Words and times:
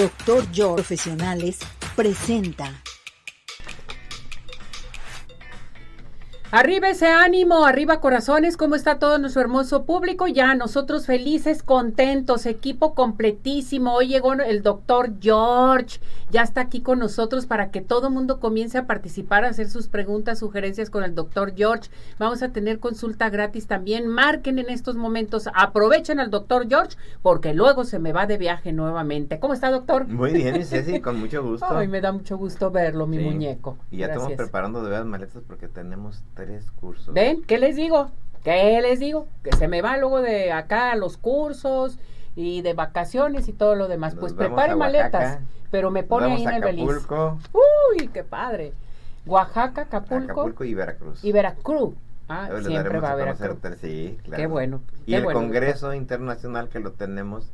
Doctor 0.00 0.46
George 0.50 0.76
Profesionales 0.76 1.58
presenta. 1.94 2.72
Arriba 6.52 6.88
ese 6.88 7.06
ánimo, 7.06 7.64
arriba 7.64 8.00
corazones, 8.00 8.56
¿cómo 8.56 8.74
está 8.74 8.98
todo 8.98 9.18
nuestro 9.18 9.40
hermoso 9.40 9.84
público? 9.84 10.26
Ya 10.26 10.56
nosotros 10.56 11.06
felices, 11.06 11.62
contentos, 11.62 12.44
equipo 12.44 12.96
completísimo. 12.96 13.94
Hoy 13.94 14.08
llegó 14.08 14.32
el 14.32 14.64
doctor 14.64 15.12
George, 15.20 16.00
ya 16.28 16.42
está 16.42 16.62
aquí 16.62 16.80
con 16.80 16.98
nosotros 16.98 17.46
para 17.46 17.70
que 17.70 17.82
todo 17.82 18.10
mundo 18.10 18.40
comience 18.40 18.78
a 18.78 18.88
participar, 18.88 19.44
a 19.44 19.50
hacer 19.50 19.70
sus 19.70 19.86
preguntas, 19.86 20.40
sugerencias 20.40 20.90
con 20.90 21.04
el 21.04 21.14
doctor 21.14 21.54
George. 21.54 21.88
Vamos 22.18 22.42
a 22.42 22.48
tener 22.48 22.80
consulta 22.80 23.30
gratis 23.30 23.68
también. 23.68 24.08
Marquen 24.08 24.58
en 24.58 24.70
estos 24.70 24.96
momentos, 24.96 25.48
aprovechen 25.54 26.18
al 26.18 26.30
doctor 26.30 26.66
George 26.68 26.96
porque 27.22 27.54
luego 27.54 27.84
se 27.84 28.00
me 28.00 28.12
va 28.12 28.26
de 28.26 28.38
viaje 28.38 28.72
nuevamente. 28.72 29.38
¿Cómo 29.38 29.54
está, 29.54 29.70
doctor? 29.70 30.08
Muy 30.08 30.32
bien, 30.32 30.64
Ceci, 30.64 30.98
con 30.98 31.20
mucho 31.20 31.44
gusto. 31.48 31.66
Ay, 31.70 31.86
me 31.86 32.00
da 32.00 32.10
mucho 32.10 32.36
gusto 32.36 32.72
verlo, 32.72 33.06
mi 33.06 33.20
muñeco. 33.20 33.78
Y 33.92 33.98
ya 33.98 34.06
estamos 34.06 34.32
preparando 34.32 34.82
de 34.82 34.90
veras 34.90 35.06
maletas 35.06 35.44
porque 35.46 35.68
tenemos 35.68 36.24
tres 36.44 36.70
cursos. 36.72 37.14
¿Ven? 37.14 37.42
¿Qué 37.42 37.58
les 37.58 37.76
digo? 37.76 38.10
¿Qué 38.44 38.80
les 38.80 38.98
digo? 38.98 39.26
Que 39.42 39.52
se 39.52 39.68
me 39.68 39.82
va 39.82 39.96
luego 39.96 40.22
de 40.22 40.52
acá 40.52 40.92
a 40.92 40.96
los 40.96 41.16
cursos 41.16 41.98
y 42.34 42.62
de 42.62 42.74
vacaciones 42.74 43.48
y 43.48 43.52
todo 43.52 43.74
lo 43.74 43.88
demás. 43.88 44.14
pues 44.14 44.32
prepare 44.32 44.74
maletas, 44.74 45.40
pero 45.70 45.90
me 45.90 46.02
pone 46.02 46.32
ahí 46.32 46.44
en 46.44 46.54
el 46.54 46.62
beliz. 46.62 47.06
Uy, 47.52 48.08
qué 48.08 48.24
padre. 48.24 48.72
Oaxaca, 49.26 49.82
Acapulco. 49.82 50.32
Acapulco 50.32 50.64
y 50.64 50.74
Veracruz. 50.74 51.22
Y 51.22 51.32
Veracruz. 51.32 51.94
Ah, 52.28 52.48
siempre 52.64 53.00
va 53.00 53.12
a 53.12 53.14
Veracruz. 53.16 53.58
Sí, 53.80 54.18
claro. 54.22 54.40
Qué 54.40 54.46
bueno. 54.46 54.80
Y 55.04 55.14
el 55.14 55.24
Congreso 55.24 55.92
Internacional 55.92 56.68
que 56.68 56.80
lo 56.80 56.92
tenemos 56.92 57.50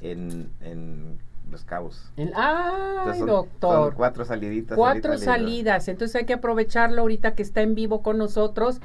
en, 0.00 0.50
en 0.60 1.18
los 1.50 1.64
Cabos. 1.64 2.12
ay, 2.34 3.20
doctor. 3.20 3.88
Son 3.88 3.94
cuatro 3.94 4.24
saliditas. 4.24 4.76
Cuatro 4.76 5.18
salidas. 5.18 5.88
Entonces 5.88 6.16
hay 6.16 6.24
que 6.24 6.34
aprovecharlo 6.34 7.02
ahorita 7.02 7.34
que 7.34 7.42
está 7.42 7.62
en 7.62 7.74
vivo 7.74 8.02
con 8.02 8.18
nosotros, 8.18 8.80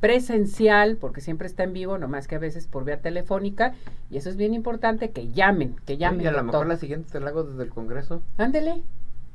presencial, 0.00 0.96
porque 0.96 1.20
siempre 1.20 1.46
está 1.46 1.64
en 1.64 1.72
vivo, 1.72 1.98
nomás 1.98 2.28
que 2.28 2.36
a 2.36 2.38
veces 2.38 2.66
por 2.66 2.84
vía 2.84 3.00
telefónica. 3.00 3.74
Y 4.10 4.16
eso 4.16 4.28
es 4.30 4.36
bien 4.36 4.54
importante, 4.54 5.10
que 5.10 5.28
llamen, 5.28 5.76
que 5.84 5.96
llamen. 5.96 6.22
Y 6.22 6.26
a 6.26 6.32
lo 6.32 6.44
mejor 6.44 6.66
la 6.66 6.76
siguiente 6.76 7.10
te 7.10 7.20
la 7.20 7.30
hago 7.30 7.44
desde 7.44 7.62
el 7.62 7.70
Congreso. 7.70 8.22
Ándele. 8.36 8.82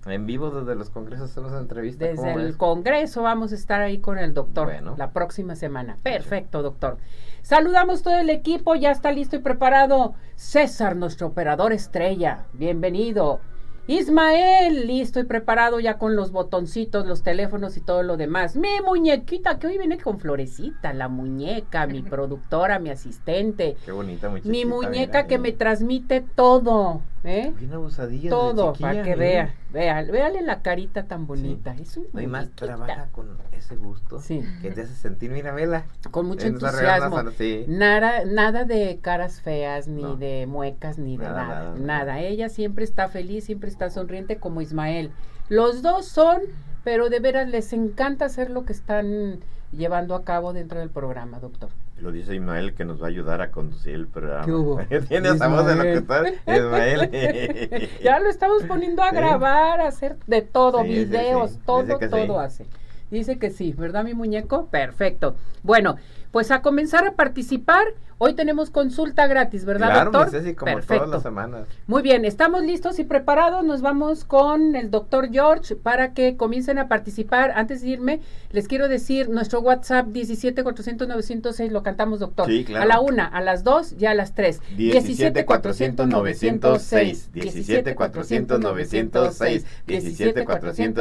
En 0.05 0.25
vivo 0.25 0.51
desde 0.51 0.75
los 0.75 0.89
congresos 0.89 1.31
hacemos 1.31 1.53
entrevistas. 1.53 2.09
Desde 2.09 2.33
el 2.33 2.57
congreso 2.57 3.21
vamos 3.21 3.51
a 3.51 3.55
estar 3.55 3.81
ahí 3.81 3.99
con 3.99 4.17
el 4.17 4.33
doctor 4.33 4.73
la 4.97 5.11
próxima 5.11 5.55
semana. 5.55 5.97
Perfecto, 6.03 6.61
doctor. 6.61 6.97
Saludamos 7.41 8.01
todo 8.01 8.17
el 8.17 8.29
equipo, 8.29 8.75
ya 8.75 8.91
está 8.91 9.11
listo 9.11 9.35
y 9.35 9.39
preparado. 9.39 10.15
César, 10.35 10.95
nuestro 10.95 11.27
operador 11.27 11.73
estrella. 11.73 12.45
Bienvenido. 12.53 13.39
Ismael, 13.85 14.87
listo 14.87 15.19
y 15.19 15.25
preparado 15.25 15.81
ya 15.81 15.97
con 15.97 16.15
los 16.15 16.31
botoncitos, 16.31 17.05
los 17.05 17.21
teléfonos 17.21 17.75
y 17.75 17.81
todo 17.81 18.01
lo 18.01 18.15
demás. 18.15 18.55
Mi 18.55 18.79
muñequita, 18.85 19.59
que 19.59 19.67
hoy 19.67 19.77
viene 19.77 19.97
con 19.97 20.19
florecita, 20.19 20.93
la 20.93 21.09
muñeca, 21.09 21.85
mi 21.85 22.01
productora, 22.01 22.79
mi 22.79 22.91
asistente. 22.91 23.75
Qué 23.85 23.91
bonita 23.91 24.29
muñeca. 24.29 24.49
Mi 24.49 24.63
muñeca 24.63 25.27
que 25.27 25.37
me 25.37 25.51
transmite 25.51 26.21
todo. 26.21 27.01
¿Eh? 27.23 27.53
Bien 27.57 27.73
abusadilla. 27.73 28.29
Todo, 28.29 28.73
para 28.73 29.03
que 29.03 29.15
vea. 29.15 29.53
Vea, 29.71 30.03
véale 30.03 30.41
la 30.41 30.61
carita 30.61 31.03
tan 31.03 31.25
bonita. 31.25 31.75
Es 31.75 31.97
un 31.97 32.07
no 32.13 32.19
hay 32.19 32.27
más 32.27 32.49
trabaja 32.51 33.07
con 33.11 33.37
ese 33.51 33.75
gusto 33.75 34.19
sí. 34.19 34.43
que 34.61 34.71
te 34.71 34.81
hace 34.81 34.93
sentir, 34.93 35.31
mira, 35.31 35.51
vela. 35.51 35.85
Con 36.11 36.27
mucho 36.27 36.47
entusiasmo. 36.47 37.23
Nada, 37.67 38.25
nada 38.25 38.65
de 38.65 38.99
caras 39.01 39.41
feas, 39.41 39.87
ni 39.87 40.15
de 40.17 40.45
muecas, 40.47 40.99
ni 40.99 41.17
de 41.17 41.25
nada, 41.25 41.73
nada. 41.77 42.19
Ella 42.19 42.49
siempre 42.49 42.83
está 42.83 43.07
feliz, 43.07 43.45
siempre 43.45 43.69
está 43.69 43.89
sonriente 43.89 44.37
como 44.37 44.61
Ismael. 44.61 45.11
Los 45.49 45.81
dos 45.81 46.05
son, 46.05 46.41
pero 46.83 47.09
de 47.09 47.19
veras 47.19 47.49
les 47.49 47.73
encanta 47.73 48.25
hacer 48.25 48.49
lo 48.49 48.65
que 48.65 48.73
están 48.73 49.39
llevando 49.71 50.15
a 50.15 50.23
cabo 50.23 50.53
dentro 50.53 50.79
del 50.79 50.89
programa, 50.89 51.39
doctor. 51.39 51.69
Lo 52.03 52.11
dice 52.11 52.35
Ismael 52.35 52.73
que 52.73 52.83
nos 52.83 53.01
va 53.01 53.05
a 53.05 53.09
ayudar 53.09 53.41
a 53.41 53.49
conducir 53.49 53.95
el 53.95 54.07
programa. 54.07 54.45
Tiene 55.07 55.29
esa 55.29 55.47
voz 55.47 55.65
de 55.65 55.75
locutor, 55.75 56.33
Ismael. 56.45 57.89
ya 58.03 58.19
lo 58.19 58.29
estamos 58.29 58.63
poniendo 58.63 59.01
a 59.01 59.11
grabar, 59.13 59.79
a 59.79 59.87
hacer 59.87 60.17
de 60.27 60.41
todo, 60.41 60.83
videos, 60.83 61.59
todo, 61.65 61.97
todo 61.97 62.41
hace. 62.41 62.65
Dice 63.09 63.39
que 63.39 63.51
sí, 63.51 63.73
¿verdad, 63.77 64.03
mi 64.03 64.13
muñeco? 64.13 64.65
Perfecto. 64.65 65.37
Bueno, 65.61 65.95
pues 66.31 66.51
a 66.51 66.61
comenzar 66.61 67.07
a 67.07 67.13
participar. 67.13 67.85
Hoy 68.25 68.35
tenemos 68.35 68.69
consulta 68.69 69.27
gratis, 69.27 69.65
¿verdad, 69.65 69.87
claro, 69.87 70.11
doctor? 70.11 70.41
Sí, 70.41 70.53
como 70.53 70.75
Perfecto. 70.75 70.95
todas 70.95 71.09
las 71.09 71.23
semanas. 71.23 71.67
Muy 71.87 72.01
bien, 72.01 72.23
estamos 72.23 72.61
listos 72.63 72.97
y 72.99 73.03
preparados. 73.03 73.65
Nos 73.65 73.81
vamos 73.81 74.23
con 74.23 74.77
el 74.77 74.89
doctor 74.91 75.29
George 75.29 75.75
para 75.75 76.13
que 76.13 76.37
comiencen 76.37 76.79
a 76.79 76.87
participar. 76.87 77.51
Antes 77.51 77.81
de 77.81 77.89
irme, 77.89 78.21
les 78.51 78.69
quiero 78.69 78.87
decir 78.87 79.27
nuestro 79.27 79.59
WhatsApp 79.59 80.07
17 80.07 80.63
400 80.63 81.05
906 81.05 81.69
lo 81.73 81.83
cantamos, 81.83 82.21
doctor. 82.21 82.47
Sí, 82.47 82.63
claro. 82.63 82.83
A 82.83 82.85
la 82.85 83.01
una, 83.01 83.25
a 83.25 83.41
las 83.41 83.65
dos 83.65 83.93
y 83.99 84.05
a 84.05 84.13
las 84.13 84.33
tres. 84.33 84.61
17 84.77 85.43
400 85.43 86.07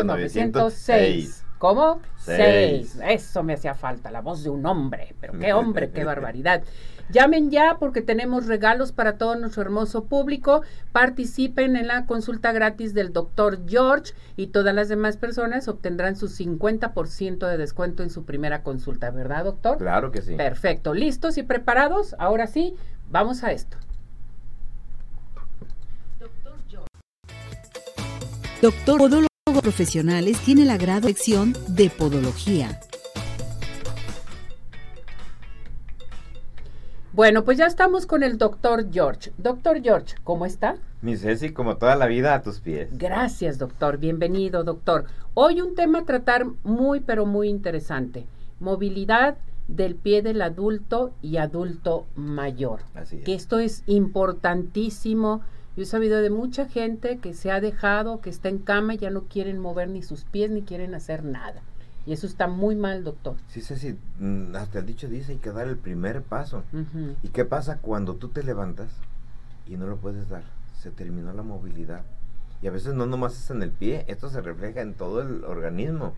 906. 0.04 1.41
17 1.62 1.70
400 1.70 1.70
906. 1.70 1.70
17 1.70 1.70
400 1.70 1.70
906. 1.70 1.72
¿Cómo? 1.72 2.00
Seis. 2.16 2.98
Eso 3.06 3.44
me 3.44 3.52
hacía 3.52 3.74
falta, 3.74 4.10
la 4.10 4.20
voz 4.20 4.42
de 4.42 4.50
un 4.50 4.66
hombre. 4.66 5.14
Pero 5.20 5.38
qué 5.38 5.52
hombre, 5.52 5.92
qué 5.92 6.02
barbaridad. 6.12 6.64
Llamen 7.10 7.52
ya 7.52 7.76
porque 7.78 8.02
tenemos 8.02 8.46
regalos 8.46 8.90
para 8.90 9.16
todo 9.16 9.36
nuestro 9.36 9.62
hermoso 9.62 10.06
público. 10.06 10.62
Participen 10.90 11.76
en 11.76 11.86
la 11.86 12.06
consulta 12.06 12.50
gratis 12.50 12.94
del 12.94 13.12
doctor 13.12 13.60
George 13.68 14.12
y 14.36 14.48
todas 14.48 14.74
las 14.74 14.88
demás 14.88 15.16
personas 15.16 15.68
obtendrán 15.68 16.16
su 16.16 16.26
50% 16.26 17.46
de 17.46 17.56
descuento 17.56 18.02
en 18.02 18.10
su 18.10 18.24
primera 18.24 18.64
consulta, 18.64 19.12
¿verdad, 19.12 19.44
doctor? 19.44 19.78
Claro 19.78 20.10
que 20.10 20.20
sí. 20.20 20.34
Perfecto. 20.34 20.94
¿Listos 20.94 21.38
y 21.38 21.44
preparados? 21.44 22.16
Ahora 22.18 22.48
sí, 22.48 22.74
vamos 23.08 23.44
a 23.44 23.52
esto. 23.52 23.76
Doctor 26.18 26.54
George. 26.68 26.88
Doctor 28.60 29.31
Profesionales 29.60 30.38
tiene 30.40 30.64
la 30.64 30.76
grado 30.76 31.08
de 31.08 31.90
Podología. 31.90 32.80
Bueno, 37.12 37.44
pues 37.44 37.58
ya 37.58 37.66
estamos 37.66 38.06
con 38.06 38.22
el 38.22 38.38
doctor 38.38 38.90
George. 38.90 39.32
Doctor 39.36 39.82
George, 39.82 40.14
¿cómo 40.24 40.46
está? 40.46 40.76
Mi 41.02 41.16
Ceci, 41.16 41.50
como 41.50 41.76
toda 41.76 41.94
la 41.96 42.06
vida, 42.06 42.34
a 42.34 42.42
tus 42.42 42.60
pies. 42.60 42.88
Gracias, 42.92 43.58
doctor. 43.58 43.98
Bienvenido, 43.98 44.64
doctor. 44.64 45.04
Hoy 45.34 45.60
un 45.60 45.74
tema 45.74 46.00
a 46.00 46.04
tratar 46.04 46.46
muy, 46.62 47.00
pero 47.00 47.26
muy 47.26 47.48
interesante. 47.48 48.24
Movilidad 48.60 49.36
del 49.68 49.94
pie 49.94 50.22
del 50.22 50.40
adulto 50.40 51.12
y 51.20 51.36
adulto 51.36 52.06
mayor. 52.16 52.80
Así 52.94 53.18
es. 53.18 53.24
Que 53.24 53.34
esto 53.34 53.58
es 53.58 53.82
importantísimo 53.86 55.42
yo 55.76 55.82
he 55.82 55.86
sabido 55.86 56.20
de 56.20 56.30
mucha 56.30 56.68
gente 56.68 57.18
que 57.18 57.32
se 57.32 57.50
ha 57.50 57.60
dejado, 57.60 58.20
que 58.20 58.30
está 58.30 58.48
en 58.48 58.58
cama 58.58 58.94
y 58.94 58.98
ya 58.98 59.10
no 59.10 59.22
quieren 59.22 59.58
mover 59.58 59.88
ni 59.88 60.02
sus 60.02 60.24
pies 60.24 60.50
ni 60.50 60.62
quieren 60.62 60.94
hacer 60.94 61.24
nada. 61.24 61.62
Y 62.04 62.12
eso 62.12 62.26
está 62.26 62.48
muy 62.48 62.74
mal, 62.74 63.04
doctor. 63.04 63.36
Sí, 63.48 63.60
sí, 63.60 63.76
sí. 63.76 63.96
Mm, 64.18 64.54
hasta 64.56 64.80
el 64.80 64.86
dicho 64.86 65.08
dice 65.08 65.32
hay 65.32 65.38
que 65.38 65.52
dar 65.52 65.68
el 65.68 65.76
primer 65.76 66.22
paso. 66.22 66.64
¿Y 67.22 67.28
qué 67.28 67.44
pasa 67.44 67.78
cuando 67.78 68.16
tú 68.16 68.28
te 68.28 68.42
levantas 68.42 68.88
y 69.66 69.76
no 69.76 69.86
lo 69.86 69.96
puedes 69.96 70.28
dar? 70.28 70.42
Se 70.78 70.90
terminó 70.90 71.32
la 71.32 71.42
movilidad. 71.42 72.02
Y 72.60 72.66
a 72.66 72.70
veces 72.70 72.94
no 72.94 73.06
nomás 73.06 73.34
es 73.34 73.50
en 73.50 73.62
el 73.62 73.70
pie, 73.70 74.04
esto 74.08 74.30
se 74.30 74.40
refleja 74.40 74.82
en 74.82 74.94
todo 74.94 75.22
el 75.22 75.44
organismo. 75.44 76.14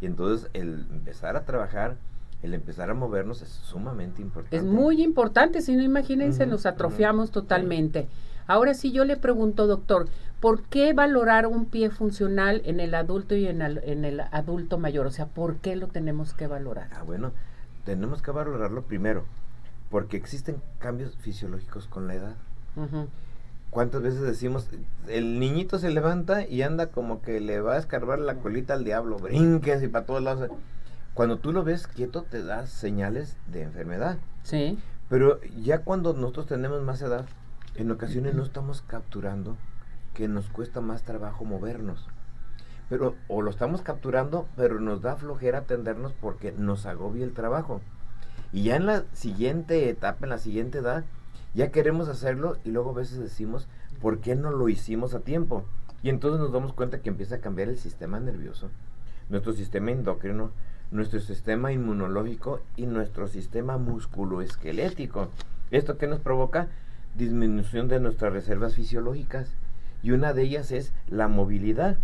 Y 0.00 0.06
entonces 0.06 0.50
el 0.52 0.86
empezar 0.90 1.36
a 1.36 1.44
trabajar, 1.44 1.96
el 2.42 2.54
empezar 2.54 2.90
a 2.90 2.94
movernos 2.94 3.42
es 3.42 3.48
sumamente 3.48 4.22
importante. 4.22 4.56
Es 4.56 4.64
muy 4.64 5.02
importante, 5.02 5.62
si 5.62 5.76
no 5.76 5.82
imagínense, 5.82 6.46
nos 6.46 6.66
atrofiamos 6.66 7.30
totalmente. 7.30 8.08
Ahora 8.46 8.74
sí 8.74 8.92
yo 8.92 9.04
le 9.04 9.16
pregunto, 9.16 9.66
doctor, 9.66 10.08
¿por 10.40 10.62
qué 10.62 10.92
valorar 10.92 11.46
un 11.46 11.66
pie 11.66 11.90
funcional 11.90 12.62
en 12.64 12.80
el 12.80 12.94
adulto 12.94 13.34
y 13.34 13.46
en 13.46 13.62
el, 13.62 13.78
en 13.84 14.04
el 14.04 14.20
adulto 14.20 14.78
mayor? 14.78 15.06
O 15.06 15.10
sea, 15.10 15.26
¿por 15.26 15.56
qué 15.56 15.76
lo 15.76 15.88
tenemos 15.88 16.32
que 16.32 16.46
valorar? 16.46 16.88
Ah, 16.92 17.02
bueno, 17.02 17.32
tenemos 17.84 18.22
que 18.22 18.30
valorarlo 18.30 18.82
primero, 18.82 19.24
porque 19.90 20.16
existen 20.16 20.56
cambios 20.78 21.16
fisiológicos 21.16 21.86
con 21.86 22.06
la 22.06 22.14
edad. 22.14 22.34
¿Cuántas 23.70 24.02
veces 24.02 24.20
decimos, 24.20 24.68
el 25.08 25.40
niñito 25.40 25.78
se 25.78 25.90
levanta 25.90 26.46
y 26.46 26.62
anda 26.62 26.88
como 26.88 27.20
que 27.22 27.40
le 27.40 27.60
va 27.60 27.74
a 27.74 27.78
escarbar 27.78 28.18
la 28.18 28.36
colita 28.36 28.74
al 28.74 28.84
diablo, 28.84 29.18
brinques 29.18 29.82
y 29.82 29.88
para 29.88 30.06
todos 30.06 30.22
lados? 30.22 30.50
Cuando 31.14 31.38
tú 31.38 31.52
lo 31.52 31.64
ves 31.64 31.86
quieto 31.86 32.22
te 32.22 32.42
das 32.42 32.70
señales 32.70 33.36
de 33.50 33.62
enfermedad. 33.62 34.18
Sí. 34.42 34.78
Pero 35.08 35.40
ya 35.62 35.80
cuando 35.80 36.12
nosotros 36.12 36.46
tenemos 36.46 36.82
más 36.82 37.00
edad, 37.00 37.26
en 37.78 37.90
ocasiones 37.90 38.34
no 38.34 38.42
estamos 38.42 38.82
capturando 38.82 39.56
que 40.14 40.28
nos 40.28 40.48
cuesta 40.48 40.80
más 40.80 41.02
trabajo 41.02 41.44
movernos. 41.44 42.06
Pero 42.88 43.16
o 43.28 43.42
lo 43.42 43.50
estamos 43.50 43.82
capturando, 43.82 44.48
pero 44.56 44.80
nos 44.80 45.02
da 45.02 45.16
flojera 45.16 45.58
atendernos 45.58 46.12
porque 46.12 46.52
nos 46.52 46.86
agobia 46.86 47.24
el 47.24 47.32
trabajo. 47.32 47.80
Y 48.52 48.64
ya 48.64 48.76
en 48.76 48.86
la 48.86 49.04
siguiente 49.12 49.90
etapa, 49.90 50.26
en 50.26 50.30
la 50.30 50.38
siguiente 50.38 50.78
edad, 50.78 51.04
ya 51.54 51.70
queremos 51.70 52.08
hacerlo 52.08 52.56
y 52.64 52.70
luego 52.70 52.90
a 52.90 52.94
veces 52.94 53.18
decimos, 53.18 53.66
¿Por 54.00 54.20
qué 54.20 54.36
no 54.36 54.50
lo 54.50 54.68
hicimos 54.68 55.14
a 55.14 55.20
tiempo? 55.20 55.64
Y 56.02 56.10
entonces 56.10 56.40
nos 56.40 56.52
damos 56.52 56.72
cuenta 56.72 57.00
que 57.00 57.08
empieza 57.08 57.36
a 57.36 57.40
cambiar 57.40 57.68
el 57.68 57.78
sistema 57.78 58.20
nervioso, 58.20 58.70
nuestro 59.30 59.52
sistema 59.52 59.90
endocrino, 59.90 60.50
nuestro 60.90 61.18
sistema 61.20 61.72
inmunológico 61.72 62.60
y 62.76 62.86
nuestro 62.86 63.26
sistema 63.26 63.78
musculoesquelético. 63.78 65.28
¿Esto 65.70 65.96
qué 65.96 66.06
nos 66.06 66.20
provoca? 66.20 66.68
Disminución 67.16 67.88
de 67.88 68.00
nuestras 68.00 68.32
reservas 68.32 68.74
fisiológicas. 68.74 69.50
Y 70.02 70.10
una 70.10 70.32
de 70.32 70.42
ellas 70.42 70.72
es 70.72 70.92
la 71.08 71.28
movilidad. 71.28 71.96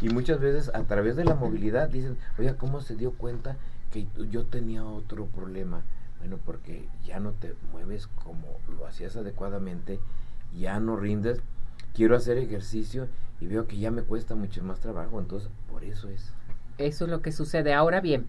Y 0.00 0.10
muchas 0.10 0.40
veces 0.40 0.70
a 0.74 0.82
través 0.82 1.16
de 1.16 1.24
la 1.24 1.34
movilidad 1.34 1.88
dicen, 1.88 2.18
oye, 2.38 2.54
¿cómo 2.56 2.80
se 2.80 2.96
dio 2.96 3.12
cuenta 3.12 3.56
que 3.90 4.06
yo 4.30 4.44
tenía 4.44 4.84
otro 4.84 5.26
problema? 5.26 5.82
Bueno, 6.18 6.38
porque 6.44 6.88
ya 7.04 7.20
no 7.20 7.32
te 7.32 7.54
mueves 7.72 8.06
como 8.06 8.58
lo 8.76 8.86
hacías 8.86 9.16
adecuadamente, 9.16 10.00
ya 10.58 10.80
no 10.80 10.96
rindes, 10.96 11.40
quiero 11.94 12.16
hacer 12.16 12.38
ejercicio 12.38 13.08
y 13.40 13.46
veo 13.46 13.66
que 13.66 13.78
ya 13.78 13.90
me 13.90 14.02
cuesta 14.02 14.34
mucho 14.34 14.62
más 14.62 14.80
trabajo, 14.80 15.18
entonces 15.18 15.50
por 15.70 15.84
eso 15.84 16.08
es. 16.08 16.32
Eso 16.78 17.04
es 17.04 17.10
lo 17.10 17.22
que 17.22 17.32
sucede. 17.32 17.72
Ahora 17.72 18.00
bien, 18.00 18.26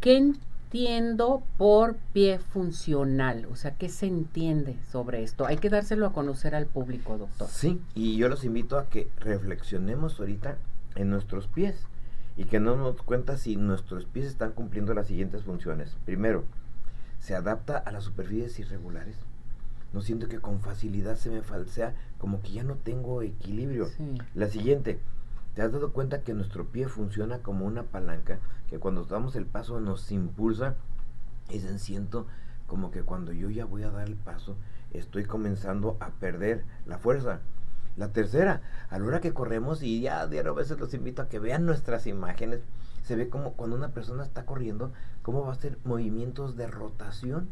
¿qué 0.00 0.32
entiendo 0.66 1.44
por 1.58 1.96
pie 2.12 2.38
funcional? 2.38 3.46
O 3.50 3.56
sea, 3.56 3.76
¿qué 3.76 3.88
se 3.88 4.06
entiende 4.06 4.76
sobre 4.90 5.22
esto? 5.22 5.46
Hay 5.46 5.58
que 5.58 5.70
dárselo 5.70 6.06
a 6.06 6.12
conocer 6.12 6.54
al 6.56 6.66
público, 6.66 7.18
doctor. 7.18 7.48
Sí, 7.48 7.80
y 7.94 8.16
yo 8.16 8.28
los 8.28 8.44
invito 8.44 8.76
a 8.78 8.88
que 8.88 9.08
reflexionemos 9.20 10.18
ahorita 10.18 10.58
en 10.96 11.10
nuestros 11.10 11.46
pies 11.46 11.76
y 12.36 12.44
que 12.44 12.58
nos 12.58 12.76
demos 12.76 13.00
cuenta 13.02 13.36
si 13.36 13.56
nuestros 13.56 14.06
pies 14.06 14.26
están 14.26 14.52
cumpliendo 14.52 14.92
las 14.92 15.06
siguientes 15.06 15.44
funciones. 15.44 15.96
Primero, 16.04 16.44
se 17.20 17.36
adapta 17.36 17.78
a 17.78 17.92
las 17.92 18.04
superficies 18.04 18.58
irregulares. 18.58 19.16
No 19.92 20.02
siento 20.02 20.28
que 20.28 20.40
con 20.40 20.60
facilidad 20.60 21.16
se 21.16 21.30
me 21.30 21.42
falsea, 21.42 21.94
como 22.18 22.42
que 22.42 22.50
ya 22.50 22.64
no 22.64 22.74
tengo 22.74 23.22
equilibrio. 23.22 23.88
La 24.34 24.48
siguiente, 24.48 24.98
¿te 25.56 25.62
has 25.62 25.72
dado 25.72 25.90
cuenta 25.94 26.20
que 26.20 26.34
nuestro 26.34 26.66
pie 26.66 26.86
funciona 26.86 27.38
como 27.38 27.64
una 27.64 27.82
palanca? 27.82 28.40
Que 28.68 28.78
cuando 28.78 29.06
damos 29.06 29.36
el 29.36 29.46
paso 29.46 29.80
nos 29.80 30.12
impulsa 30.12 30.74
y 31.48 31.60
se 31.60 31.78
siento 31.78 32.26
como 32.66 32.90
que 32.90 33.02
cuando 33.02 33.32
yo 33.32 33.48
ya 33.48 33.64
voy 33.64 33.82
a 33.82 33.90
dar 33.90 34.06
el 34.06 34.16
paso, 34.16 34.56
estoy 34.92 35.24
comenzando 35.24 35.96
a 35.98 36.10
perder 36.10 36.64
la 36.84 36.98
fuerza. 36.98 37.40
La 37.96 38.12
tercera, 38.12 38.60
a 38.90 38.98
la 38.98 39.06
hora 39.06 39.20
que 39.22 39.32
corremos, 39.32 39.82
y 39.82 40.02
ya 40.02 40.20
a 40.20 40.26
veces 40.26 40.78
los 40.78 40.92
invito 40.92 41.22
a 41.22 41.28
que 41.30 41.38
vean 41.38 41.64
nuestras 41.64 42.06
imágenes, 42.06 42.60
se 43.02 43.16
ve 43.16 43.30
como 43.30 43.54
cuando 43.54 43.76
una 43.76 43.88
persona 43.88 44.24
está 44.24 44.44
corriendo, 44.44 44.92
cómo 45.22 45.40
va 45.40 45.48
a 45.48 45.52
hacer 45.52 45.78
movimientos 45.84 46.56
de 46.56 46.66
rotación. 46.66 47.48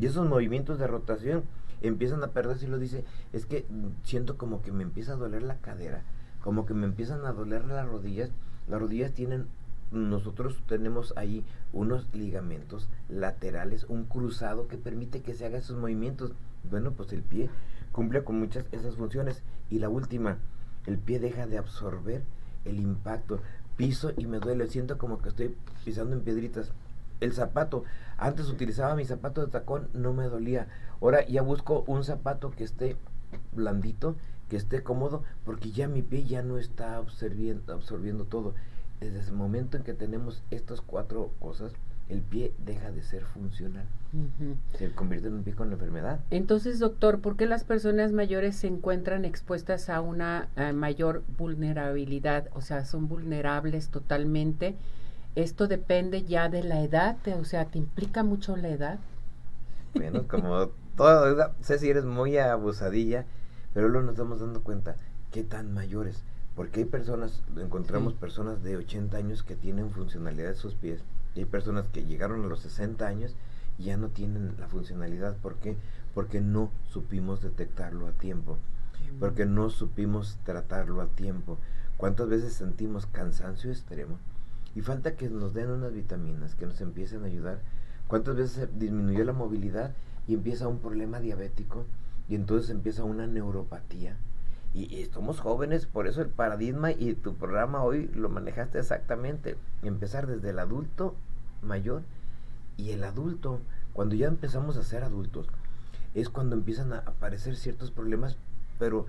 Y 0.00 0.06
esos 0.06 0.28
movimientos 0.28 0.78
de 0.78 0.86
rotación 0.86 1.42
empiezan 1.80 2.22
a 2.22 2.28
perderse 2.28 2.66
y 2.66 2.68
lo 2.68 2.78
dice, 2.78 3.04
es 3.32 3.46
que 3.46 3.66
siento 4.04 4.36
como 4.36 4.62
que 4.62 4.70
me 4.70 4.84
empieza 4.84 5.14
a 5.14 5.16
doler 5.16 5.42
la 5.42 5.56
cadera, 5.56 6.04
como 6.48 6.64
que 6.64 6.72
me 6.72 6.86
empiezan 6.86 7.26
a 7.26 7.32
doler 7.32 7.66
las 7.66 7.86
rodillas. 7.86 8.30
Las 8.68 8.80
rodillas 8.80 9.12
tienen, 9.12 9.48
nosotros 9.90 10.62
tenemos 10.66 11.12
ahí 11.18 11.44
unos 11.74 12.08
ligamentos 12.14 12.88
laterales, 13.10 13.84
un 13.90 14.06
cruzado 14.06 14.66
que 14.66 14.78
permite 14.78 15.20
que 15.20 15.34
se 15.34 15.44
haga 15.44 15.58
esos 15.58 15.76
movimientos. 15.76 16.32
Bueno, 16.70 16.92
pues 16.92 17.12
el 17.12 17.20
pie 17.22 17.50
cumple 17.92 18.24
con 18.24 18.38
muchas 18.38 18.64
esas 18.72 18.94
funciones. 18.94 19.42
Y 19.68 19.78
la 19.78 19.90
última, 19.90 20.38
el 20.86 20.96
pie 20.96 21.20
deja 21.20 21.46
de 21.46 21.58
absorber 21.58 22.22
el 22.64 22.80
impacto 22.80 23.42
piso 23.76 24.12
y 24.16 24.24
me 24.24 24.38
duele, 24.38 24.68
siento 24.68 24.96
como 24.96 25.18
que 25.18 25.28
estoy 25.28 25.54
pisando 25.84 26.16
en 26.16 26.22
piedritas. 26.22 26.72
El 27.20 27.34
zapato, 27.34 27.84
antes 28.16 28.48
utilizaba 28.48 28.96
mi 28.96 29.04
zapato 29.04 29.44
de 29.44 29.52
tacón, 29.52 29.88
no 29.92 30.14
me 30.14 30.24
dolía. 30.28 30.66
Ahora 31.02 31.26
ya 31.26 31.42
busco 31.42 31.84
un 31.86 32.04
zapato 32.04 32.52
que 32.52 32.64
esté 32.64 32.96
blandito, 33.52 34.16
que 34.48 34.56
esté 34.56 34.82
cómodo, 34.82 35.22
porque 35.44 35.70
ya 35.70 35.88
mi 35.88 36.02
pie 36.02 36.24
ya 36.24 36.42
no 36.42 36.58
está 36.58 36.96
absorbiendo, 36.96 37.72
absorbiendo 37.72 38.24
todo. 38.24 38.54
Desde 39.00 39.20
ese 39.20 39.32
momento 39.32 39.76
en 39.76 39.84
que 39.84 39.94
tenemos 39.94 40.42
estas 40.50 40.80
cuatro 40.80 41.30
cosas, 41.38 41.72
el 42.08 42.22
pie 42.22 42.52
deja 42.64 42.90
de 42.90 43.02
ser 43.02 43.24
funcional. 43.24 43.84
Se 44.78 44.90
convierte 44.92 45.28
en 45.28 45.34
un 45.34 45.42
pie 45.42 45.54
con 45.54 45.70
enfermedad. 45.70 46.20
Entonces, 46.30 46.78
doctor, 46.78 47.20
¿por 47.20 47.36
qué 47.36 47.46
las 47.46 47.64
personas 47.64 48.12
mayores 48.12 48.56
se 48.56 48.66
encuentran 48.66 49.26
expuestas 49.26 49.90
a 49.90 50.00
una 50.00 50.48
mayor 50.74 51.22
vulnerabilidad? 51.36 52.48
O 52.54 52.62
sea, 52.62 52.86
son 52.86 53.08
vulnerables 53.08 53.90
totalmente. 53.90 54.74
Esto 55.36 55.68
depende 55.68 56.24
ya 56.24 56.48
de 56.48 56.64
la 56.64 56.82
edad, 56.82 57.18
o 57.38 57.44
sea, 57.44 57.66
¿te 57.66 57.78
implica 57.78 58.24
mucho 58.24 58.56
la 58.56 58.70
edad? 58.70 58.98
Bueno, 59.94 60.26
como 60.26 60.70
toda 60.96 61.54
sé 61.60 61.78
si 61.78 61.90
eres 61.90 62.04
muy 62.04 62.38
abusadilla, 62.38 63.26
pero 63.74 63.88
luego 63.88 64.06
nos 64.06 64.14
estamos 64.14 64.40
dando 64.40 64.62
cuenta 64.62 64.96
qué 65.30 65.42
tan 65.44 65.72
mayores. 65.72 66.22
Porque 66.54 66.80
hay 66.80 66.86
personas, 66.86 67.42
encontramos 67.56 68.14
personas 68.14 68.62
de 68.62 68.76
80 68.76 69.16
años 69.16 69.42
que 69.42 69.54
tienen 69.54 69.90
funcionalidad 69.90 70.48
de 70.48 70.56
sus 70.56 70.74
pies 70.74 71.00
hay 71.40 71.46
personas 71.46 71.86
que 71.88 72.04
llegaron 72.04 72.44
a 72.44 72.48
los 72.48 72.60
60 72.60 73.06
años 73.06 73.34
y 73.78 73.84
ya 73.84 73.96
no 73.96 74.08
tienen 74.08 74.54
la 74.58 74.68
funcionalidad. 74.68 75.36
¿Por 75.36 75.56
qué? 75.56 75.76
Porque 76.14 76.40
no 76.40 76.70
supimos 76.90 77.42
detectarlo 77.42 78.06
a 78.06 78.12
tiempo. 78.12 78.58
Porque 79.20 79.46
no 79.46 79.70
supimos 79.70 80.38
tratarlo 80.44 81.00
a 81.00 81.06
tiempo. 81.06 81.58
¿Cuántas 81.96 82.28
veces 82.28 82.52
sentimos 82.52 83.06
cansancio 83.06 83.70
extremo? 83.70 84.18
Y 84.74 84.82
falta 84.82 85.16
que 85.16 85.28
nos 85.28 85.54
den 85.54 85.70
unas 85.70 85.92
vitaminas 85.92 86.54
que 86.54 86.66
nos 86.66 86.80
empiecen 86.80 87.22
a 87.22 87.26
ayudar. 87.26 87.60
¿Cuántas 88.06 88.36
veces 88.36 88.68
disminuyó 88.78 89.24
la 89.24 89.32
movilidad 89.32 89.94
y 90.26 90.34
empieza 90.34 90.68
un 90.68 90.78
problema 90.78 91.20
diabético? 91.20 91.84
Y 92.28 92.34
entonces 92.34 92.70
empieza 92.70 93.04
una 93.04 93.26
neuropatía. 93.26 94.16
Y, 94.74 94.94
y, 94.94 95.06
somos 95.06 95.40
jóvenes, 95.40 95.86
por 95.86 96.06
eso 96.06 96.20
el 96.20 96.28
paradigma 96.28 96.90
y 96.92 97.14
tu 97.14 97.34
programa 97.34 97.82
hoy 97.82 98.08
lo 98.14 98.28
manejaste 98.28 98.78
exactamente. 98.78 99.56
Empezar 99.82 100.26
desde 100.26 100.50
el 100.50 100.58
adulto 100.58 101.14
mayor 101.62 102.02
y 102.76 102.90
el 102.90 103.04
adulto, 103.04 103.60
cuando 103.92 104.14
ya 104.14 104.28
empezamos 104.28 104.76
a 104.76 104.84
ser 104.84 105.04
adultos, 105.04 105.48
es 106.14 106.28
cuando 106.28 106.54
empiezan 106.54 106.92
a 106.92 106.98
aparecer 106.98 107.56
ciertos 107.56 107.90
problemas, 107.90 108.36
pero 108.78 109.06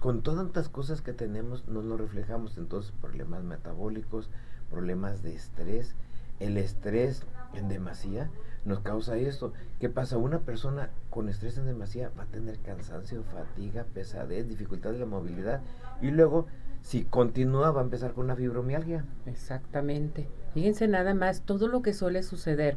con 0.00 0.22
todas 0.22 0.44
tantas 0.44 0.68
cosas 0.68 1.00
que 1.00 1.12
tenemos 1.12 1.66
no 1.68 1.82
lo 1.82 1.96
reflejamos, 1.96 2.58
entonces 2.58 2.92
problemas 3.00 3.42
metabólicos, 3.44 4.28
problemas 4.70 5.22
de 5.22 5.34
estrés, 5.34 5.94
el 6.40 6.58
estrés 6.58 7.22
en 7.54 7.68
demasía 7.68 8.30
nos 8.66 8.80
causa 8.80 9.16
esto. 9.16 9.52
¿Qué 9.80 9.88
pasa? 9.88 10.18
Una 10.18 10.40
persona 10.40 10.90
con 11.08 11.28
estrés 11.28 11.56
en 11.56 11.66
demasía 11.66 12.10
va 12.18 12.24
a 12.24 12.26
tener 12.26 12.58
cansancio, 12.58 13.22
fatiga, 13.22 13.84
pesadez, 13.94 14.48
dificultad 14.48 14.92
de 14.92 14.98
la 14.98 15.06
movilidad 15.06 15.62
y 16.02 16.10
luego 16.10 16.46
si 16.82 17.04
continúa 17.04 17.70
va 17.70 17.80
a 17.80 17.84
empezar 17.84 18.12
con 18.12 18.26
una 18.26 18.36
fibromialgia. 18.36 19.04
Exactamente. 19.24 20.28
Fíjense 20.52 20.88
nada 20.88 21.14
más 21.14 21.42
todo 21.42 21.68
lo 21.68 21.80
que 21.82 21.94
suele 21.94 22.22
suceder. 22.22 22.76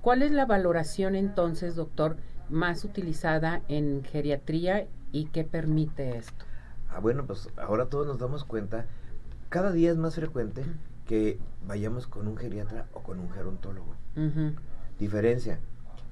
¿Cuál 0.00 0.22
es 0.22 0.32
la 0.32 0.46
valoración 0.46 1.14
entonces, 1.14 1.74
doctor, 1.74 2.16
más 2.48 2.84
utilizada 2.84 3.62
en 3.68 4.04
geriatría 4.04 4.86
y 5.12 5.26
qué 5.26 5.44
permite 5.44 6.16
esto? 6.16 6.44
Ah, 6.90 7.00
bueno, 7.00 7.26
pues 7.26 7.48
ahora 7.56 7.86
todos 7.86 8.06
nos 8.06 8.18
damos 8.18 8.44
cuenta, 8.44 8.86
cada 9.48 9.72
día 9.72 9.90
es 9.90 9.96
más 9.96 10.14
frecuente 10.14 10.64
que 11.06 11.38
vayamos 11.66 12.06
con 12.06 12.28
un 12.28 12.36
geriatra 12.36 12.86
o 12.92 13.02
con 13.02 13.18
un 13.18 13.30
gerontólogo. 13.30 13.94
Diferencia, 14.98 15.58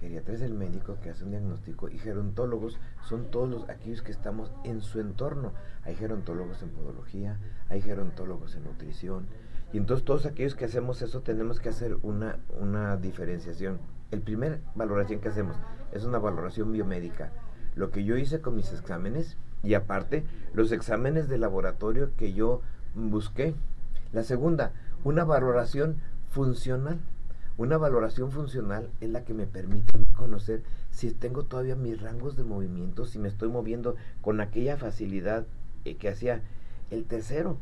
Geriatra 0.01 0.35
es 0.35 0.43
el 0.43 0.55
médico 0.55 0.99
que 1.01 1.11
hace 1.11 1.23
un 1.23 1.31
diagnóstico 1.31 1.89
y 1.89 1.97
gerontólogos 1.97 2.81
son 3.09 3.31
todos 3.31 3.49
los, 3.49 3.69
aquellos 3.69 4.03
que 4.03 4.11
estamos 4.11 4.51
en 4.65 4.81
su 4.81 4.99
entorno. 4.99 5.53
Hay 5.85 5.95
gerontólogos 5.95 6.61
en 6.63 6.71
podología, 6.71 7.39
hay 7.69 7.81
gerontólogos 7.81 8.57
en 8.57 8.65
nutrición. 8.65 9.27
Y 9.73 9.77
entonces 9.77 10.05
todos 10.05 10.27
aquellos 10.27 10.57
que 10.57 10.65
hacemos 10.65 11.01
eso 11.03 11.21
tenemos 11.21 11.61
que 11.61 11.69
hacer 11.69 11.97
una, 12.03 12.39
una 12.61 12.97
diferenciación. 12.97 13.79
El 14.11 14.23
primer 14.23 14.61
valoración 14.75 15.21
que 15.21 15.29
hacemos 15.29 15.57
es 15.93 16.05
una 16.05 16.19
valoración 16.19 16.73
biomédica. 16.73 17.31
Lo 17.77 17.93
que 17.93 18.03
yo 18.03 18.17
hice 18.17 18.41
con 18.41 18.57
mis 18.57 18.73
exámenes 18.73 19.37
y 19.63 19.75
aparte 19.75 20.25
los 20.53 20.73
exámenes 20.73 21.29
de 21.29 21.39
laboratorio 21.39 22.11
que 22.17 22.33
yo 22.33 22.61
busqué. 22.97 23.55
La 24.13 24.25
segunda, 24.25 24.73
una 25.05 25.25
valoración 25.25 25.99
funcional. 26.33 26.99
Una 27.59 27.77
valoración 27.77 28.31
funcional 28.31 28.91
es 29.01 29.11
la 29.11 29.25
que 29.25 29.35
me 29.35 29.47
permite 29.47 29.93
conocer 30.17 30.63
si 30.91 31.11
tengo 31.11 31.45
todavía 31.45 31.77
mis 31.77 32.01
rangos 32.01 32.37
de 32.37 32.45
movimiento, 32.45 33.05
si 33.05 33.19
me 33.19 33.29
estoy 33.29 33.49
moviendo 33.49 33.97
con 34.21 34.41
aquella 34.41 34.77
facilidad 34.77 35.45
eh, 35.85 35.97
que 35.97 36.09
hacía 36.09 36.43
el 36.91 37.05
tercero. 37.05 37.59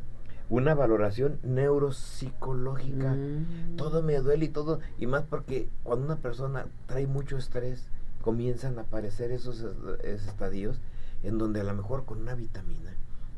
Una 0.49 0.75
valoración 0.75 1.39
neuropsicológica. 1.43 3.13
Mm. 3.13 3.77
Todo 3.77 4.01
me 4.03 4.17
duele 4.19 4.45
y 4.45 4.49
todo, 4.49 4.79
y 4.97 5.07
más 5.07 5.23
porque 5.23 5.69
cuando 5.83 6.05
una 6.05 6.17
persona 6.17 6.65
trae 6.87 7.07
mucho 7.07 7.37
estrés, 7.37 7.87
comienzan 8.21 8.77
a 8.77 8.83
aparecer 8.83 9.31
esos, 9.31 9.65
esos 10.03 10.27
estadios 10.27 10.79
en 11.23 11.37
donde 11.37 11.61
a 11.61 11.63
lo 11.63 11.73
mejor 11.73 12.05
con 12.05 12.21
una 12.21 12.35
vitamina, 12.35 12.91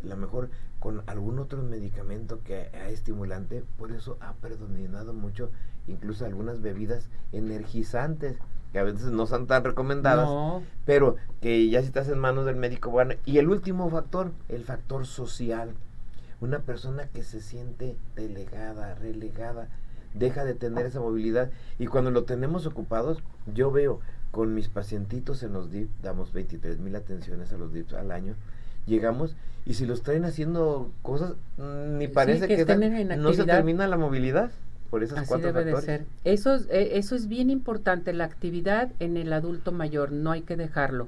a 0.03 0.07
lo 0.07 0.17
mejor 0.17 0.49
con 0.83 1.01
algún 1.07 1.39
otro 1.39 1.63
medicamento 1.63 2.41
que 2.43 2.67
es 2.73 2.91
estimulante, 2.91 3.63
por 3.77 3.93
eso 3.93 4.17
ha 4.19 4.33
predominado 4.33 5.13
mucho 5.13 5.49
incluso 5.87 6.25
algunas 6.25 6.61
bebidas 6.61 7.07
energizantes. 7.31 8.35
que 8.73 8.79
a 8.79 8.83
veces 8.83 9.11
no 9.11 9.25
son 9.25 9.47
tan 9.47 9.63
recomendadas, 9.63 10.27
pero 10.83 11.15
que 11.39 11.69
ya 11.69 11.79
si 11.79 11.87
estás 11.87 12.09
en 12.09 12.19
manos 12.19 12.45
del 12.45 12.57
médico, 12.57 12.89
bueno, 12.89 13.13
y 13.23 13.37
el 13.37 13.47
último 13.47 13.89
factor, 13.89 14.31
el 14.49 14.65
factor 14.65 15.05
social. 15.05 15.69
Una 16.41 16.59
persona 16.59 17.07
que 17.07 17.23
se 17.23 17.39
siente 17.39 17.95
delegada, 18.17 18.95
relegada, 18.95 19.69
deja 20.13 20.43
de 20.43 20.53
tener 20.53 20.85
esa 20.85 20.99
movilidad 20.99 21.49
y 21.79 21.87
cuando 21.87 22.11
lo 22.11 22.25
tenemos 22.25 22.65
ocupados, 22.65 23.23
yo 23.53 23.71
veo 23.71 24.01
con 24.31 24.53
mis 24.53 24.67
pacientitos 24.67 25.43
en 25.43 25.53
los 25.53 25.71
DIP, 25.71 25.89
damos 26.01 26.33
23 26.33 26.79
mil 26.79 26.97
atenciones 26.97 27.53
a 27.53 27.57
los 27.57 27.71
DIPs 27.71 27.93
al 27.93 28.11
año, 28.11 28.35
llegamos 28.85 29.35
y 29.65 29.75
si 29.75 29.85
los 29.85 30.03
traen 30.03 30.25
haciendo 30.25 30.91
cosas, 31.01 31.33
mm, 31.57 31.97
ni 31.97 32.07
parece 32.07 32.47
que, 32.47 32.65
no 33.17 33.33
se 33.33 33.45
termina 33.45 33.87
la 33.87 33.97
movilidad 33.97 34.51
por 34.89 35.03
esas 35.03 35.31
Así 35.31 35.41
debe 35.41 35.65
de 35.65 35.81
ser. 35.81 36.05
Eso, 36.23 36.55
eh, 36.69 36.91
eso 36.93 37.15
es 37.15 37.27
bien 37.27 37.49
importante, 37.49 38.13
la 38.13 38.25
actividad 38.25 38.91
en 38.99 39.17
el 39.17 39.33
adulto 39.33 39.71
mayor, 39.71 40.11
no 40.11 40.31
hay 40.31 40.41
que 40.41 40.57
dejarlo. 40.57 41.07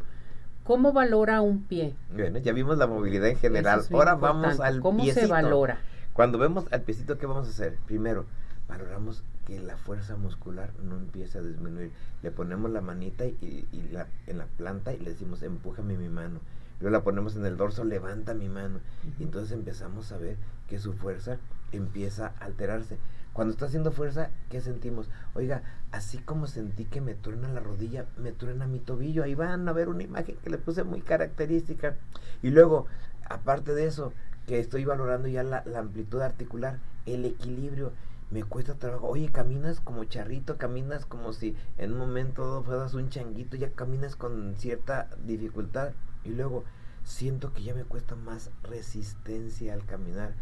¿Cómo 0.63 0.94
valora 0.94 1.41
un 1.41 1.62
pie? 1.62 1.94
Bueno, 2.12 2.39
ya 2.39 2.51
vimos 2.51 2.79
la 2.79 2.88
movilidad 2.88 3.29
en 3.29 3.38
general. 3.38 3.84
Ahora 3.91 4.15
vamos 4.15 4.60
al 4.60 4.79
¿Cómo 4.79 5.05
se 5.05 5.27
valora? 5.27 5.77
Cuando 6.13 6.39
vemos 6.39 6.65
al 6.72 6.82
piecito, 6.82 7.20
¿qué 7.20 7.27
vamos 7.27 7.46
a 7.48 7.51
hacer? 7.51 7.77
Primero, 7.86 8.25
valoramos 8.67 9.22
que 9.46 9.60
la 9.60 9.77
fuerza 9.77 10.15
muscular 10.15 10.72
no 10.82 10.96
empiece 10.96 11.38
a 11.38 11.41
disminuir. 11.41 11.91
Le 12.24 12.32
ponemos 12.32 12.72
la 12.72 12.82
manita 12.82 13.25
y, 13.25 13.67
la, 13.91 14.08
en 14.25 14.39
la 14.39 14.46
planta 14.46 14.94
y 14.94 14.98
le 14.98 15.12
decimos, 15.12 15.44
empújame 15.44 15.98
mi 15.98 16.10
mano. 16.10 16.39
Luego 16.79 16.98
la 16.98 17.03
ponemos 17.03 17.36
en 17.36 17.46
el 17.46 17.58
dorso, 17.58 17.84
levanta 17.84 18.34
mi 18.34 18.50
mano. 18.50 18.79
Y 19.20 19.24
entonces 19.24 19.51
empezamos 19.51 20.12
a 20.12 20.17
ver 20.17 20.38
que 20.67 20.79
su 20.79 20.94
fuerza 20.94 21.38
empieza 21.72 22.34
a 22.39 22.46
alterarse. 22.46 22.98
Cuando 23.34 23.51
está 23.51 23.65
haciendo 23.65 23.91
fuerza, 23.91 24.29
¿qué 24.50 24.62
sentimos? 24.62 25.10
Oiga, 25.34 25.62
así 25.91 26.20
como 26.20 26.48
sentí 26.48 26.86
que 26.86 27.01
me 27.01 27.15
truena 27.15 27.50
la 27.50 27.60
rodilla, 27.60 28.05
me 28.17 28.32
truena 28.32 28.65
mi 28.65 28.79
tobillo. 28.79 29.24
Ahí 29.24 29.36
van 29.36 29.67
a 29.67 29.74
ver 29.74 29.89
una 29.89 30.03
imagen 30.03 30.38
que 30.44 30.50
le 30.50 30.58
puse 30.58 30.84
muy 30.84 31.01
característica. 31.01 31.96
Y 32.41 32.51
luego, 32.51 32.88
aparte 33.27 33.74
de 33.74 33.88
eso, 33.88 34.13
que 34.48 34.60
estoy 34.60 34.86
valorando 34.86 35.27
ya 35.27 35.44
la, 35.44 35.63
la 35.65 35.79
amplitud 35.79 36.22
articular, 36.22 36.79
el 37.05 37.25
equilibrio 37.25 37.91
me 38.32 38.44
cuesta 38.44 38.75
trabajo. 38.75 39.08
Oye, 39.08 39.29
caminas 39.32 39.79
como 39.79 40.03
charrito, 40.05 40.58
caminas 40.58 41.05
como 41.05 41.34
si 41.34 41.55
en 41.77 41.94
un 41.94 42.00
momento 42.00 42.63
fueras 42.63 42.94
un 42.94 43.10
changuito, 43.10 43.58
ya 43.58 43.70
caminas 43.72 44.15
con 44.15 44.55
cierta 44.58 45.10
dificultad. 45.25 45.91
Y 46.25 46.29
luego 46.29 46.63
siento 47.03 47.53
que 47.53 47.63
ya 47.63 47.74
me 47.74 47.84
cuesta 47.84 48.15
más 48.15 48.50
resistencia 48.63 49.74
al 49.74 49.86
caminar. 49.86 50.34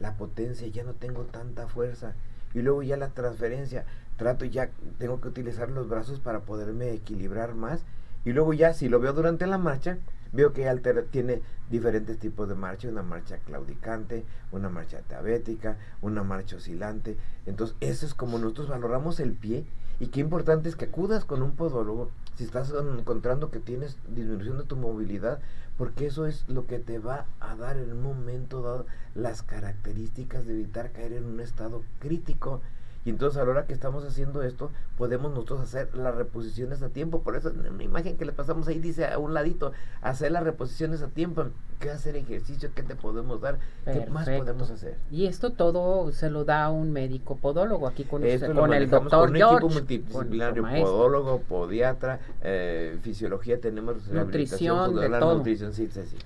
La 0.00 0.16
potencia, 0.16 0.66
ya 0.68 0.84
no 0.84 0.94
tengo 0.94 1.24
tanta 1.24 1.68
fuerza. 1.68 2.14
Y 2.54 2.62
luego 2.62 2.82
ya 2.82 2.96
la 2.96 3.08
transferencia, 3.08 3.84
trato 4.16 4.44
ya, 4.44 4.70
tengo 4.98 5.20
que 5.20 5.28
utilizar 5.28 5.70
los 5.70 5.88
brazos 5.88 6.20
para 6.20 6.40
poderme 6.40 6.92
equilibrar 6.92 7.54
más. 7.54 7.84
Y 8.24 8.32
luego 8.32 8.52
ya, 8.52 8.72
si 8.72 8.88
lo 8.88 9.00
veo 9.00 9.12
durante 9.12 9.46
la 9.46 9.58
marcha, 9.58 9.98
veo 10.32 10.52
que 10.52 10.68
altera, 10.68 11.02
tiene 11.02 11.42
diferentes 11.70 12.18
tipos 12.18 12.48
de 12.48 12.54
marcha, 12.54 12.88
una 12.88 13.02
marcha 13.02 13.38
claudicante, 13.38 14.24
una 14.50 14.68
marcha 14.68 15.02
diabética, 15.08 15.76
una 16.00 16.22
marcha 16.22 16.56
oscilante. 16.56 17.16
Entonces, 17.46 17.76
eso 17.80 18.06
es 18.06 18.14
como 18.14 18.38
nosotros 18.38 18.68
valoramos 18.68 19.20
el 19.20 19.32
pie 19.32 19.66
y 20.00 20.08
qué 20.08 20.20
importante 20.20 20.68
es 20.68 20.76
que 20.76 20.86
acudas 20.86 21.24
con 21.24 21.42
un 21.42 21.52
podólogo 21.52 22.10
si 22.36 22.44
estás 22.44 22.72
encontrando 22.72 23.50
que 23.50 23.60
tienes 23.60 23.96
disminución 24.08 24.58
de 24.58 24.64
tu 24.64 24.76
movilidad, 24.76 25.40
porque 25.76 26.06
eso 26.06 26.26
es 26.26 26.48
lo 26.48 26.66
que 26.66 26.78
te 26.78 26.98
va 26.98 27.26
a 27.40 27.56
dar 27.56 27.76
en 27.76 27.92
un 27.92 28.02
momento 28.02 28.62
dado 28.62 28.86
las 29.14 29.42
características 29.42 30.46
de 30.46 30.54
evitar 30.54 30.92
caer 30.92 31.12
en 31.12 31.24
un 31.24 31.40
estado 31.40 31.82
crítico 31.98 32.60
y 33.04 33.10
entonces 33.10 33.40
a 33.40 33.44
la 33.44 33.50
hora 33.50 33.66
que 33.66 33.72
estamos 33.72 34.04
haciendo 34.04 34.42
esto, 34.42 34.70
podemos 34.96 35.32
nosotros 35.32 35.60
hacer 35.60 35.94
las 35.96 36.14
reposiciones 36.14 36.82
a 36.82 36.88
tiempo. 36.88 37.22
Por 37.22 37.36
eso 37.36 37.48
en 37.50 37.66
una 37.66 37.82
imagen 37.82 38.16
que 38.16 38.24
le 38.24 38.32
pasamos 38.32 38.68
ahí 38.68 38.78
dice 38.78 39.06
a 39.06 39.18
un 39.18 39.34
ladito, 39.34 39.72
hacer 40.02 40.30
las 40.30 40.44
reposiciones 40.44 41.02
a 41.02 41.08
tiempo. 41.08 41.46
¿Qué 41.80 41.90
hacer 41.90 42.14
ejercicio? 42.14 42.70
¿Qué 42.76 42.84
te 42.84 42.94
podemos 42.94 43.40
dar? 43.40 43.58
¿Qué 43.84 44.06
más 44.06 44.28
podemos 44.28 44.70
hacer? 44.70 44.96
Y 45.10 45.26
esto 45.26 45.50
todo 45.50 46.12
se 46.12 46.30
lo 46.30 46.44
da 46.44 46.70
un 46.70 46.92
médico 46.92 47.36
podólogo 47.36 47.88
aquí 47.88 48.04
con, 48.04 48.22
con 48.54 48.72
el 48.72 48.88
doctor 48.88 49.28
con 49.28 49.30
un 49.30 49.36
equipo 49.36 49.68
multidisciplinario, 49.68 50.62
podólogo, 50.62 51.40
podiatra, 51.40 52.20
eh, 52.42 52.98
fisiología, 53.02 53.60
tenemos 53.60 54.06
nutrición, 54.06 54.94
de 54.94 55.08
todo. 55.08 55.38
Nutrición, 55.38 55.74
sí, 55.74 55.88
sí, 55.92 56.02
sí. 56.06 56.16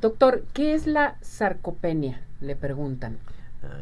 Doctor, 0.00 0.44
¿qué 0.54 0.72
es 0.72 0.86
la 0.86 1.18
sarcopenia? 1.20 2.22
Le 2.40 2.56
preguntan. 2.56 3.18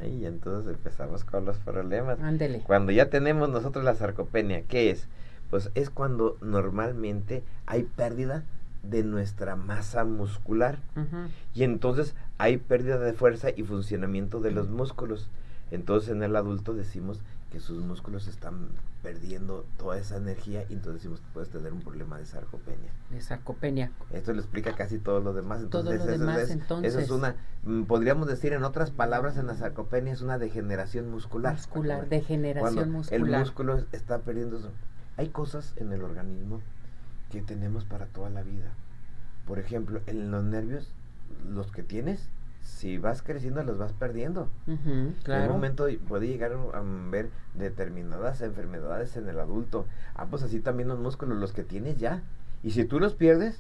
Ay, 0.01 0.27
entonces 0.27 0.75
empezamos 0.75 1.25
con 1.25 1.45
los 1.45 1.59
problemas. 1.59 2.21
Ándele. 2.21 2.61
Cuando 2.61 2.93
ya 2.93 3.11
tenemos 3.11 3.49
nosotros 3.49 3.85
la 3.85 3.95
sarcopenia, 3.95 4.63
¿qué 4.63 4.91
es? 4.91 5.09
Pues 5.51 5.71
es 5.75 5.91
cuando 5.91 6.37
normalmente 6.41 7.43
hay 7.67 7.83
pérdida 7.85 8.45
de 8.83 9.03
nuestra 9.03 9.57
masa 9.57 10.05
muscular 10.05 10.79
y 11.55 11.65
entonces 11.65 12.15
hay 12.39 12.57
pérdida 12.57 12.99
de 12.99 13.13
fuerza 13.13 13.51
y 13.55 13.63
funcionamiento 13.63 14.41
de 14.41 14.53
los 14.53 14.69
músculos. 14.69 15.29
Entonces 15.71 16.11
en 16.11 16.23
el 16.23 16.37
adulto 16.37 16.75
decimos 16.75 17.21
que 17.51 17.61
sus 17.61 17.83
músculos 17.83 18.29
están 18.29 18.69
perdiendo 19.03 19.67
toda 19.77 19.99
esa 19.99 20.17
energía 20.17 20.65
y 20.69 20.75
entonces 20.75 21.03
decimos 21.03 21.21
que 21.21 21.27
puedes 21.33 21.51
tener 21.51 21.73
un 21.73 21.81
problema 21.81 22.19
de 22.19 22.27
sarcopenia. 22.27 22.91
De 23.11 23.21
sarcopenia. 23.21 23.91
Esto 24.13 24.33
le 24.33 24.41
explica 24.41 24.75
casi 24.75 24.99
todo 24.99 25.21
lo 25.21 25.33
demás. 25.33 25.61
Entonces, 25.63 25.99
todo 25.99 26.07
lo 26.07 26.13
eso, 26.13 26.21
demás, 26.21 26.39
es, 26.39 26.51
entonces. 26.51 26.95
eso 26.95 27.01
es 27.01 27.11
una, 27.11 27.35
mm, 27.65 27.85
podríamos 27.85 28.29
decir 28.29 28.53
en 28.53 28.63
otras 28.63 28.91
palabras, 28.91 29.37
en 29.37 29.47
la 29.47 29.57
sarcopenia 29.57 30.13
es 30.13 30.23
una 30.23 30.39
degeneración 30.39 31.11
muscular. 31.11 31.55
Muscular, 31.55 32.09
degeneración 32.09 32.91
muscular. 32.91 33.21
El 33.21 33.39
músculo 33.39 33.85
está 33.93 34.19
perdiendo. 34.19 34.61
Hay 35.17 35.29
cosas 35.29 35.75
en 35.77 35.93
el 35.93 36.03
organismo 36.03 36.61
que 37.31 37.43
tenemos 37.43 37.85
para 37.85 38.07
toda 38.07 38.31
la 38.31 38.43
vida. 38.43 38.73
Por 39.47 39.59
ejemplo, 39.59 40.01
en 40.07 40.31
los 40.31 40.45
nervios, 40.45 40.93
los 41.49 41.73
que 41.73 41.83
tienes, 41.83 42.29
si 42.63 42.99
vas 42.99 43.23
creciendo 43.23 43.63
los 43.63 43.79
vas 43.79 43.93
perdiendo. 43.93 44.49
En 44.67 45.15
un 45.27 45.49
momento 45.49 45.87
puede 46.09 46.27
llegar 46.27 46.53
a 46.53 46.83
ver 47.11 47.31
determinadas 47.55 48.41
enfermedades 48.41 49.17
en 49.17 49.29
el 49.29 49.39
adulto. 49.41 49.87
Ah, 50.15 50.27
pues 50.27 50.43
así 50.43 50.61
también 50.61 50.89
los 50.89 50.99
músculos, 50.99 51.39
los 51.39 51.53
que 51.53 51.65
tienes 51.65 51.99
ya. 51.99 52.23
Y 52.63 52.73
si 52.73 52.85
tú 52.85 53.01
los 53.01 53.15
pierdes, 53.15 53.59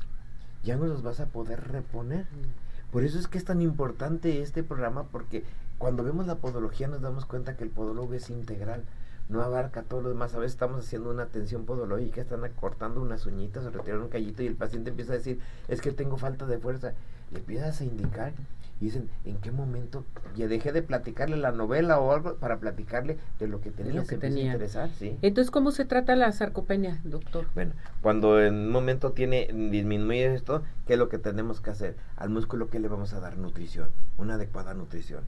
ya 0.62 0.76
no 0.76 0.86
los 0.86 1.02
vas 1.02 1.20
a 1.20 1.26
poder 1.26 1.68
reponer. 1.68 2.24
Mm. 2.24 2.92
Por 2.92 3.04
eso 3.04 3.18
es 3.18 3.28
que 3.28 3.38
es 3.38 3.44
tan 3.44 3.62
importante 3.62 4.42
este 4.42 4.62
programa, 4.62 5.04
porque 5.04 5.44
cuando 5.78 6.02
vemos 6.02 6.26
la 6.26 6.36
podología 6.36 6.88
nos 6.88 7.00
damos 7.00 7.24
cuenta 7.24 7.56
que 7.56 7.64
el 7.64 7.70
podólogo 7.70 8.14
es 8.14 8.30
integral 8.30 8.84
no 9.30 9.42
abarca 9.42 9.82
todo 9.82 10.02
lo 10.02 10.08
demás. 10.10 10.34
A 10.34 10.38
veces 10.38 10.52
estamos 10.52 10.84
haciendo 10.84 11.10
una 11.10 11.22
atención 11.22 11.64
podológica, 11.64 12.20
están 12.20 12.44
acortando 12.44 13.00
unas 13.00 13.26
uñitas 13.26 13.64
o 13.64 13.70
retirando 13.70 14.04
un 14.04 14.10
callito 14.10 14.42
y 14.42 14.46
el 14.46 14.56
paciente 14.56 14.90
empieza 14.90 15.12
a 15.12 15.16
decir, 15.16 15.40
es 15.68 15.80
que 15.80 15.92
tengo 15.92 16.16
falta 16.16 16.46
de 16.46 16.58
fuerza. 16.58 16.94
Le 17.30 17.38
empiezas 17.38 17.80
a 17.80 17.84
indicar 17.84 18.32
y 18.80 18.86
dicen, 18.86 19.10
¿en 19.24 19.36
qué 19.36 19.50
momento? 19.52 20.06
Ya 20.36 20.48
dejé 20.48 20.72
de 20.72 20.82
platicarle 20.82 21.36
la 21.36 21.52
novela 21.52 22.00
o 22.00 22.12
algo 22.12 22.36
para 22.36 22.58
platicarle 22.58 23.18
de 23.38 23.46
lo 23.46 23.60
que 23.60 23.70
tenía, 23.70 24.04
que 24.04 24.16
tenía. 24.16 24.52
interesar, 24.52 24.88
¿sí? 24.98 25.18
Entonces, 25.20 25.50
¿cómo 25.50 25.70
se 25.70 25.84
trata 25.84 26.16
la 26.16 26.32
sarcopenia, 26.32 26.98
doctor? 27.04 27.46
Bueno, 27.54 27.72
cuando 28.00 28.40
en 28.42 28.54
un 28.54 28.70
momento 28.70 29.12
tiene 29.12 29.48
disminuye 29.52 30.34
esto, 30.34 30.62
¿qué 30.86 30.94
es 30.94 30.98
lo 30.98 31.10
que 31.10 31.18
tenemos 31.18 31.60
que 31.60 31.70
hacer? 31.70 31.96
Al 32.16 32.30
músculo, 32.30 32.70
¿qué 32.70 32.80
le 32.80 32.88
vamos 32.88 33.12
a 33.12 33.20
dar? 33.20 33.36
Nutrición, 33.36 33.90
una 34.16 34.34
adecuada 34.34 34.72
nutrición. 34.72 35.24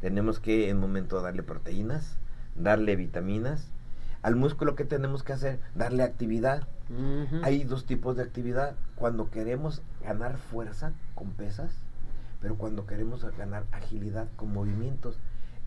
Tenemos 0.00 0.38
que 0.38 0.68
en 0.68 0.76
un 0.76 0.82
momento 0.82 1.20
darle 1.20 1.42
proteínas, 1.42 2.16
darle 2.54 2.94
vitaminas. 2.94 3.66
Al 4.22 4.36
músculo, 4.36 4.76
¿qué 4.76 4.84
tenemos 4.84 5.22
que 5.24 5.32
hacer? 5.32 5.58
Darle 5.74 6.04
actividad. 6.04 6.68
Hay 7.42 7.64
dos 7.64 7.86
tipos 7.86 8.16
de 8.16 8.22
actividad. 8.22 8.76
Cuando 8.94 9.30
queremos 9.30 9.82
ganar 10.02 10.36
fuerza 10.36 10.92
con 11.14 11.30
pesas, 11.32 11.83
pero 12.44 12.58
cuando 12.58 12.84
queremos 12.84 13.24
ganar 13.38 13.64
agilidad 13.72 14.28
con 14.36 14.52
movimientos. 14.52 15.18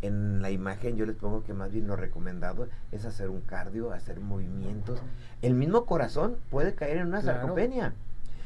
En 0.03 0.43
la 0.43 0.51
imagen 0.51 0.95
yo 0.95 1.07
les 1.07 1.15
pongo 1.15 1.43
que 1.43 1.55
más 1.55 1.71
bien 1.71 1.87
lo 1.87 1.95
recomendado 1.95 2.67
es 2.91 3.03
hacer 3.03 3.29
un 3.29 3.41
cardio, 3.41 3.93
hacer 3.93 4.19
movimientos. 4.19 5.01
El 5.41 5.55
mismo 5.55 5.87
corazón 5.87 6.37
puede 6.51 6.75
caer 6.75 6.97
en 6.97 7.07
una 7.07 7.23
sarcopenia. 7.23 7.95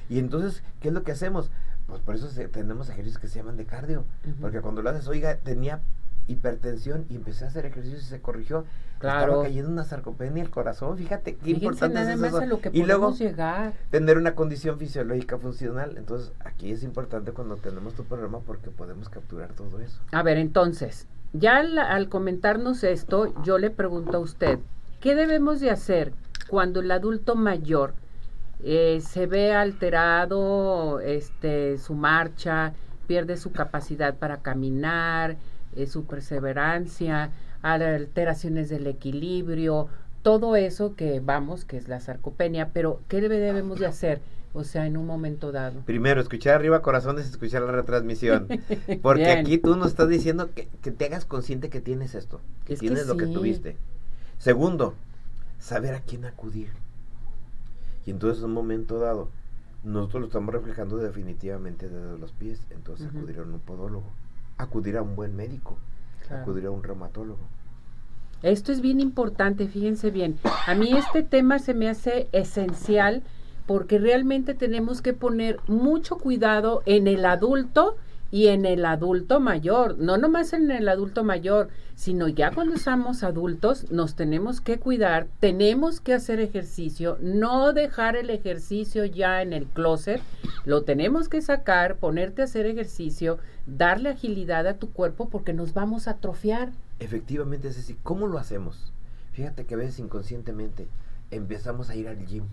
Y 0.08 0.18
entonces, 0.18 0.64
¿qué 0.80 0.88
es 0.88 0.94
lo 0.94 1.04
que 1.04 1.12
hacemos? 1.12 1.52
Pues 1.88 2.00
por 2.00 2.16
eso 2.16 2.30
tenemos 2.52 2.88
ejercicios 2.88 3.20
que 3.20 3.28
se 3.28 3.40
llaman 3.40 3.58
de 3.58 3.66
cardio. 3.66 4.06
Porque 4.40 4.62
cuando 4.62 4.82
lo 4.82 4.92
haces, 4.92 5.10
oiga, 5.10 5.36
tenía 5.36 5.82
hipertensión 6.28 7.06
y 7.10 7.16
empecé 7.16 7.46
a 7.46 7.48
hacer 7.48 7.66
ejercicios 7.66 8.04
y 8.04 8.06
se 8.06 8.22
corrigió. 8.22 8.66
Claro. 9.00 9.32
Estaba 9.32 9.44
cayendo 9.44 9.72
una 9.72 9.84
sarcopenia 9.84 10.44
el 10.44 10.50
corazón. 10.50 10.98
Fíjate 10.98 11.36
qué 11.36 11.52
importante 11.52 12.02
es 12.02 12.08
eso. 12.08 12.60
y 12.72 12.84
luego 12.84 13.14
llegar. 13.14 13.74
tener 13.90 14.18
una 14.18 14.36
condición 14.36 14.78
fisiológica 14.78 15.38
funcional. 15.38 15.98
Entonces, 15.98 16.32
aquí 16.40 16.72
es 16.72 16.84
importante 16.84 17.32
cuando 17.32 17.56
tenemos 17.58 17.96
tu 17.96 18.04
programa 18.04 18.40
porque 18.40 18.70
podemos 18.70 19.10
capturar 19.10 19.54
todo 19.54 19.80
eso. 19.80 20.00
A 20.12 20.22
ver, 20.22 20.38
entonces, 20.38 21.08
ya 21.34 21.58
al, 21.58 22.10
comentarnos 22.10 22.84
esto, 22.84 23.34
yo 23.44 23.58
le 23.58 23.72
pregunto 23.72 24.18
a 24.18 24.20
usted, 24.20 24.60
¿qué 25.00 25.16
debemos 25.16 25.60
de 25.60 25.72
hacer 25.72 26.14
cuando 26.48 26.82
el 26.82 26.92
adulto 26.92 27.36
mayor 27.36 27.94
eh, 28.64 29.02
se 29.02 29.26
ve 29.26 29.54
alterado 29.54 31.00
este 31.00 31.80
su 31.80 31.96
marcha, 31.96 32.74
pierde 33.08 33.38
su 33.38 33.52
capacidad 33.52 34.16
para 34.16 34.38
caminar, 34.38 35.38
eh, 35.76 35.88
su 35.88 36.06
perseverancia, 36.06 37.32
alteraciones 37.62 38.70
del 38.70 38.88
equilibrio, 38.88 39.88
todo 40.22 40.56
eso 40.56 40.96
que 40.96 41.20
vamos, 41.20 41.66
que 41.66 41.78
es 41.78 41.88
la 41.88 42.00
sarcopenia, 42.00 42.70
pero 42.74 43.02
¿qué 43.08 43.22
debemos 43.22 43.80
de 43.80 43.88
hacer? 43.88 44.22
O 44.54 44.66
sea, 44.66 44.86
en 44.86 44.98
un 44.98 45.06
momento 45.06 45.52
dado. 45.52 45.80
Primero, 45.86 46.20
escuchar 46.20 46.56
arriba 46.56 46.82
corazones 46.82 47.30
escuchar 47.30 47.62
la 47.62 47.72
retransmisión. 47.72 48.48
Porque 49.02 49.32
aquí 49.32 49.58
tú 49.58 49.78
nos 49.78 49.88
estás 49.88 50.10
diciendo 50.10 50.50
que, 50.54 50.66
te 50.92 51.06
hagas 51.06 51.24
consciente 51.24 51.70
que 51.70 51.80
tienes 51.80 52.16
esto, 52.16 52.42
que 52.66 52.76
tienes 52.76 53.08
lo 53.08 53.16
que 53.16 53.28
tuviste. 53.28 53.78
Segundo, 54.40 54.94
saber 55.60 55.96
a 55.96 56.02
quién 56.02 56.26
acudir. 56.26 56.70
Y 58.06 58.12
entonces 58.12 58.40
en 58.40 58.50
un 58.50 58.56
momento 58.56 59.00
dado, 59.00 59.30
nosotros 59.84 60.22
lo 60.22 60.28
estamos 60.28 60.54
reflejando 60.54 60.98
definitivamente 60.98 61.88
desde 61.88 62.18
los 62.18 62.34
pies. 62.34 62.62
Entonces 62.72 63.08
acudir 63.08 63.40
a 63.40 63.44
un 63.44 63.60
podólogo, 63.60 64.12
acudir 64.62 64.98
a 64.98 65.02
un 65.02 65.16
buen 65.16 65.36
médico, 65.36 65.78
acudir 66.30 66.66
a 66.66 66.72
un 66.72 66.84
reumatólogo. 66.84 67.40
Esto 68.44 68.72
es 68.72 68.82
bien 68.82 69.00
importante, 69.00 69.68
fíjense 69.68 70.10
bien. 70.10 70.40
A 70.66 70.74
mí 70.74 70.94
este 70.94 71.22
tema 71.22 71.60
se 71.60 71.74
me 71.74 71.90
hace 71.90 72.28
esencial 72.32 73.22
porque 73.68 74.00
realmente 74.00 74.56
tenemos 74.56 75.02
que 75.02 75.14
poner 75.14 75.60
mucho 75.68 76.18
cuidado 76.18 76.82
en 76.86 77.08
el 77.08 77.26
adulto 77.26 77.98
y 78.32 78.48
en 78.48 78.66
el 78.66 78.86
adulto 78.86 79.40
mayor, 79.40 79.98
no 79.98 80.18
nomás 80.18 80.54
en 80.54 80.72
el 80.72 80.88
adulto 80.88 81.24
mayor, 81.24 81.70
sino 81.96 82.30
ya 82.30 82.52
cuando 82.52 82.78
somos 82.78 83.24
adultos 83.24 83.92
nos 83.92 84.16
tenemos 84.16 84.62
que 84.62 84.80
cuidar, 84.80 85.28
tenemos 85.40 86.00
que 86.00 86.14
hacer 86.14 86.40
ejercicio, 86.40 87.18
no 87.22 87.74
dejar 87.74 88.16
el 88.16 88.30
ejercicio 88.30 89.06
ya 89.06 89.42
en 89.42 89.52
el 89.52 89.66
closet, 89.66 90.22
lo 90.66 90.84
tenemos 90.84 91.28
que 91.28 91.42
sacar, 91.42 91.98
ponerte 91.98 92.42
a 92.42 92.46
hacer 92.46 92.66
ejercicio, 92.66 93.38
darle 93.66 94.10
agilidad 94.10 94.66
a 94.66 94.78
tu 94.78 94.92
cuerpo 94.92 95.30
porque 95.30 95.54
nos 95.54 95.74
vamos 95.74 96.08
a 96.08 96.12
atrofiar. 96.12 96.72
Efectivamente, 97.00 97.68
es 97.68 97.78
así. 97.78 97.98
¿Cómo 98.04 98.28
lo 98.28 98.38
hacemos? 98.38 98.94
Fíjate 99.34 99.66
que 99.66 99.74
a 99.74 99.78
veces 99.78 100.00
inconscientemente 100.00 100.88
empezamos 101.32 101.90
a 101.90 101.96
ir 101.96 102.08
al 102.08 102.26
gym. 102.26 102.46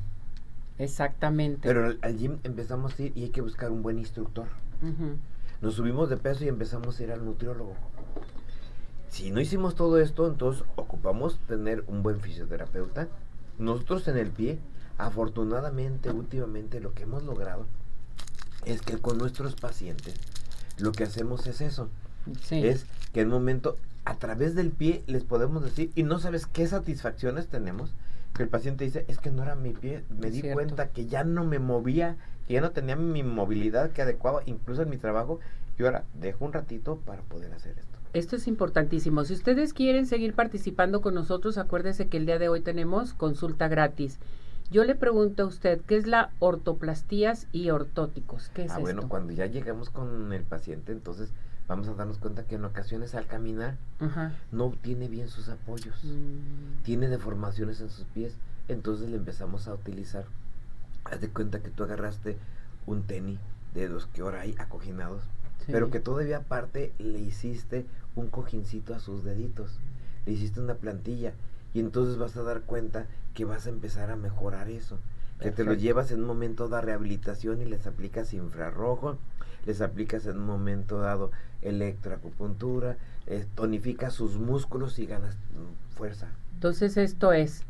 Exactamente. 0.79 1.61
Pero 1.63 1.97
al, 2.01 2.17
gym 2.17 2.39
empezamos 2.45 2.99
a 2.99 3.03
ir 3.03 3.13
y 3.17 3.25
hay 3.25 3.31
que 3.31 3.41
buscar 3.41 3.71
un 3.71 3.83
buen 3.83 3.99
instructor. 3.99 4.47
Nos 5.61 5.75
subimos 5.75 6.09
de 6.09 6.17
peso 6.17 6.45
y 6.45 6.49
empezamos 6.49 6.99
a 6.99 7.03
ir 7.03 7.13
al 7.13 7.25
nutriólogo. 7.25 7.75
Si 9.09 9.31
no 9.31 9.41
hicimos 9.41 9.75
todo 9.75 9.99
esto, 9.99 10.29
entonces 10.29 10.65
ocupamos 10.77 11.39
tener 11.49 11.85
un 11.89 12.03
buen 12.03 12.21
fisioterapeuta. 12.21 13.09
Nosotros 13.59 14.07
en 14.07 14.19
el 14.19 14.31
pie, 14.31 14.61
afortunadamente, 14.99 16.11
últimamente 16.11 16.81
lo 16.81 16.95
que 16.95 17.03
hemos 17.05 17.25
logrado 17.25 17.67
es 18.65 18.83
que 18.83 18.99
con 18.99 19.19
nuestros 19.19 19.57
pacientes 19.57 20.15
lo 20.79 20.93
que 20.93 21.05
hacemos 21.05 21.47
es 21.47 21.61
eso. 21.61 21.89
Es 22.51 22.87
que 23.13 23.23
en 23.23 23.29
un 23.29 23.35
momento, 23.35 23.77
a 24.05 24.17
través 24.17 24.55
del 24.55 24.71
pie, 24.71 25.03
les 25.07 25.25
podemos 25.25 25.65
decir, 25.65 25.91
y 25.95 26.03
no 26.03 26.21
sabes 26.21 26.47
qué 26.47 26.67
satisfacciones 26.67 27.49
tenemos, 27.49 27.95
que 28.35 28.45
el 28.45 28.49
paciente 28.49 28.85
dice, 28.85 29.05
es 29.09 29.19
que 29.19 29.33
no 29.33 29.43
era 29.43 29.57
mi 29.57 29.73
pie, 29.73 30.05
me 30.11 30.31
di 30.31 30.43
cuenta 30.43 30.91
que 30.91 31.07
ya 31.07 31.25
no 31.25 31.45
me 31.45 31.59
movía, 31.59 32.17
que 32.49 32.55
ya 32.55 32.63
no 32.63 32.71
tenía 32.71 32.97
mi 32.97 33.23
movilidad 33.23 33.91
que 33.91 34.01
adecuaba, 34.01 34.43
incluso 34.47 34.83
en 34.83 34.89
mi 34.89 34.97
trabajo, 34.97 35.39
y 35.79 35.85
ahora 35.85 36.05
dejo 36.15 36.47
un 36.47 36.55
ratito 36.55 36.97
para 36.97 37.21
poder 37.23 37.53
hacer 37.53 37.79
esto. 37.79 37.99
Esto 38.15 38.37
es 38.37 38.49
importantísimo. 38.49 39.23
Si 39.25 39.35
ustedes 39.35 39.75
quieren 39.75 40.07
seguir 40.07 40.33
participando 40.33 41.03
con 41.03 41.15
nosotros, 41.15 41.59
acuérdense 41.59 42.09
que 42.09 42.17
el 42.17 42.25
día 42.25 42.39
de 42.39 42.49
hoy 42.49 42.63
tenemos 42.63 43.13
consulta 43.13 43.69
gratis. 43.69 44.19
Yo 44.71 44.85
le 44.85 44.95
pregunto 44.95 45.43
a 45.43 45.47
usted, 45.47 45.81
¿qué 45.87 45.97
es 45.97 46.07
la 46.07 46.31
ortoplastías 46.39 47.47
y 47.53 47.69
ortóticos? 47.69 48.51
¿Qué 48.55 48.65
es 48.65 48.73
ah, 48.73 48.79
bueno, 48.79 49.09
cuando 49.09 49.33
ya 49.35 49.47
llegamos 49.47 49.91
con 49.91 50.33
el 50.33 50.43
paciente, 50.43 50.93
entonces 50.93 51.33
vamos 51.69 51.87
a 51.89 51.95
darnos 51.95 52.17
cuenta 52.17 52.45
que 52.45 52.55
en 52.55 52.65
ocasiones 52.65 53.15
al 53.15 53.27
caminar 53.27 53.77
no 54.53 54.73
tiene 54.83 55.09
bien 55.09 55.29
sus 55.29 55.51
apoyos, 55.51 56.03
mm. 56.03 56.83
tiene 56.83 57.09
deformaciones 57.09 57.83
en 57.83 57.91
sus 57.91 58.05
pies, 58.07 58.35
entonces 58.69 59.11
le 59.11 59.17
empezamos 59.17 59.69
a 59.69 59.75
utilizar. 59.75 60.25
Haz 61.11 61.21
de 61.21 61.29
cuenta 61.29 61.61
que 61.61 61.71
tú 61.71 61.85
agarraste 61.85 62.37
un 62.87 63.03
tenis 63.03 63.39
de 63.75 63.89
los 63.89 64.07
que 64.07 64.23
ahora 64.23 64.41
hay 64.41 64.55
acoginados, 64.59 65.23
pero 65.67 65.91
que 65.91 66.01
todavía 66.01 66.39
aparte 66.39 66.93
le 66.99 67.19
hiciste 67.19 67.87
un 68.17 68.29
cojincito 68.29 68.95
a 68.95 69.01
sus 69.01 69.25
deditos, 69.25 69.79
le 70.27 70.33
hiciste 70.33 70.61
una 70.61 70.75
plantilla 70.75 71.35
y 71.75 71.81
entonces 71.81 72.17
vas 72.19 72.37
a 72.37 72.43
dar 72.43 72.63
cuenta 72.63 73.07
que 73.35 73.45
vas 73.45 73.67
a 73.67 73.71
empezar 73.71 74.11
a 74.11 74.17
mejorar 74.17 74.69
eso, 74.69 74.99
que 75.41 75.53
te 75.53 75.65
lo 75.65 75.75
llevas 75.75 76.11
en 76.11 76.21
un 76.21 76.27
momento 76.27 76.69
de 76.69 76.81
rehabilitación 76.81 77.61
y 77.61 77.65
les 77.65 77.87
aplicas 77.87 78.33
infrarrojo, 78.33 79.19
les 79.67 79.81
aplicas 79.81 80.27
en 80.27 80.39
un 80.39 80.47
momento 80.47 80.99
dado 80.99 81.31
electroacupuntura, 81.63 82.97
eh, 83.27 83.47
tonifica 83.55 84.11
sus 84.11 84.37
músculos 84.37 84.99
y 84.99 85.07
ganas 85.07 85.37
fuerza. 85.95 86.29
Entonces 86.55 86.97
esto 86.97 87.33
es 87.33 87.65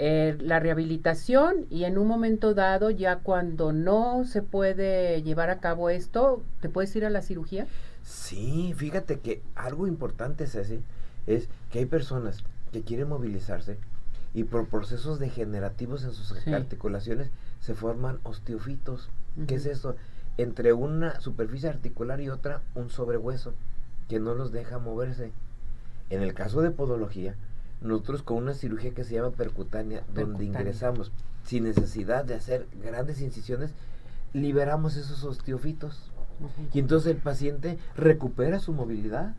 eh, 0.00 0.36
la 0.40 0.60
rehabilitación 0.60 1.66
y 1.70 1.84
en 1.84 1.98
un 1.98 2.06
momento 2.06 2.54
dado, 2.54 2.90
ya 2.90 3.18
cuando 3.18 3.72
no 3.72 4.24
se 4.24 4.42
puede 4.42 5.22
llevar 5.22 5.50
a 5.50 5.60
cabo 5.60 5.90
esto, 5.90 6.42
¿te 6.60 6.68
puedes 6.68 6.94
ir 6.96 7.04
a 7.04 7.10
la 7.10 7.22
cirugía? 7.22 7.66
Sí, 8.02 8.72
fíjate 8.76 9.18
que 9.18 9.42
algo 9.54 9.86
importante 9.86 10.44
es 10.44 10.54
ese, 10.54 10.80
es 11.26 11.48
que 11.70 11.80
hay 11.80 11.86
personas 11.86 12.44
que 12.72 12.82
quieren 12.82 13.08
movilizarse 13.08 13.78
y 14.32 14.44
por 14.44 14.68
procesos 14.68 15.18
degenerativos 15.18 16.04
en 16.04 16.12
sus 16.12 16.46
articulaciones 16.46 17.30
se 17.60 17.74
forman 17.74 18.20
osteofitos. 18.22 19.10
¿Qué 19.46 19.56
es 19.56 19.66
eso? 19.66 19.96
entre 20.38 20.72
una 20.72 21.20
superficie 21.20 21.68
articular 21.68 22.20
y 22.20 22.30
otra 22.30 22.62
un 22.76 22.90
sobrehueso 22.90 23.54
que 24.08 24.20
no 24.20 24.34
los 24.34 24.52
deja 24.52 24.78
moverse. 24.78 25.32
En 26.10 26.22
el 26.22 26.32
caso 26.32 26.62
de 26.62 26.70
podología, 26.70 27.34
nosotros 27.80 28.22
con 28.22 28.38
una 28.38 28.54
cirugía 28.54 28.92
que 28.92 29.04
se 29.04 29.14
llama 29.14 29.30
percutánea, 29.30 30.02
donde 30.14 30.44
ingresamos 30.44 31.12
sin 31.44 31.64
necesidad 31.64 32.24
de 32.24 32.34
hacer 32.34 32.66
grandes 32.82 33.20
incisiones, 33.20 33.72
liberamos 34.32 34.96
esos 34.96 35.24
osteofitos. 35.24 36.10
Y 36.72 36.78
entonces 36.78 37.12
el 37.12 37.18
paciente 37.18 37.78
recupera 37.96 38.60
su 38.60 38.72
movilidad. 38.72 39.34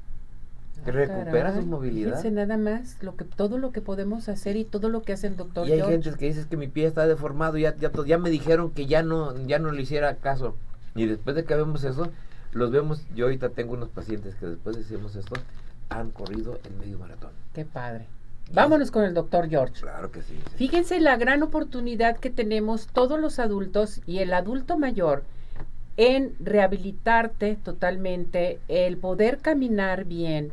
Ah, 0.85 0.91
recupera 0.91 1.55
su 1.55 1.65
movilidad. 1.65 2.17
Fíjense 2.17 2.31
nada 2.31 2.57
más 2.57 3.01
lo 3.01 3.15
que 3.15 3.25
todo 3.25 3.57
lo 3.57 3.71
que 3.71 3.81
podemos 3.81 4.29
hacer 4.29 4.55
y 4.55 4.65
todo 4.65 4.89
lo 4.89 5.01
que 5.01 5.13
hace 5.13 5.27
el 5.27 5.35
doctor. 5.35 5.67
Y 5.67 5.73
hay 5.73 5.81
gente 5.81 6.11
que 6.13 6.25
dice 6.25 6.45
que 6.49 6.57
mi 6.57 6.67
pie 6.67 6.87
está 6.87 7.07
deformado, 7.07 7.57
ya, 7.57 7.75
ya, 7.75 7.91
ya 8.05 8.17
me 8.17 8.29
dijeron 8.29 8.71
que 8.71 8.85
ya 8.85 9.03
no, 9.03 9.37
ya 9.45 9.59
no 9.59 9.71
le 9.71 9.81
hiciera 9.81 10.15
caso. 10.15 10.55
Y 10.95 11.05
después 11.05 11.35
de 11.35 11.43
que 11.43 11.55
vemos 11.55 11.83
eso, 11.83 12.09
los 12.51 12.71
vemos, 12.71 13.05
yo 13.15 13.25
ahorita 13.25 13.49
tengo 13.49 13.73
unos 13.73 13.89
pacientes 13.89 14.35
que 14.35 14.47
después 14.47 14.75
de 14.75 14.81
hicimos 14.81 15.15
esto, 15.15 15.35
han 15.89 16.11
corrido 16.11 16.59
el 16.63 16.73
medio 16.75 16.97
maratón. 16.97 17.31
Qué 17.53 17.65
padre. 17.65 18.07
Vámonos 18.53 18.91
con 18.91 19.03
el 19.03 19.13
doctor 19.13 19.47
George. 19.49 19.81
Claro 19.81 20.11
que 20.11 20.21
sí, 20.21 20.33
Fíjense 20.55 20.99
la 20.99 21.17
gran 21.17 21.43
oportunidad 21.43 22.17
que 22.17 22.29
tenemos 22.29 22.87
todos 22.87 23.19
los 23.19 23.39
adultos 23.39 24.01
y 24.05 24.19
el 24.19 24.33
adulto 24.33 24.77
mayor 24.77 25.23
en 25.97 26.33
rehabilitarte 26.39 27.57
totalmente, 27.57 28.59
el 28.67 28.97
poder 28.97 29.39
caminar 29.39 30.05
bien. 30.05 30.51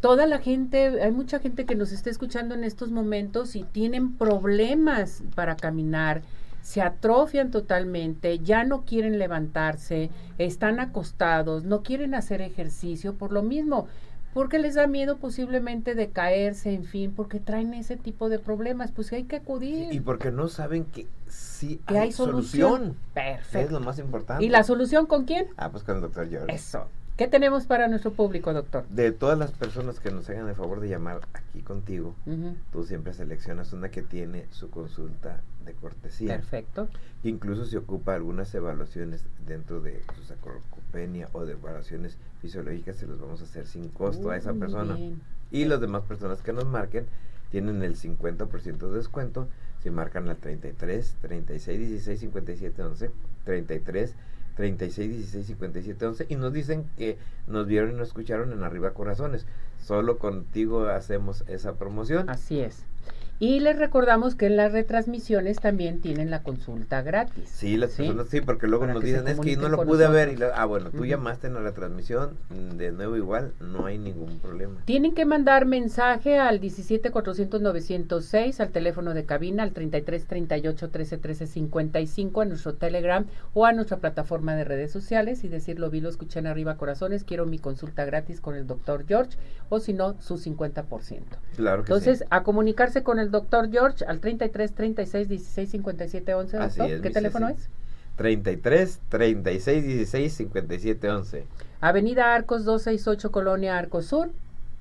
Toda 0.00 0.26
la 0.26 0.38
gente, 0.38 1.00
hay 1.00 1.12
mucha 1.12 1.38
gente 1.38 1.64
que 1.64 1.76
nos 1.76 1.92
está 1.92 2.10
escuchando 2.10 2.54
en 2.54 2.64
estos 2.64 2.90
momentos 2.90 3.54
y 3.54 3.62
tienen 3.62 4.16
problemas 4.16 5.22
para 5.34 5.56
caminar 5.56 6.22
se 6.62 6.80
atrofian 6.80 7.50
totalmente, 7.50 8.38
ya 8.38 8.64
no 8.64 8.84
quieren 8.84 9.18
levantarse, 9.18 10.10
están 10.38 10.78
acostados, 10.80 11.64
no 11.64 11.82
quieren 11.82 12.14
hacer 12.14 12.40
ejercicio 12.40 13.14
por 13.14 13.32
lo 13.32 13.42
mismo, 13.42 13.88
porque 14.32 14.58
les 14.58 14.74
da 14.74 14.86
miedo 14.86 15.18
posiblemente 15.18 15.94
de 15.94 16.10
caerse, 16.10 16.72
en 16.72 16.84
fin, 16.84 17.12
porque 17.14 17.40
traen 17.40 17.74
ese 17.74 17.96
tipo 17.96 18.28
de 18.28 18.38
problemas, 18.38 18.92
pues 18.92 19.12
hay 19.12 19.24
que 19.24 19.36
acudir. 19.36 19.92
y 19.92 20.00
porque 20.00 20.30
no 20.30 20.48
saben 20.48 20.84
que 20.84 21.06
sí 21.28 21.80
hay, 21.86 22.12
solución. 22.12 22.96
Perfecto. 23.14 23.58
Es 23.58 23.72
lo 23.72 23.80
más 23.80 23.98
importante. 23.98 24.44
¿Y 24.44 24.48
la 24.48 24.64
solución 24.64 25.06
con 25.06 25.24
quién? 25.24 25.48
Ah, 25.56 25.70
pues 25.70 25.84
con 25.84 25.96
el 25.96 26.02
doctor 26.02 26.28
George. 26.28 26.54
Eso. 26.54 26.86
¿Qué 27.22 27.28
tenemos 27.28 27.66
para 27.66 27.86
nuestro 27.86 28.12
público, 28.12 28.52
doctor? 28.52 28.84
De 28.88 29.12
todas 29.12 29.38
las 29.38 29.52
personas 29.52 30.00
que 30.00 30.10
nos 30.10 30.28
hagan 30.28 30.48
el 30.48 30.56
favor 30.56 30.80
de 30.80 30.88
llamar 30.88 31.20
aquí 31.34 31.60
contigo, 31.60 32.16
tú 32.72 32.82
siempre 32.82 33.14
seleccionas 33.14 33.72
una 33.72 33.92
que 33.92 34.02
tiene 34.02 34.46
su 34.50 34.70
consulta 34.70 35.40
de 35.64 35.72
cortesía. 35.72 36.34
Perfecto. 36.34 36.88
Que 37.22 37.28
incluso 37.28 37.64
se 37.64 37.78
ocupa 37.78 38.16
algunas 38.16 38.52
evaluaciones 38.56 39.24
dentro 39.46 39.80
de 39.80 40.02
su 40.16 40.24
sacropenia 40.24 41.28
o 41.32 41.44
de 41.44 41.52
evaluaciones 41.52 42.18
fisiológicas, 42.40 42.96
se 42.96 43.06
los 43.06 43.20
vamos 43.20 43.40
a 43.40 43.44
hacer 43.44 43.68
sin 43.68 43.88
costo 43.90 44.30
a 44.30 44.36
esa 44.36 44.52
persona. 44.54 44.98
Y 45.52 45.64
las 45.66 45.80
demás 45.80 46.02
personas 46.02 46.42
que 46.42 46.52
nos 46.52 46.66
marquen 46.66 47.06
tienen 47.52 47.84
el 47.84 47.94
50% 47.94 48.90
de 48.90 48.96
descuento 48.96 49.46
si 49.80 49.90
marcan 49.90 50.28
al 50.28 50.38
33, 50.38 51.16
36, 51.20 51.88
16, 51.88 52.18
57, 52.18 52.82
11, 52.82 53.10
33, 53.44 54.14
36, 54.56 55.10
16, 55.10 55.46
57, 55.46 56.06
11 56.06 56.26
y 56.28 56.36
nos 56.36 56.52
dicen 56.52 56.84
que 56.96 57.18
nos 57.46 57.66
vieron 57.66 57.92
y 57.92 57.94
nos 57.94 58.08
escucharon 58.08 58.52
en 58.52 58.62
Arriba 58.62 58.92
Corazones. 58.92 59.46
Solo 59.82 60.18
contigo 60.18 60.86
hacemos 60.86 61.44
esa 61.48 61.74
promoción. 61.74 62.28
Así 62.30 62.60
es. 62.60 62.84
Y 63.38 63.60
les 63.60 63.76
recordamos 63.76 64.34
que 64.34 64.46
en 64.46 64.56
las 64.56 64.72
retransmisiones 64.72 65.58
también 65.58 66.00
tienen 66.00 66.30
la 66.30 66.42
consulta 66.42 67.02
gratis. 67.02 67.48
Sí, 67.48 67.76
las 67.76 67.90
personas 67.90 68.28
sí, 68.28 68.40
porque 68.40 68.68
luego 68.68 68.86
nos 68.86 69.02
dicen, 69.02 69.26
es 69.26 69.40
que 69.40 69.56
no 69.56 69.68
lo 69.68 69.84
pude 69.84 70.08
ver. 70.08 70.32
Y 70.32 70.38
ah, 70.54 70.64
bueno, 70.64 70.90
tú 70.90 71.04
llamaste 71.04 71.48
en 71.48 71.54
la 71.54 71.60
retransmisión, 71.60 72.36
mm, 72.50 72.76
de 72.76 72.92
nuevo 72.92 73.16
igual, 73.16 73.52
no 73.60 73.86
hay 73.86 73.98
ningún 73.98 74.38
problema. 74.38 74.80
Tienen 74.84 75.14
que 75.14 75.24
mandar 75.24 75.66
mensaje 75.66 76.38
al 76.38 76.60
17 76.60 77.10
400 77.10 77.60
906, 77.60 78.60
al 78.60 78.70
teléfono 78.70 79.14
de 79.14 79.24
cabina, 79.24 79.62
al 79.62 79.72
33 79.72 80.26
38 80.26 80.90
13 80.90 81.18
13 81.18 81.46
55, 81.46 82.40
a 82.40 82.44
nuestro 82.44 82.74
Telegram 82.74 83.26
o 83.54 83.66
a 83.66 83.72
nuestra 83.72 83.98
plataforma 83.98 84.54
de 84.54 84.64
redes 84.64 84.92
sociales 84.92 85.44
y 85.44 85.48
decirlo, 85.48 85.90
vi, 85.90 86.00
lo 86.00 86.08
escuché 86.08 86.38
en 86.38 86.46
arriba 86.46 86.76
corazones, 86.76 87.24
quiero 87.24 87.46
mi 87.46 87.58
consulta 87.58 88.04
gratis 88.04 88.40
con 88.40 88.54
el 88.54 88.66
doctor 88.66 89.04
George 89.06 89.36
o 89.68 89.80
si 89.80 89.92
no, 89.92 90.20
su 90.20 90.36
50%. 90.36 90.84
Claro 91.56 91.84
que 91.84 91.92
Entonces, 91.92 92.24
a 92.30 92.42
comunicarse 92.42 93.02
con 93.02 93.18
el 93.18 93.21
doctor 93.30 93.70
George 93.70 94.04
al 94.04 94.20
33 94.20 94.72
36 94.72 95.28
16 95.28 95.70
57 95.70 96.34
11. 96.34 96.58
Doctor. 96.58 97.00
¿Qué 97.00 97.10
teléfono 97.10 97.48
es? 97.48 97.68
33 98.16 99.00
36 99.08 99.84
16 99.84 100.32
57 100.32 101.10
11. 101.10 101.46
Avenida 101.80 102.34
Arcos 102.34 102.64
268 102.64 103.32
Colonia 103.32 103.78
Arcos 103.78 104.06
Sur. 104.06 104.30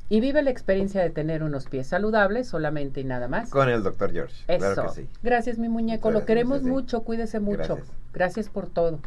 Y 0.09 0.19
vive 0.19 0.43
la 0.43 0.49
experiencia 0.49 1.01
de 1.01 1.09
tener 1.09 1.41
unos 1.41 1.67
pies 1.67 1.87
saludables 1.87 2.45
solamente 2.45 2.99
y 2.99 3.05
nada 3.05 3.29
más. 3.29 3.49
Con 3.49 3.69
el 3.69 3.81
doctor 3.81 4.11
George. 4.11 4.43
Eso. 4.49 4.93
Gracias, 5.23 5.57
mi 5.57 5.69
muñeco. 5.69 6.11
Lo 6.11 6.25
queremos 6.25 6.63
mucho. 6.63 7.03
Cuídese 7.03 7.39
mucho. 7.39 7.79
Gracias, 8.13 8.49
por 8.49 8.67
todo. 8.67 8.99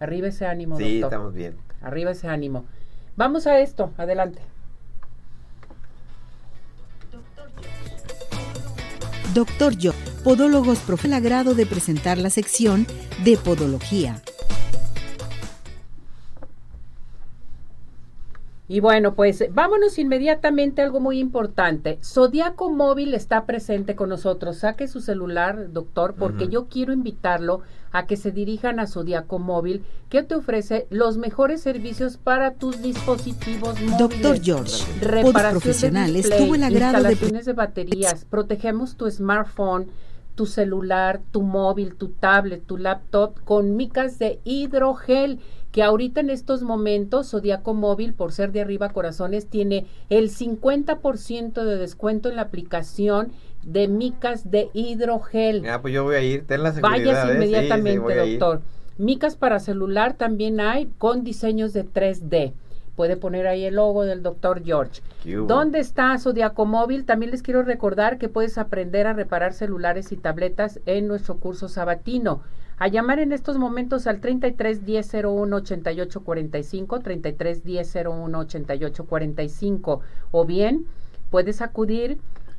Arriba 0.00 0.28
ese 0.28 0.46
ánimo, 0.46 0.78
sí, 0.78 1.02
estamos 1.02 1.34
bien. 1.34 1.56
Arriba 1.82 2.12
ese 2.12 2.28
ánimo. 2.28 2.64
Vamos 3.16 3.46
a 3.46 3.60
esto. 3.60 3.92
Adelante. 3.98 4.40
Doctor 9.36 9.76
Yo, 9.76 9.92
Podólogos 10.24 10.78
Profe, 10.78 11.08
el 11.08 11.12
agrado 11.12 11.54
de 11.54 11.66
presentar 11.66 12.16
la 12.16 12.30
sección 12.30 12.86
de 13.22 13.36
Podología. 13.36 14.22
Y 18.68 18.80
bueno, 18.80 19.14
pues 19.14 19.44
vámonos 19.52 19.96
inmediatamente 19.98 20.82
a 20.82 20.86
algo 20.86 20.98
muy 20.98 21.20
importante. 21.20 21.98
Zodiaco 22.02 22.68
Móvil 22.70 23.14
está 23.14 23.46
presente 23.46 23.94
con 23.94 24.08
nosotros. 24.08 24.56
Saque 24.58 24.88
su 24.88 25.00
celular, 25.00 25.72
doctor, 25.72 26.14
porque 26.18 26.48
yo 26.48 26.66
quiero 26.66 26.92
invitarlo 26.92 27.62
a 27.92 28.06
que 28.06 28.16
se 28.16 28.32
dirijan 28.32 28.80
a 28.80 28.86
Zodiaco 28.86 29.38
Móvil, 29.38 29.84
que 30.10 30.22
te 30.22 30.34
ofrece 30.34 30.86
los 30.90 31.16
mejores 31.16 31.60
servicios 31.60 32.16
para 32.16 32.54
tus 32.54 32.82
dispositivos 32.82 33.74
móviles. 33.80 33.98
Doctor 33.98 34.40
George, 34.42 34.84
reparación 35.00 35.60
profesionales, 35.60 36.28
de 36.28 36.36
display, 36.36 36.72
instalaciones 36.72 37.46
de... 37.46 37.52
de 37.52 37.56
baterías, 37.56 38.24
protegemos 38.24 38.96
tu 38.96 39.08
smartphone 39.10 39.86
tu 40.36 40.46
celular, 40.46 41.20
tu 41.32 41.42
móvil, 41.42 41.96
tu 41.96 42.10
tablet, 42.10 42.64
tu 42.64 42.76
laptop 42.76 43.40
con 43.44 43.74
micas 43.74 44.20
de 44.20 44.38
hidrogel 44.44 45.40
que 45.72 45.82
ahorita 45.82 46.20
en 46.20 46.30
estos 46.30 46.62
momentos 46.62 47.30
Zodiaco 47.30 47.74
Móvil, 47.74 48.14
por 48.14 48.32
ser 48.32 48.50
de 48.50 48.62
arriba 48.62 48.90
corazones, 48.90 49.46
tiene 49.46 49.84
el 50.08 50.30
50% 50.30 51.64
de 51.64 51.76
descuento 51.76 52.30
en 52.30 52.36
la 52.36 52.42
aplicación 52.42 53.32
de 53.62 53.86
micas 53.86 54.50
de 54.50 54.70
hidrogel. 54.72 55.68
Ah, 55.68 55.82
pues 55.82 55.92
yo 55.92 56.04
voy 56.04 56.14
a 56.14 56.22
ir, 56.22 56.46
ten 56.46 56.62
la 56.62 56.72
seguridad. 56.72 56.98
Vayas 56.98 57.28
¿eh? 57.28 57.34
inmediatamente, 57.34 58.14
doctor. 58.14 58.62
Micas 58.96 59.36
para 59.36 59.58
celular 59.58 60.14
también 60.14 60.60
hay 60.60 60.88
con 60.96 61.24
diseños 61.24 61.74
de 61.74 61.84
3D. 61.84 62.54
Puede 62.96 63.16
poner 63.16 63.46
ahí 63.46 63.64
el 63.64 63.76
logo 63.76 64.04
del 64.04 64.22
doctor 64.22 64.64
George. 64.64 65.02
¿Dónde 65.46 65.80
está 65.80 66.18
Zodiaco 66.18 66.64
Móvil? 66.64 67.04
También 67.04 67.30
les 67.30 67.42
quiero 67.42 67.62
recordar 67.62 68.18
que 68.18 68.28
puedes 68.28 68.58
aprender 68.58 69.06
a 69.06 69.12
reparar 69.12 69.52
celulares 69.52 70.12
y 70.12 70.16
tabletas 70.16 70.80
en 70.86 71.06
nuestro 71.06 71.36
curso 71.36 71.68
sabatino 71.68 72.42
a 72.78 72.88
llamar 72.88 73.18
en 73.20 73.32
estos 73.32 73.58
momentos 73.58 74.06
al 74.06 74.20
33 74.20 74.84
10 74.84 75.14
01 75.24 75.56
88 75.56 76.20
45, 76.22 77.00
33 77.00 77.64
10 77.64 77.96
01 78.06 78.38
88 78.38 79.04
45, 79.04 80.00
o 80.30 80.44
bien 80.44 80.86
puedes 81.30 81.62
acudir 81.62 82.18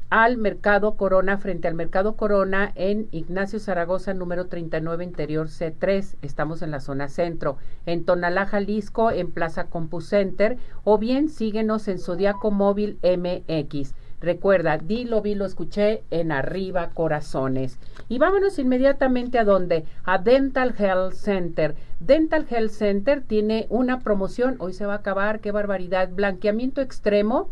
al 0.09 0.37
Mercado 0.37 0.95
Corona, 0.95 1.37
frente 1.37 1.67
al 1.67 1.73
Mercado 1.73 2.15
Corona 2.15 2.71
en 2.75 3.09
Ignacio 3.11 3.59
Zaragoza, 3.59 4.13
número 4.13 4.47
39, 4.47 5.03
interior 5.03 5.47
C3. 5.47 6.15
Estamos 6.21 6.61
en 6.61 6.71
la 6.71 6.79
zona 6.79 7.09
centro. 7.09 7.57
En 7.85 8.05
Tonalá, 8.05 8.45
Jalisco, 8.45 9.11
en 9.11 9.31
Plaza 9.31 9.67
Center 9.99 10.57
o 10.85 10.97
bien 10.97 11.27
síguenos 11.27 11.87
en 11.89 11.99
Zodiaco 11.99 12.51
Móvil 12.51 12.99
MX. 13.03 13.93
Recuerda, 14.19 14.77
dilo, 14.77 15.21
vi, 15.21 15.35
lo 15.35 15.45
escuché 15.45 16.03
en 16.09 16.31
Arriba 16.31 16.89
Corazones. 16.93 17.77
Y 18.09 18.17
vámonos 18.17 18.57
inmediatamente 18.57 19.37
a 19.37 19.43
donde? 19.43 19.85
A 20.05 20.17
Dental 20.17 20.73
Health 20.75 21.13
Center. 21.13 21.75
Dental 21.99 22.47
Health 22.49 22.71
Center 22.71 23.21
tiene 23.21 23.67
una 23.69 23.99
promoción, 23.99 24.55
hoy 24.59 24.73
se 24.73 24.85
va 24.85 24.93
a 24.93 24.97
acabar, 24.97 25.39
qué 25.39 25.51
barbaridad, 25.51 26.09
blanqueamiento 26.09 26.81
extremo, 26.81 27.49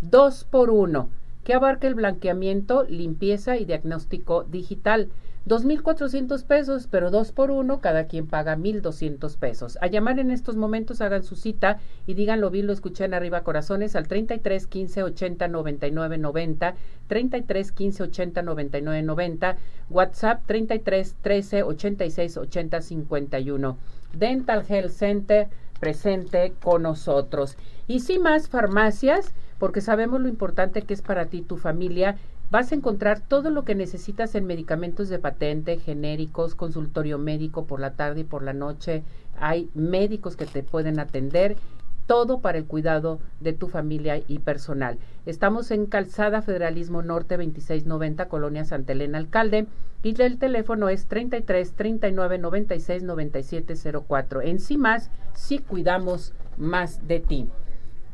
dos 0.00 0.42
por 0.42 0.70
uno, 0.70 1.08
que 1.44 1.54
abarca 1.54 1.86
el 1.86 1.94
blanqueamiento, 1.94 2.84
limpieza 2.84 3.56
y 3.56 3.64
diagnóstico 3.64 4.44
digital. 4.44 5.10
2.400 5.46 6.44
pesos, 6.44 6.86
pero 6.88 7.10
dos 7.10 7.32
por 7.32 7.50
uno, 7.50 7.80
cada 7.80 8.06
quien 8.06 8.28
paga 8.28 8.56
1.200 8.56 9.36
pesos. 9.38 9.76
A 9.80 9.88
llamar 9.88 10.20
en 10.20 10.30
estos 10.30 10.54
momentos, 10.54 11.00
hagan 11.00 11.24
su 11.24 11.34
cita 11.34 11.80
y 12.06 12.14
díganlo 12.14 12.50
bien, 12.50 12.68
lo 12.68 12.72
escuché 12.72 13.06
arriba 13.06 13.42
corazones 13.42 13.96
al 13.96 14.06
33 14.06 14.68
15 14.68 15.02
80 15.02 15.48
99 15.48 16.18
90, 16.18 16.74
33 17.08 17.72
15 17.72 18.02
80 18.04 18.42
99 18.42 19.02
90, 19.02 19.56
WhatsApp 19.90 20.42
33 20.46 21.16
13 21.20 21.62
86 21.64 22.36
80 22.36 22.80
51. 22.80 23.78
Dental 24.12 24.64
Health 24.68 24.92
Center 24.92 25.48
presente 25.80 26.52
con 26.62 26.82
nosotros. 26.82 27.56
Y 27.88 27.98
sin 28.00 28.22
más 28.22 28.48
farmacias, 28.48 29.34
porque 29.62 29.80
sabemos 29.80 30.20
lo 30.20 30.26
importante 30.26 30.82
que 30.82 30.92
es 30.92 31.02
para 31.02 31.26
ti 31.26 31.40
tu 31.40 31.56
familia 31.56 32.16
vas 32.50 32.72
a 32.72 32.74
encontrar 32.74 33.20
todo 33.20 33.48
lo 33.48 33.62
que 33.62 33.76
necesitas 33.76 34.34
en 34.34 34.44
medicamentos 34.44 35.08
de 35.08 35.20
patente, 35.20 35.78
genéricos, 35.78 36.56
consultorio 36.56 37.16
médico 37.16 37.64
por 37.64 37.78
la 37.78 37.92
tarde 37.92 38.22
y 38.22 38.24
por 38.24 38.42
la 38.42 38.54
noche. 38.54 39.04
Hay 39.38 39.70
médicos 39.74 40.34
que 40.34 40.46
te 40.46 40.64
pueden 40.64 40.98
atender 40.98 41.56
todo 42.08 42.40
para 42.40 42.58
el 42.58 42.64
cuidado 42.64 43.20
de 43.38 43.52
tu 43.52 43.68
familia 43.68 44.20
y 44.26 44.40
personal. 44.40 44.98
Estamos 45.26 45.70
en 45.70 45.86
Calzada 45.86 46.42
Federalismo 46.42 47.02
Norte 47.02 47.36
2690, 47.36 48.26
Colonia 48.26 48.64
Santa 48.64 48.94
Elena 48.94 49.18
Alcalde, 49.18 49.68
y 50.02 50.20
el 50.20 50.38
teléfono 50.38 50.88
es 50.88 51.06
33 51.06 51.74
39 51.74 52.38
96 52.38 53.04
97 53.04 53.74
04. 54.08 54.42
En 54.42 54.58
sí 54.58 54.76
más, 54.76 55.12
sí 55.34 55.60
cuidamos 55.60 56.34
más 56.56 57.06
de 57.06 57.20
ti. 57.20 57.48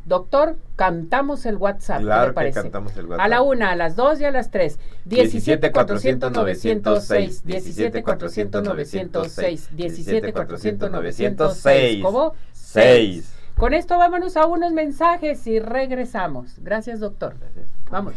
Doctor, 0.04 0.56
cantamos 0.76 1.44
el 1.46 1.56
WhatsApp. 1.56 2.00
Claro 2.00 2.34
que 2.34 2.50
cantamos 2.52 2.96
el 2.96 3.06
WhatsApp. 3.06 3.24
A 3.24 3.28
la 3.28 3.42
una, 3.42 3.72
a 3.72 3.76
las 3.76 3.94
dos 3.96 4.20
y 4.20 4.24
a 4.24 4.30
las 4.30 4.50
tres. 4.50 4.78
17 5.04 5.70
400 5.70 6.32
906. 6.32 7.44
17 7.44 8.02
400 8.02 8.62
906. 8.64 9.68
17 9.76 10.32
400 10.32 10.90
906. 10.90 12.02
¿Cómo? 12.02 12.34
6. 12.52 13.34
Con 13.56 13.74
esto 13.74 13.98
vámonos 13.98 14.36
a 14.36 14.46
unos 14.46 14.72
mensajes 14.72 15.46
y 15.46 15.58
regresamos. 15.58 16.54
Gracias, 16.58 17.00
doctor. 17.00 17.36
Gracias. 17.40 17.66
Vamos. 17.90 18.14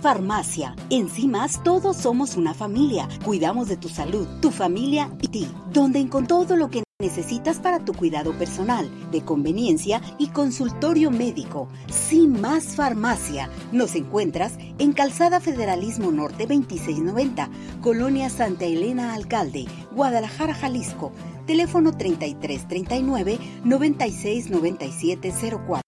Farmacia. 0.00 0.76
En 0.90 1.08
CIMAS 1.08 1.62
todos 1.64 1.96
somos 1.96 2.36
una 2.36 2.54
familia. 2.54 3.08
Cuidamos 3.24 3.68
de 3.68 3.76
tu 3.76 3.88
salud, 3.88 4.26
tu 4.40 4.50
familia 4.50 5.10
y 5.20 5.28
ti. 5.28 5.48
Donde 5.72 5.98
encontró 5.98 6.28
todo 6.28 6.56
lo 6.56 6.68
que 6.68 6.82
necesitas 7.00 7.58
para 7.58 7.84
tu 7.84 7.94
cuidado 7.94 8.32
personal, 8.34 8.88
de 9.10 9.22
conveniencia 9.22 10.02
y 10.18 10.28
consultorio 10.28 11.10
médico. 11.10 11.68
Sin 11.90 12.40
más 12.40 12.76
farmacia. 12.76 13.48
Nos 13.72 13.94
encuentras 13.94 14.58
en 14.78 14.92
Calzada 14.92 15.40
Federalismo 15.40 16.12
Norte 16.12 16.46
2690, 16.46 17.48
Colonia 17.80 18.28
Santa 18.28 18.66
Elena 18.66 19.14
Alcalde, 19.14 19.66
Guadalajara, 19.92 20.54
Jalisco. 20.54 21.12
Teléfono 21.46 21.96
3339 21.96 23.38
969704. 23.64 25.87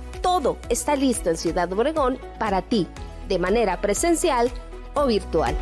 todo 0.21 0.57
está 0.69 0.95
listo 0.95 1.29
en 1.29 1.37
Ciudad 1.37 1.71
Obregón 1.73 2.19
para 2.39 2.61
ti, 2.61 2.87
de 3.27 3.39
manera 3.39 3.81
presencial 3.81 4.51
o 4.93 5.05
virtual. 5.07 5.55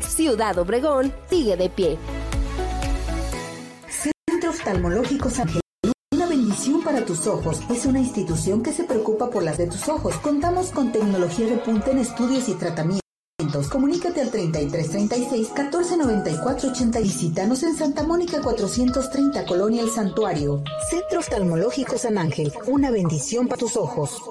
Ciudad 0.00 0.58
Obregón 0.58 1.12
sigue 1.28 1.56
de 1.56 1.68
pie. 1.68 1.98
Centro 3.88 4.50
Oftalmológico 4.50 5.30
San 5.30 5.48
Una 6.12 6.26
bendición 6.26 6.82
para 6.82 7.04
tus 7.04 7.26
ojos. 7.26 7.60
Es 7.70 7.86
una 7.86 8.00
institución 8.00 8.62
que 8.62 8.72
se 8.72 8.84
preocupa 8.84 9.30
por 9.30 9.42
las 9.42 9.58
de 9.58 9.68
tus 9.68 9.88
ojos. 9.88 10.16
Contamos 10.16 10.70
con 10.70 10.92
tecnología 10.92 11.46
de 11.46 11.58
punta 11.58 11.90
en 11.90 11.98
estudios 11.98 12.48
y 12.48 12.54
tratamientos. 12.54 13.07
Comunícate 13.70 14.20
al 14.20 14.30
3336 14.30 15.48
1494 15.48 16.70
80. 16.70 17.00
Visítanos 17.00 17.62
en 17.62 17.76
Santa 17.76 18.02
Mónica 18.02 18.40
430 18.42 19.46
Colonia 19.46 19.82
El 19.82 19.90
Santuario. 19.90 20.62
Centro 20.90 21.20
Oftalmológico 21.20 21.96
San 21.96 22.18
Ángel. 22.18 22.52
Una 22.66 22.90
bendición 22.90 23.48
para 23.48 23.58
tus 23.58 23.76
ojos. 23.76 24.22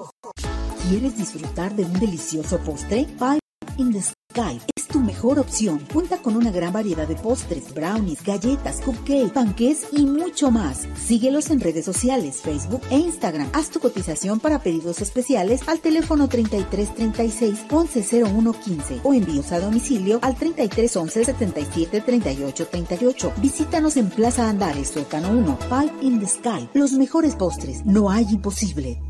¿Quieres 0.88 1.16
disfrutar 1.16 1.74
de 1.74 1.84
un 1.84 1.92
delicioso 1.94 2.58
postre? 2.58 3.06
Five 3.18 3.40
in 3.78 3.92
the 3.92 4.02
Sky 4.02 4.60
es 4.76 4.86
tu 4.86 5.00
mejor 5.00 5.38
opción. 5.38 5.80
Cuenta 5.92 6.18
con 6.18 6.36
una 6.36 6.50
gran 6.50 6.72
variedad 6.72 7.08
de 7.08 7.16
postres, 7.16 7.72
brownies, 7.72 8.22
galletas, 8.22 8.80
cupcakes, 8.80 9.32
panqués 9.32 9.86
y 9.92 10.04
mucho 10.04 10.50
más. 10.50 10.86
Síguelos 10.96 11.50
en 11.50 11.60
redes 11.60 11.84
sociales, 11.84 12.40
Facebook 12.42 12.82
e 12.90 12.98
Instagram. 12.98 13.48
Haz 13.52 13.70
tu 13.70 13.80
cotización 13.80 14.40
para 14.40 14.62
pedidos 14.62 15.00
especiales 15.00 15.66
al 15.66 15.80
teléfono 15.80 16.28
3336 16.28 17.66
110115 17.68 19.00
o 19.02 19.14
envíos 19.14 19.52
a 19.52 19.60
domicilio 19.60 20.18
al 20.22 20.36
3311 20.36 21.24
77 21.24 22.00
38 22.00 22.66
38. 22.66 23.32
Visítanos 23.38 23.96
en 23.96 24.10
Plaza 24.10 24.48
Andares, 24.48 24.88
Sótano 24.88 25.30
1, 25.30 25.58
Five 25.68 25.92
in 26.02 26.20
the 26.20 26.26
Sky. 26.26 26.68
Los 26.74 26.92
mejores 26.92 27.34
postres, 27.36 27.84
no 27.86 28.10
hay 28.10 28.26
imposible. 28.30 29.00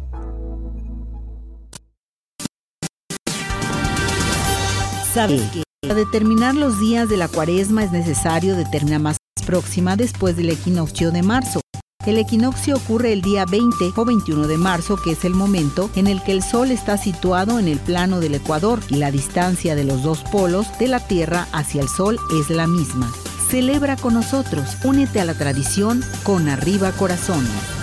¿Sabes 5.19 5.43
que 5.51 5.65
para 5.83 5.95
determinar 5.95 6.55
los 6.55 6.79
días 6.79 7.09
de 7.09 7.17
la 7.17 7.27
cuaresma 7.27 7.83
es 7.83 7.91
necesario 7.91 8.55
determinar 8.55 9.01
más 9.01 9.17
próxima 9.45 9.97
después 9.97 10.37
del 10.37 10.49
equinoccio 10.49 11.11
de 11.11 11.25
marzo? 11.25 11.61
El 12.07 12.19
equinoccio 12.19 12.77
ocurre 12.77 13.13
el 13.13 13.21
día 13.21 13.45
20 13.45 13.95
o 13.97 14.05
21 14.05 14.47
de 14.47 14.59
marzo, 14.59 14.97
que 14.97 15.11
es 15.11 15.25
el 15.25 15.35
momento 15.35 15.91
en 15.97 16.07
el 16.07 16.23
que 16.23 16.31
el 16.31 16.45
Sol 16.45 16.71
está 16.71 16.99
situado 16.99 17.59
en 17.59 17.67
el 17.67 17.81
plano 17.81 18.21
del 18.21 18.37
Ecuador 18.37 18.79
y 18.91 18.95
la 18.95 19.11
distancia 19.11 19.75
de 19.75 19.83
los 19.83 20.05
dos 20.05 20.23
polos 20.23 20.69
de 20.79 20.87
la 20.87 21.01
Tierra 21.01 21.49
hacia 21.51 21.83
el 21.83 21.89
Sol 21.89 22.21
es 22.41 22.49
la 22.49 22.69
misma. 22.69 23.13
Celebra 23.51 23.97
con 23.97 24.15
nosotros, 24.15 24.77
únete 24.85 25.19
a 25.21 25.25
la 25.25 25.35
tradición 25.35 26.01
con 26.23 26.49
arriba 26.49 26.93
corazones. 26.93 27.78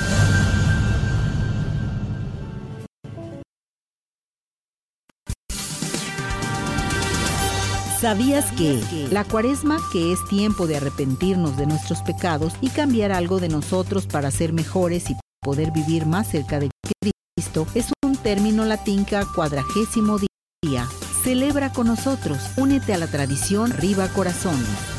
¿Sabías 8.06 8.52
que 8.52 9.08
la 9.10 9.24
cuaresma, 9.24 9.80
que 9.92 10.14
es 10.14 10.24
tiempo 10.30 10.68
de 10.68 10.78
arrepentirnos 10.78 11.58
de 11.58 11.66
nuestros 11.66 12.04
pecados 12.04 12.54
y 12.62 12.70
cambiar 12.70 13.12
algo 13.12 13.40
de 13.40 13.50
nosotros 13.50 14.06
para 14.06 14.30
ser 14.30 14.54
mejores 14.54 15.10
y 15.10 15.16
poder 15.42 15.72
vivir 15.72 16.06
más 16.06 16.28
cerca 16.28 16.60
de 16.60 16.70
Cristo, 17.02 17.66
es 17.74 17.92
un 18.06 18.16
término 18.16 18.64
latín 18.64 19.06
que 19.06 19.20
cuadragésimo 19.34 20.20
día? 20.20 20.88
Celebra 21.24 21.74
con 21.74 21.88
nosotros, 21.88 22.38
únete 22.58 22.94
a 22.94 23.00
la 23.00 23.08
tradición 23.08 23.72
Riva 23.72 24.08
Corazones. 24.10 24.95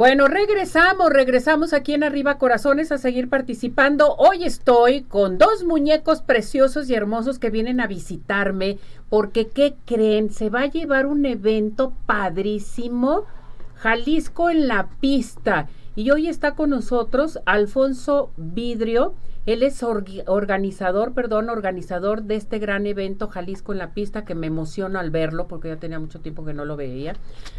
Bueno, 0.00 0.28
regresamos, 0.28 1.10
regresamos 1.10 1.74
aquí 1.74 1.92
en 1.92 2.04
Arriba 2.04 2.38
Corazones 2.38 2.90
a 2.90 2.96
seguir 2.96 3.28
participando. 3.28 4.14
Hoy 4.16 4.44
estoy 4.44 5.02
con 5.02 5.36
dos 5.36 5.62
muñecos 5.62 6.22
preciosos 6.22 6.88
y 6.88 6.94
hermosos 6.94 7.38
que 7.38 7.50
vienen 7.50 7.82
a 7.82 7.86
visitarme 7.86 8.78
porque, 9.10 9.48
¿qué 9.48 9.74
creen? 9.84 10.30
Se 10.30 10.48
va 10.48 10.62
a 10.62 10.70
llevar 10.70 11.04
un 11.04 11.26
evento 11.26 11.92
padrísimo, 12.06 13.26
Jalisco 13.74 14.48
en 14.48 14.68
la 14.68 14.88
pista. 15.02 15.68
Y 15.94 16.10
hoy 16.12 16.28
está 16.28 16.54
con 16.54 16.70
nosotros 16.70 17.38
Alfonso 17.44 18.30
Vidrio. 18.38 19.12
Él 19.46 19.62
es 19.62 19.82
organizador, 19.82 21.14
perdón, 21.14 21.48
organizador 21.48 22.22
de 22.22 22.36
este 22.36 22.58
gran 22.58 22.86
evento 22.86 23.28
Jalisco 23.28 23.72
en 23.72 23.78
la 23.78 23.94
pista, 23.94 24.24
que 24.24 24.34
me 24.34 24.46
emociono 24.46 24.98
al 24.98 25.10
verlo 25.10 25.48
porque 25.48 25.68
ya 25.68 25.76
tenía 25.76 25.98
mucho 25.98 26.20
tiempo 26.20 26.44
que 26.44 26.54
no 26.54 26.64
lo 26.64 26.76
veía, 26.76 27.14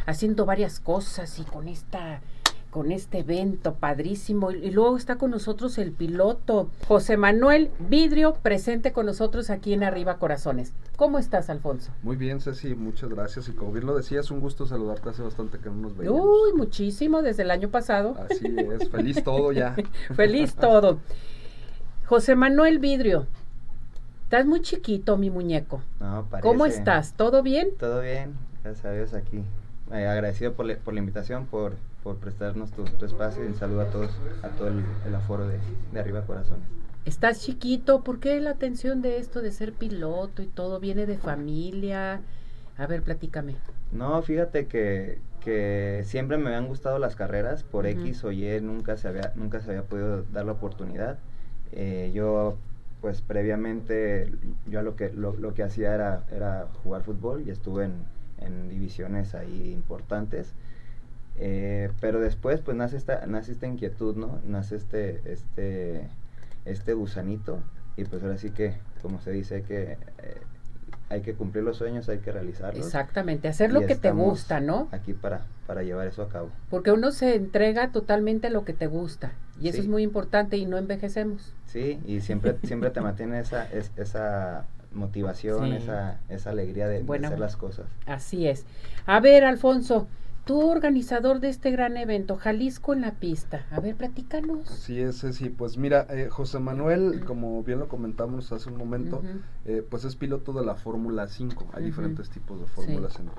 haciendo 0.05 0.45
varias 0.45 0.79
cosas 0.79 1.39
y 1.39 1.43
con 1.43 1.67
esta 1.67 2.21
con 2.71 2.91
este 2.91 3.19
evento 3.19 3.75
padrísimo. 3.75 4.49
Y, 4.51 4.71
luego 4.71 4.97
está 4.97 5.17
con 5.17 5.31
nosotros 5.31 5.77
el 5.77 5.91
piloto 5.91 6.69
José 6.87 7.17
Manuel 7.17 7.69
Vidrio, 7.89 8.33
presente 8.41 8.93
con 8.93 9.05
nosotros 9.05 9.49
aquí 9.49 9.73
en 9.73 9.83
Arriba 9.83 10.17
Corazones. 10.17 10.73
¿Cómo 10.95 11.19
estás, 11.19 11.49
Alfonso? 11.49 11.91
Muy 12.01 12.15
bien, 12.15 12.39
Ceci, 12.39 12.73
muchas 12.73 13.09
gracias. 13.09 13.49
Y 13.49 13.51
como 13.51 13.73
bien 13.73 13.85
lo 13.85 13.95
decías, 13.95 14.31
un 14.31 14.39
gusto 14.39 14.65
saludarte. 14.65 15.09
Hace 15.09 15.21
bastante 15.21 15.59
que 15.59 15.69
no 15.69 15.75
nos 15.75 15.97
veíamos. 15.97 16.21
Uy, 16.21 16.53
muchísimo, 16.57 17.21
desde 17.21 17.43
el 17.43 17.51
año 17.51 17.69
pasado. 17.69 18.15
Así 18.29 18.47
es, 18.79 18.89
feliz 18.89 19.21
todo 19.23 19.51
ya. 19.51 19.75
feliz 20.15 20.55
todo. 20.55 20.99
José 22.11 22.35
Manuel 22.35 22.79
Vidrio, 22.79 23.25
estás 24.23 24.45
muy 24.45 24.59
chiquito, 24.61 25.15
mi 25.15 25.29
muñeco. 25.29 25.81
No, 26.01 26.27
parece. 26.29 26.45
¿Cómo 26.45 26.65
estás? 26.65 27.13
¿Todo 27.13 27.41
bien? 27.41 27.69
Todo 27.79 28.01
bien, 28.01 28.33
gracias 28.65 28.83
a 28.83 28.91
Dios 28.91 29.13
aquí. 29.13 29.45
Eh, 29.93 30.05
agradecido 30.05 30.51
por, 30.51 30.77
por 30.79 30.93
la 30.93 30.99
invitación, 30.99 31.45
por 31.45 31.75
por 32.03 32.17
prestarnos 32.17 32.71
tu, 32.71 32.83
espacio 33.05 33.45
y 33.45 33.47
un 33.47 33.55
saludo 33.55 33.81
a 33.81 33.85
todos, 33.85 34.11
a 34.43 34.49
todo 34.49 34.67
el, 34.67 35.15
aforo 35.15 35.47
de, 35.47 35.57
Arriba 35.97 36.25
Corazones. 36.25 36.65
Estás 37.05 37.39
chiquito, 37.45 38.03
¿por 38.03 38.19
qué 38.19 38.41
la 38.41 38.49
atención 38.49 39.01
de 39.01 39.17
esto 39.17 39.41
de 39.41 39.51
ser 39.51 39.71
piloto 39.71 40.41
y 40.41 40.47
todo 40.47 40.81
viene 40.81 41.05
de 41.05 41.17
familia? 41.17 42.19
A 42.77 42.87
ver, 42.87 43.03
platícame. 43.03 43.55
No, 43.93 44.21
fíjate 44.21 44.67
que, 44.67 45.19
que 45.39 46.01
siempre 46.03 46.37
me 46.37 46.47
habían 46.47 46.67
gustado 46.67 46.99
las 46.99 47.15
carreras, 47.15 47.63
por 47.63 47.85
X 47.85 48.25
o 48.25 48.33
Y 48.33 48.59
nunca 48.59 48.97
se 48.97 49.07
había, 49.07 49.31
nunca 49.35 49.61
se 49.61 49.69
había 49.69 49.83
podido 49.83 50.23
dar 50.23 50.43
la 50.43 50.51
oportunidad. 50.51 51.17
Eh, 51.73 52.11
yo 52.13 52.57
pues 53.01 53.21
previamente 53.21 54.31
yo 54.67 54.83
lo 54.83 54.95
que 54.95 55.11
lo, 55.11 55.53
que 55.55 55.63
hacía 55.63 55.95
era, 55.95 56.23
era 56.31 56.67
jugar 56.83 57.01
fútbol 57.03 57.43
y 57.47 57.49
estuve 57.49 57.85
en, 57.85 57.93
en 58.39 58.69
divisiones 58.69 59.33
ahí 59.33 59.71
importantes 59.73 60.53
eh, 61.37 61.89
pero 61.99 62.19
después 62.19 62.61
pues 62.61 62.77
nace 62.77 62.97
esta, 62.97 63.25
nace 63.25 63.53
esta 63.53 63.67
inquietud, 63.67 64.15
¿no? 64.15 64.39
Nace 64.45 64.75
este, 64.75 65.21
este, 65.25 66.07
este 66.65 66.93
gusanito 66.93 67.59
y 67.97 68.05
pues 68.05 68.23
ahora 68.23 68.37
sí 68.37 68.51
que, 68.51 68.75
como 69.01 69.19
se 69.21 69.31
dice, 69.31 69.63
que 69.63 69.93
eh, 69.93 69.97
hay 71.11 71.21
que 71.21 71.33
cumplir 71.33 71.63
los 71.63 71.77
sueños, 71.77 72.07
hay 72.09 72.19
que 72.19 72.31
realizarlos. 72.31 72.85
Exactamente, 72.85 73.47
hacer 73.47 73.73
lo 73.73 73.85
que 73.85 73.95
te 73.95 74.11
gusta, 74.11 74.59
¿no? 74.61 74.87
Aquí 74.91 75.13
para, 75.13 75.41
para 75.67 75.83
llevar 75.83 76.07
eso 76.07 76.21
a 76.21 76.29
cabo. 76.29 76.49
Porque 76.69 76.91
uno 76.91 77.11
se 77.11 77.35
entrega 77.35 77.91
totalmente 77.91 78.47
a 78.47 78.49
lo 78.49 78.63
que 78.63 78.73
te 78.73 78.87
gusta 78.87 79.33
y 79.59 79.67
eso 79.67 79.81
es 79.81 79.87
muy 79.87 80.03
importante 80.03 80.57
y 80.57 80.65
no 80.65 80.77
envejecemos. 80.77 81.53
Sí, 81.67 81.99
y 82.05 82.21
siempre, 82.21 82.55
siempre 82.63 82.89
te 82.91 83.01
mantiene 83.01 83.39
esa, 83.39 83.67
esa 83.97 84.65
motivación, 84.93 85.73
esa, 85.73 86.19
esa 86.29 86.49
alegría 86.49 86.87
de, 86.87 87.03
de 87.03 87.25
hacer 87.25 87.39
las 87.39 87.57
cosas. 87.57 87.85
Así 88.05 88.47
es. 88.47 88.65
A 89.05 89.19
ver, 89.19 89.43
Alfonso, 89.43 90.07
tú 90.51 90.69
organizador 90.69 91.39
de 91.39 91.47
este 91.47 91.71
gran 91.71 91.95
evento, 91.95 92.35
Jalisco 92.35 92.91
en 92.91 92.99
la 92.99 93.13
pista. 93.13 93.65
A 93.71 93.79
ver, 93.79 93.95
platícanos. 93.95 94.67
Sí, 94.67 94.99
es, 94.99 95.19
sí, 95.19 95.47
pues 95.47 95.77
mira, 95.77 96.05
eh, 96.09 96.27
José 96.29 96.59
Manuel, 96.59 97.23
como 97.23 97.63
bien 97.63 97.79
lo 97.79 97.87
comentamos 97.87 98.51
hace 98.51 98.67
un 98.67 98.75
momento, 98.75 99.21
eh, 99.63 99.81
pues 99.89 100.03
es 100.03 100.17
piloto 100.17 100.51
de 100.51 100.65
la 100.65 100.75
Fórmula 100.75 101.29
5. 101.29 101.69
Hay 101.71 101.85
diferentes 101.85 102.29
tipos 102.29 102.59
de 102.59 102.67
fórmulas 102.67 103.17
en, 103.17 103.29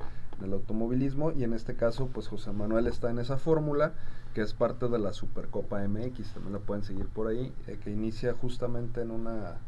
el 0.42 0.54
automovilismo 0.54 1.32
y 1.32 1.44
en 1.44 1.52
este 1.52 1.74
caso, 1.74 2.08
pues 2.08 2.28
José 2.28 2.50
Manuel 2.52 2.86
está 2.86 3.10
en 3.10 3.18
esa 3.18 3.36
fórmula 3.36 3.92
que 4.32 4.40
es 4.40 4.54
parte 4.54 4.88
de 4.88 4.98
la 4.98 5.12
Supercopa 5.12 5.86
MX. 5.86 6.32
También 6.32 6.54
la 6.54 6.60
pueden 6.60 6.82
seguir 6.82 7.08
por 7.08 7.26
ahí, 7.26 7.52
eh, 7.66 7.78
que 7.84 7.90
inicia 7.90 8.32
justamente 8.32 9.02
en 9.02 9.10
una 9.10 9.58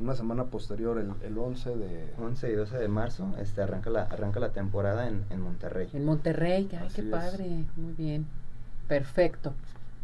una 0.00 0.14
semana 0.14 0.44
posterior, 0.44 0.98
el, 0.98 1.12
el 1.22 1.36
11 1.36 1.76
de... 1.76 2.14
11 2.18 2.50
y 2.50 2.54
12 2.54 2.78
de 2.78 2.88
marzo, 2.88 3.34
este, 3.38 3.62
arranca, 3.62 3.90
la, 3.90 4.02
arranca 4.02 4.40
la 4.40 4.50
temporada 4.50 5.06
en, 5.06 5.24
en 5.30 5.40
Monterrey. 5.40 5.88
En 5.92 6.04
Monterrey, 6.04 6.68
ay, 6.80 6.88
qué 6.94 7.02
padre, 7.02 7.64
muy 7.76 7.92
bien, 7.92 8.26
perfecto. 8.88 9.52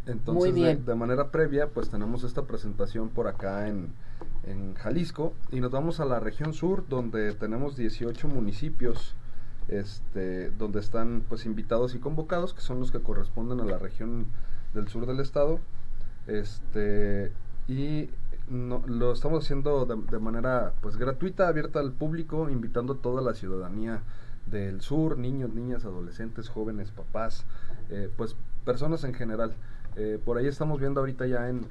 Entonces, 0.07 0.53
muy 0.53 0.63
bien. 0.63 0.85
De, 0.85 0.95
manera 0.95 1.31
previa, 1.31 1.69
pues 1.69 1.89
tenemos 1.89 2.25
esta 2.25 2.43
presentación 2.43 3.09
por 3.09 3.27
acá 3.27 3.69
en, 3.69 3.89
en 4.47 4.75
Jalisco 4.75 5.33
y 5.51 5.61
nos 5.61 5.71
vamos 5.71 5.99
a 5.99 6.05
la 6.05 6.21
región 6.21 6.53
sur, 6.55 6.87
donde 6.89 7.33
tenemos 7.35 7.77
18 7.77 8.29
municipios, 8.29 9.15
este, 9.69 10.51
donde 10.51 10.79
están 10.79 11.25
pues 11.29 11.45
invitados 11.47 11.95
y 11.95 11.99
convocados, 11.99 12.55
que 12.55 12.61
son 12.61 12.79
los 12.79 12.93
que 12.93 13.01
corresponden 13.01 13.61
a 13.61 13.65
la 13.65 13.79
región 13.79 14.27
del 14.75 14.89
sur 14.89 15.07
del 15.07 15.21
estado. 15.21 15.59
Este, 16.29 17.33
y 17.67 18.11
no, 18.49 18.83
lo 18.87 19.13
estamos 19.13 19.45
haciendo 19.45 19.87
de, 19.87 20.19
manera 20.19 20.73
pues 20.81 20.97
gratuita, 20.97 21.49
abierta 21.49 21.81
al 21.81 21.93
público, 21.93 22.49
invitando 22.49 22.95
a 22.95 22.97
toda 22.97 23.23
la 23.23 23.35
ciudadanía 23.35 24.03
del 24.47 24.81
sur, 24.81 25.19
niños, 25.19 25.53
niñas, 25.53 25.85
adolescentes, 25.85 26.49
jóvenes, 26.49 26.91
papás, 26.91 27.45
eh, 27.91 28.11
pues 28.17 28.37
personas 28.65 29.05
en 29.05 29.15
general. 29.15 29.53
Eh, 29.97 30.21
por 30.25 30.39
ahí 30.39 30.47
estamos 30.47 30.79
viendo 30.79 31.01
ahorita 31.01 31.27
ya 31.27 31.49
en, 31.49 31.67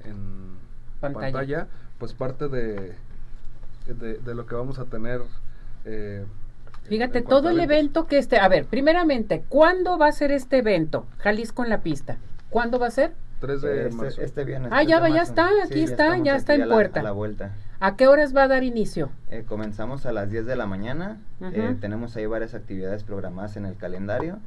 pantalla. 1.00 1.68
pues 2.00 2.14
parte 2.14 2.50
de, 2.50 2.96
de, 3.88 4.36
lo 4.36 4.46
que 4.46 4.56
vamos 4.56 4.80
a 4.80 4.86
tener. 4.86 5.22
Eh, 5.86 6.26
Fíjate, 6.84 7.22
todo 7.22 7.50
el 7.50 7.60
evento 7.60 8.06
que 8.08 8.18
este, 8.18 8.38
a 8.38 8.48
ver, 8.48 8.66
primeramente, 8.66 9.44
¿cuándo 9.48 9.98
va 9.98 10.08
a 10.08 10.12
ser 10.12 10.32
este 10.32 10.58
evento? 10.58 11.06
Jalisco 11.20 11.64
en 11.64 11.70
la 11.70 11.82
pista. 11.82 12.18
¿Cuándo 12.50 12.80
va 12.80 12.88
a 12.88 12.92
ser? 12.92 13.14
3 13.40 13.62
de 13.62 13.86
este, 13.86 13.96
marzo. 13.96 14.22
Este 14.22 14.44
viernes. 14.44 14.72
Ah, 14.74 14.84
ya, 14.84 15.00
va, 15.00 15.10
ya 15.10 15.22
está, 15.22 15.50
aquí 15.64 15.84
está, 15.84 16.18
ya, 16.18 16.36
está 16.36 16.56
en 16.56 16.68
puerta. 16.70 17.00
A 17.00 17.04
la 17.04 17.12
vuelta. 17.12 17.52
¿A 17.80 17.96
qué 17.96 18.08
horas 18.08 18.36
va 18.36 18.44
a 18.44 18.48
dar 18.48 18.64
inicio? 18.64 19.10
Eh, 19.30 19.44
comenzamos 19.48 20.06
a 20.06 20.12
las 20.12 20.30
10 20.30 20.46
de 20.46 20.56
la 20.56 20.66
mañana. 20.66 21.18
Eh, 21.42 21.76
tenemos 21.80 22.16
ahí 22.16 22.26
varias 22.26 22.54
actividades 22.54 23.04
programadas 23.04 23.58
en 23.58 23.66
el 23.66 23.76
calendario. 23.76 24.40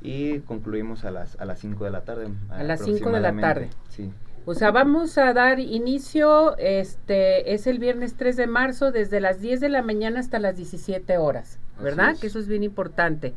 Y 0.00 0.40
concluimos 0.40 1.04
a 1.04 1.10
las, 1.10 1.38
a 1.40 1.44
las 1.44 1.60
5 1.60 1.84
de 1.84 1.90
la 1.90 2.00
tarde. 2.00 2.28
A 2.50 2.62
las 2.64 2.82
5 2.82 3.10
de 3.10 3.20
la 3.20 3.36
tarde. 3.36 3.70
Sí. 3.88 4.10
O 4.44 4.54
sea, 4.54 4.72
vamos 4.72 5.18
a 5.18 5.32
dar 5.32 5.60
inicio, 5.60 6.56
este, 6.58 7.54
es 7.54 7.68
el 7.68 7.78
viernes 7.78 8.16
3 8.16 8.36
de 8.36 8.46
marzo, 8.48 8.90
desde 8.90 9.20
las 9.20 9.40
10 9.40 9.60
de 9.60 9.68
la 9.68 9.82
mañana 9.82 10.18
hasta 10.18 10.40
las 10.40 10.56
17 10.56 11.16
horas, 11.16 11.60
¿verdad? 11.80 12.16
Que 12.20 12.26
eso 12.26 12.40
es 12.40 12.48
bien 12.48 12.64
importante. 12.64 13.34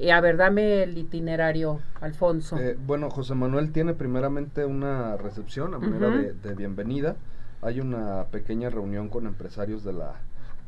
Y 0.00 0.08
a 0.10 0.20
ver, 0.22 0.38
dame 0.38 0.82
el 0.82 0.96
itinerario, 0.96 1.80
Alfonso. 2.00 2.56
Eh, 2.56 2.74
bueno, 2.86 3.10
José 3.10 3.34
Manuel 3.34 3.70
tiene 3.70 3.92
primeramente 3.92 4.64
una 4.64 5.18
recepción 5.18 5.74
a 5.74 5.78
manera 5.78 6.08
de, 6.08 6.54
bienvenida. 6.54 7.16
Hay 7.60 7.80
una 7.80 8.24
pequeña 8.30 8.70
reunión 8.70 9.10
con 9.10 9.26
empresarios 9.26 9.84
de 9.84 9.92
la, 9.92 10.14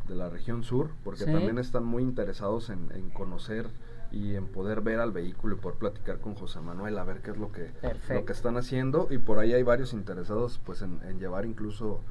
de 0.06 0.16
la 0.16 0.28
región 0.28 0.64
sur, 0.64 0.90
porque 1.02 1.24
también 1.24 1.58
están 1.58 1.82
muy 1.82 2.02
interesados 2.02 2.68
en, 2.68 3.08
conocer 3.14 3.68
y 4.10 4.34
en 4.34 4.48
poder 4.48 4.82
ver 4.82 5.00
al 5.00 5.12
vehículo 5.12 5.56
y 5.56 5.58
poder 5.58 5.78
platicar 5.78 6.18
con 6.18 6.34
José 6.34 6.60
Manuel 6.60 6.98
a 6.98 7.04
ver 7.04 7.22
qué 7.22 7.30
es 7.30 7.38
lo 7.38 7.50
que, 7.52 7.70
lo 8.10 8.26
que 8.26 8.32
están 8.34 8.58
haciendo. 8.58 9.08
Y 9.10 9.16
por 9.16 9.38
ahí 9.38 9.54
hay 9.54 9.62
varios 9.62 9.94
interesados 9.94 10.60
pues 10.66 10.82
en, 10.82 11.00
en 11.08 11.18
llevar 11.18 11.46
incluso 11.46 12.02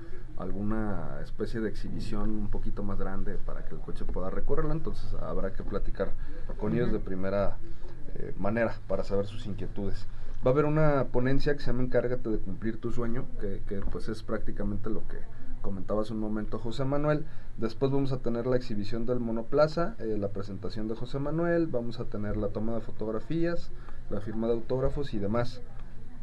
alguna 0.42 1.20
especie 1.22 1.60
de 1.60 1.70
exhibición 1.70 2.32
un 2.32 2.50
poquito 2.50 2.84
más 2.84 2.98
grande 2.98 3.38
para 3.46 3.66
que 3.66 3.76
el 3.76 3.82
coche 3.82 4.06
pueda 4.06 4.30
recorrerla, 4.30 4.74
entonces 4.74 5.14
habrá 5.22 5.54
que 5.54 5.64
platicar 5.64 6.14
con 6.58 6.74
ellos 6.74 6.92
de 6.92 7.00
primera 7.00 7.58
eh, 8.16 8.34
manera 8.38 8.76
para 8.88 9.04
saber 9.04 9.26
sus 9.26 9.46
inquietudes. 9.46 10.08
Va 10.46 10.52
a 10.52 10.54
haber 10.54 10.66
una 10.66 11.06
ponencia 11.12 11.54
que 11.54 11.60
se 11.60 11.68
llama 11.68 11.84
Encárgate 11.84 12.30
de 12.30 12.40
cumplir 12.40 12.80
tu 12.82 12.92
sueño, 12.92 13.26
que, 13.40 13.62
que 13.68 13.80
pues 13.82 14.10
es 14.10 14.24
prácticamente 14.24 14.90
lo 14.90 15.08
que 15.08 15.18
comentaba 15.62 16.02
hace 16.02 16.14
un 16.14 16.20
momento 16.20 16.60
José 16.60 16.84
Manuel. 16.84 17.26
Después 17.58 17.92
vamos 17.92 18.12
a 18.12 18.18
tener 18.18 18.48
la 18.48 18.58
exhibición 18.58 19.06
del 19.06 19.20
monoplaza, 19.20 19.96
eh, 20.00 20.18
la 20.18 20.30
presentación 20.30 20.88
de 20.88 20.96
José 20.96 21.20
Manuel, 21.20 21.68
vamos 21.68 22.00
a 22.00 22.06
tener 22.06 22.38
la 22.38 22.50
toma 22.50 22.74
de 22.74 22.82
fotografías, 22.82 23.72
la 24.10 24.20
firma 24.20 24.48
de 24.48 24.54
autógrafos 24.54 25.14
y 25.14 25.20
demás. 25.20 25.62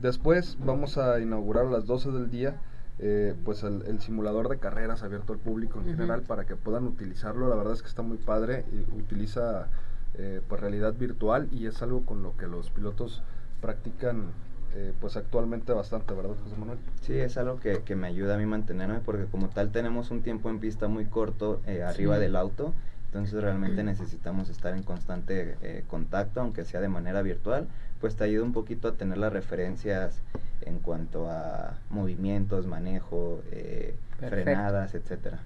Después 0.00 0.58
vamos 0.64 0.98
a 0.98 1.20
inaugurar 1.20 1.66
a 1.66 1.70
las 1.70 1.86
12 1.86 2.10
del 2.10 2.30
día 2.30 2.60
eh, 3.00 3.34
pues 3.44 3.62
el, 3.62 4.00
simulador 4.00 4.48
de 4.48 4.58
carreras 4.58 5.04
abierto 5.04 5.32
al 5.32 5.38
público 5.38 5.78
en 5.78 5.86
general 5.86 6.22
para 6.22 6.46
que 6.46 6.56
puedan 6.56 6.84
utilizarlo. 6.84 7.48
La 7.48 7.54
verdad 7.54 7.74
es 7.74 7.82
que 7.82 7.88
está 7.88 8.02
muy 8.02 8.16
padre 8.18 8.64
y 8.72 8.80
utiliza 8.98 9.68
eh, 10.14 10.40
pues 10.48 10.60
realidad 10.60 10.94
virtual 10.94 11.48
y 11.52 11.66
es 11.66 11.80
algo 11.80 12.04
con 12.04 12.24
lo 12.24 12.36
que 12.36 12.48
los 12.48 12.70
pilotos 12.70 13.22
practican 13.60 14.32
eh, 14.74 14.92
pues 15.00 15.16
actualmente 15.16 15.72
bastante, 15.72 16.12
¿verdad, 16.12 16.34
José 16.42 16.56
Manuel? 16.56 16.78
Sí, 17.00 17.14
es 17.14 17.36
algo 17.38 17.60
que, 17.60 17.82
que, 17.82 17.94
me 17.94 18.08
ayuda 18.08 18.34
a 18.34 18.38
mí 18.38 18.46
mantenerme 18.46 18.98
porque 18.98 19.26
como 19.26 19.48
tal 19.48 19.70
tenemos 19.70 20.10
un 20.10 20.22
tiempo 20.22 20.50
en 20.50 20.58
pista 20.58 20.88
muy 20.88 21.06
corto 21.06 21.62
arriba 21.86 22.18
del 22.18 22.34
auto, 22.34 22.74
entonces 23.08 23.42
realmente 23.42 23.82
necesitamos 23.82 24.50
estar 24.50 24.74
en 24.74 24.82
constante 24.82 25.84
contacto, 25.88 26.40
aunque 26.40 26.64
sea 26.64 26.80
de 26.80 26.88
manera 26.88 27.22
virtual, 27.22 27.66
pues 28.00 28.16
te 28.16 28.24
ayuda 28.24 28.44
un 28.44 28.52
poquito 28.52 28.88
a 28.88 28.92
tener 28.92 29.18
las 29.18 29.32
referencias 29.32 30.20
en 30.62 30.78
cuanto 30.78 31.30
a 31.30 31.74
movimientos, 31.90 32.66
manejo, 32.66 33.42
eh, 33.50 33.94
frenadas, 34.18 34.94
etcétera. 34.94 35.38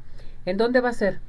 ¿En 0.44 0.56
dónde 0.56 0.80
va 0.80 0.90
a 0.90 0.92
ser? 0.92 1.20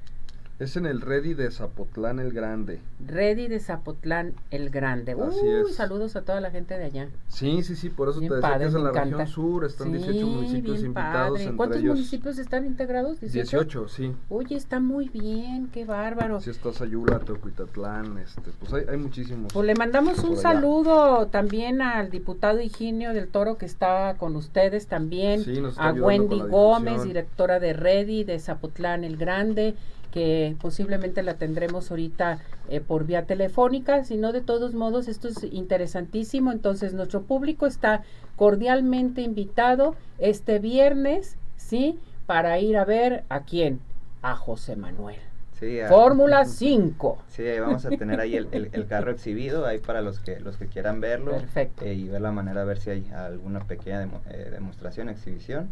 Es 0.63 0.77
en 0.77 0.85
el 0.85 1.01
Ready 1.01 1.33
de 1.33 1.51
Zapotlán 1.51 2.19
el 2.19 2.31
Grande. 2.31 2.79
Ready 3.05 3.49
de 3.49 3.59
Zapotlán 3.59 4.33
el 4.49 4.69
Grande. 4.69 5.11
Así 5.11 5.39
Uy, 5.41 5.69
es. 5.69 5.75
saludos 5.75 6.15
a 6.15 6.21
toda 6.21 6.39
la 6.39 6.51
gente 6.51 6.77
de 6.77 6.85
allá. 6.85 7.09
Sí, 7.27 7.63
sí, 7.63 7.75
sí, 7.75 7.89
por 7.89 8.07
eso 8.07 8.21
Bien 8.21 8.29
te 8.29 8.35
decía 8.35 8.49
padre, 8.49 8.63
que 8.63 8.69
es 8.69 8.75
en 8.75 8.83
la 8.85 8.89
encanta. 8.91 9.17
región 9.17 9.27
sur, 9.27 9.65
están 9.65 9.91
18 9.91 10.13
Sí, 10.17 10.23
municipios 10.23 10.75
bien 10.77 10.85
invitados, 10.85 11.41
entre 11.41 11.57
¿Cuántos 11.57 11.79
ellos 11.79 11.95
municipios 11.95 12.37
están 12.37 12.65
integrados? 12.65 13.19
18, 13.19 13.89
sí. 13.89 14.13
Oye, 14.29 14.55
está 14.55 14.79
muy 14.79 15.09
bien, 15.09 15.67
qué 15.67 15.83
bárbaro. 15.83 16.39
Sí 16.39 16.49
está 16.51 16.71
Sayula, 16.71 17.19
Teocuitatlán, 17.19 18.19
este, 18.19 18.51
pues 18.57 18.71
hay, 18.71 18.85
hay 18.89 18.97
muchísimos. 18.97 19.51
Pues 19.51 19.65
le 19.67 19.75
mandamos 19.75 20.19
un 20.19 20.37
saludo 20.37 21.27
también 21.27 21.81
al 21.81 22.09
diputado 22.09 22.61
Higinio 22.61 23.13
del 23.13 23.27
Toro 23.27 23.57
que 23.57 23.65
está 23.65 24.15
con 24.17 24.37
ustedes 24.37 24.87
también, 24.87 25.43
Sí, 25.43 25.59
nos 25.59 25.73
está 25.73 25.89
a 25.89 25.93
Wendy 25.93 26.39
Gómez, 26.39 27.03
directora 27.03 27.59
de 27.59 27.73
Ready 27.73 28.23
de 28.23 28.39
Zapotlán 28.39 29.03
el 29.03 29.17
Grande, 29.17 29.75
que 30.13 30.55
posiblemente 30.61 31.23
la 31.23 31.33
tendremos 31.33 31.89
ahorita 31.89 32.37
eh, 32.69 32.79
por 32.79 33.05
vía 33.05 33.25
telefónica, 33.25 34.03
si 34.03 34.15
no 34.15 34.31
de 34.31 34.41
todos 34.41 34.75
modos 34.75 35.07
esto 35.07 35.27
es 35.27 35.43
interesantísimo, 35.43 36.51
entonces 36.51 36.93
nuestro 36.93 37.23
público 37.23 37.65
está 37.65 38.03
cordialmente 38.35 39.21
invitado 39.21 39.95
este 40.19 40.59
viernes, 40.59 41.35
¿sí? 41.57 41.97
Para 42.27 42.59
ir 42.59 42.77
a 42.77 42.85
ver 42.85 43.23
a 43.29 43.41
quién, 43.41 43.79
a 44.21 44.35
José 44.35 44.75
Manuel. 44.75 45.17
Sí, 45.59 45.79
Fórmula 45.89 46.45
5. 46.45 47.17
Sí, 47.29 47.43
vamos 47.59 47.85
a 47.85 47.89
tener 47.89 48.19
ahí 48.19 48.35
el, 48.35 48.47
el- 48.51 48.69
el 48.71 48.85
carro 48.85 49.11
exhibido, 49.11 49.65
ahí 49.65 49.79
para 49.79 50.01
los 50.01 50.19
que 50.19 50.39
los 50.39 50.57
que 50.57 50.67
quieran 50.67 50.99
verlo. 51.01 51.31
Perfecto. 51.31 51.85
eh, 51.85 51.93
y 51.95 52.07
ver 52.07 52.21
la 52.21 52.31
manera, 52.31 52.61
a 52.61 52.65
ver 52.65 52.77
si 52.79 52.89
hay 52.91 53.09
alguna 53.15 53.61
pequeña 53.61 53.99
demo- 53.99 54.21
eh, 54.29 54.49
demostración, 54.51 55.09
exhibición. 55.09 55.69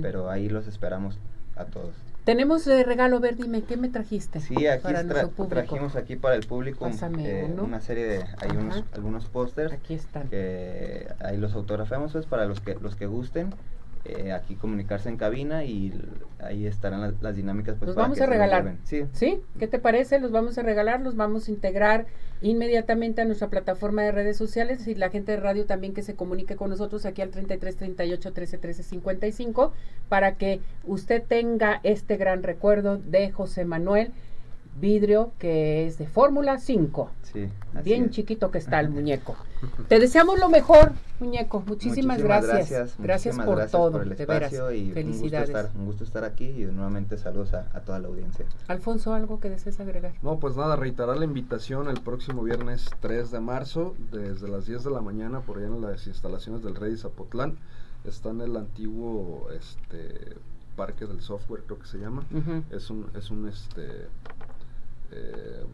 Pero 0.00 0.30
ahí 0.30 0.48
los 0.48 0.66
esperamos 0.66 1.18
a 1.56 1.64
todos. 1.64 1.94
Tenemos 2.24 2.66
eh, 2.68 2.84
regalo, 2.84 3.16
a 3.16 3.20
ver, 3.20 3.36
dime, 3.36 3.62
¿qué 3.62 3.76
me 3.76 3.88
trajiste? 3.88 4.40
Sí, 4.40 4.66
aquí 4.68 4.82
para 4.84 5.02
tra- 5.04 5.48
trajimos 5.48 5.96
aquí 5.96 6.14
para 6.16 6.36
el 6.36 6.46
público 6.46 6.88
eh, 7.18 7.52
una 7.60 7.80
serie 7.80 8.04
de, 8.06 8.24
hay 8.38 8.56
unos, 8.56 8.84
algunos 8.94 9.24
pósters 9.26 9.72
Aquí 9.72 9.94
están. 9.94 10.28
que 10.28 11.08
ahí 11.20 11.36
los 11.36 11.54
autografamos 11.54 12.12
pues 12.12 12.26
para 12.26 12.44
los 12.46 12.60
que 12.60 12.76
los 12.76 12.94
que 12.94 13.06
gusten. 13.06 13.52
eh, 14.04 14.32
aquí 14.32 14.54
comunicarse 14.56 15.08
en 15.08 15.16
cabina 15.16 15.64
y 15.64 15.92
ahí 16.40 16.66
estarán 16.66 17.00
las, 17.00 17.14
las 17.22 17.34
dinámicas 17.36 17.76
pues 17.78 17.86
Los 17.88 17.96
vamos 17.96 18.20
a 18.20 18.26
regalar. 18.26 18.76
Sí, 18.84 19.04
¿Sí? 19.12 19.40
¿Qué 19.58 19.66
te 19.68 19.78
parece? 19.80 20.18
Los 20.20 20.30
vamos 20.30 20.58
a 20.58 20.62
regalar, 20.62 21.00
los 21.00 21.16
vamos 21.16 21.48
a 21.48 21.50
integrar 21.50 22.06
inmediatamente 22.42 23.22
a 23.22 23.24
nuestra 23.24 23.48
plataforma 23.48 24.02
de 24.02 24.12
redes 24.12 24.36
sociales 24.36 24.86
y 24.86 24.94
la 24.94 25.10
gente 25.10 25.32
de 25.32 25.38
radio 25.38 25.64
también 25.64 25.94
que 25.94 26.02
se 26.02 26.14
comunique 26.16 26.56
con 26.56 26.70
nosotros 26.70 27.06
aquí 27.06 27.22
al 27.22 27.30
33 27.30 27.76
38 27.76 28.32
13 28.32 28.58
13 28.58 28.82
55 28.82 29.72
para 30.08 30.34
que 30.36 30.60
usted 30.84 31.22
tenga 31.22 31.80
este 31.84 32.16
gran 32.16 32.42
recuerdo 32.42 32.98
de 32.98 33.30
José 33.30 33.64
Manuel 33.64 34.12
Vidrio 34.80 35.32
que 35.38 35.86
es 35.86 35.98
de 35.98 36.06
Fórmula 36.06 36.58
5. 36.58 37.10
sí. 37.32 37.48
así 37.74 37.82
Bien 37.84 38.04
es. 38.06 38.10
chiquito 38.10 38.50
que 38.50 38.58
está 38.58 38.80
el 38.80 38.88
muñeco. 38.90 39.36
Te 39.88 40.00
deseamos 40.00 40.40
lo 40.40 40.48
mejor, 40.48 40.92
muñeco. 41.20 41.60
Muchísimas, 41.60 42.18
Muchísimas 42.18 42.22
gracias. 42.22 42.70
Gracias, 42.70 42.94
Gracias, 42.98 43.34
muchísimas 43.36 43.46
por 43.46 43.56
gracias 43.56 43.72
todo, 43.72 43.92
por 43.92 44.02
el 44.02 44.16
de 44.16 44.26
veras. 44.26 44.52
espacio 44.52 44.72
y 44.72 44.90
Felicidades. 44.90 45.48
Un 45.50 45.54
gusto, 45.54 45.58
estar, 45.68 45.78
un 45.80 45.86
gusto 45.86 46.04
estar 46.04 46.24
aquí 46.24 46.44
y 46.46 46.64
nuevamente 46.64 47.16
saludos 47.16 47.54
a, 47.54 47.68
a 47.72 47.80
toda 47.80 47.98
la 48.00 48.08
audiencia. 48.08 48.44
Alfonso, 48.66 49.14
¿algo 49.14 49.38
que 49.38 49.50
desees 49.50 49.78
agregar? 49.78 50.12
No, 50.22 50.40
pues 50.40 50.56
nada, 50.56 50.74
reiterar 50.74 51.16
la 51.16 51.24
invitación 51.24 51.88
el 51.88 52.00
próximo 52.00 52.42
viernes 52.42 52.86
3 53.00 53.30
de 53.30 53.40
marzo, 53.40 53.94
desde 54.10 54.48
las 54.48 54.66
10 54.66 54.82
de 54.84 54.90
la 54.90 55.00
mañana, 55.00 55.40
por 55.42 55.58
allá 55.58 55.66
en 55.68 55.80
las 55.80 56.06
instalaciones 56.08 56.62
del 56.64 56.74
Rey 56.74 56.96
Zapotlán. 56.96 57.56
Está 58.04 58.30
en 58.30 58.40
el 58.40 58.56
antiguo 58.56 59.48
este, 59.56 60.34
Parque 60.74 61.06
del 61.06 61.20
Software, 61.20 61.62
creo 61.66 61.78
que 61.78 61.86
se 61.86 61.98
llama. 61.98 62.24
Es 62.72 62.90
un, 62.90 63.06
es 63.14 63.30
un 63.30 63.46
este 63.46 64.08
eh, 65.12 65.64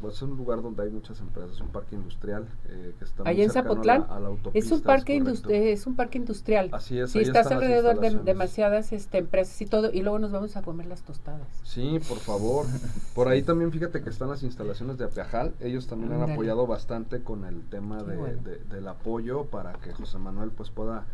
pues 0.00 0.16
es 0.16 0.22
un 0.22 0.36
lugar 0.36 0.62
donde 0.62 0.82
hay 0.82 0.90
muchas 0.90 1.20
empresas, 1.20 1.60
un 1.60 1.68
parque 1.68 1.94
industrial 1.94 2.48
eh, 2.68 2.92
que 2.98 3.04
está 3.04 3.22
muy 3.22 3.30
Allá 3.30 3.44
en 3.44 3.50
a 3.50 3.54
la- 3.54 3.62
Zapotlán 3.62 4.06
a 4.08 4.18
la 4.18 4.26
autopista, 4.28 4.58
es 4.58 4.72
un 4.72 4.80
parque 4.82 5.16
correcto. 5.20 5.48
industri- 5.48 5.54
es 5.72 5.86
un 5.86 5.94
parque 5.94 6.18
industrial. 6.18 6.70
Así 6.72 6.98
es, 6.98 7.14
ahí 7.14 7.22
estás 7.22 7.46
alrededor 7.52 8.00
de 8.00 8.10
demasiadas 8.10 8.92
este, 8.92 9.18
empresas 9.18 9.62
y 9.62 9.66
todo, 9.66 9.92
y 9.92 10.02
luego 10.02 10.18
nos 10.18 10.32
vamos 10.32 10.56
a 10.56 10.62
comer 10.62 10.86
las 10.86 11.02
tostadas. 11.02 11.46
Sí, 11.62 12.00
por 12.08 12.18
favor. 12.18 12.66
Por 13.14 13.28
ahí 13.28 13.42
también 13.42 13.70
fíjate 13.70 14.02
que 14.02 14.10
están 14.10 14.28
las 14.28 14.42
instalaciones 14.42 14.98
de 14.98 15.04
Apiajal. 15.04 15.54
Ellos 15.60 15.86
también 15.86 16.12
han 16.14 16.28
apoyado 16.32 16.66
bastante 16.66 17.22
con 17.22 17.44
el 17.44 17.62
tema 17.68 18.02
de, 18.02 18.16
bueno. 18.16 18.42
de- 18.42 18.58
del 18.74 18.88
apoyo 18.88 19.44
para 19.44 19.74
que 19.74 19.92
José 19.92 20.18
Manuel 20.18 20.50
pues 20.50 20.70
pueda, 20.70 21.04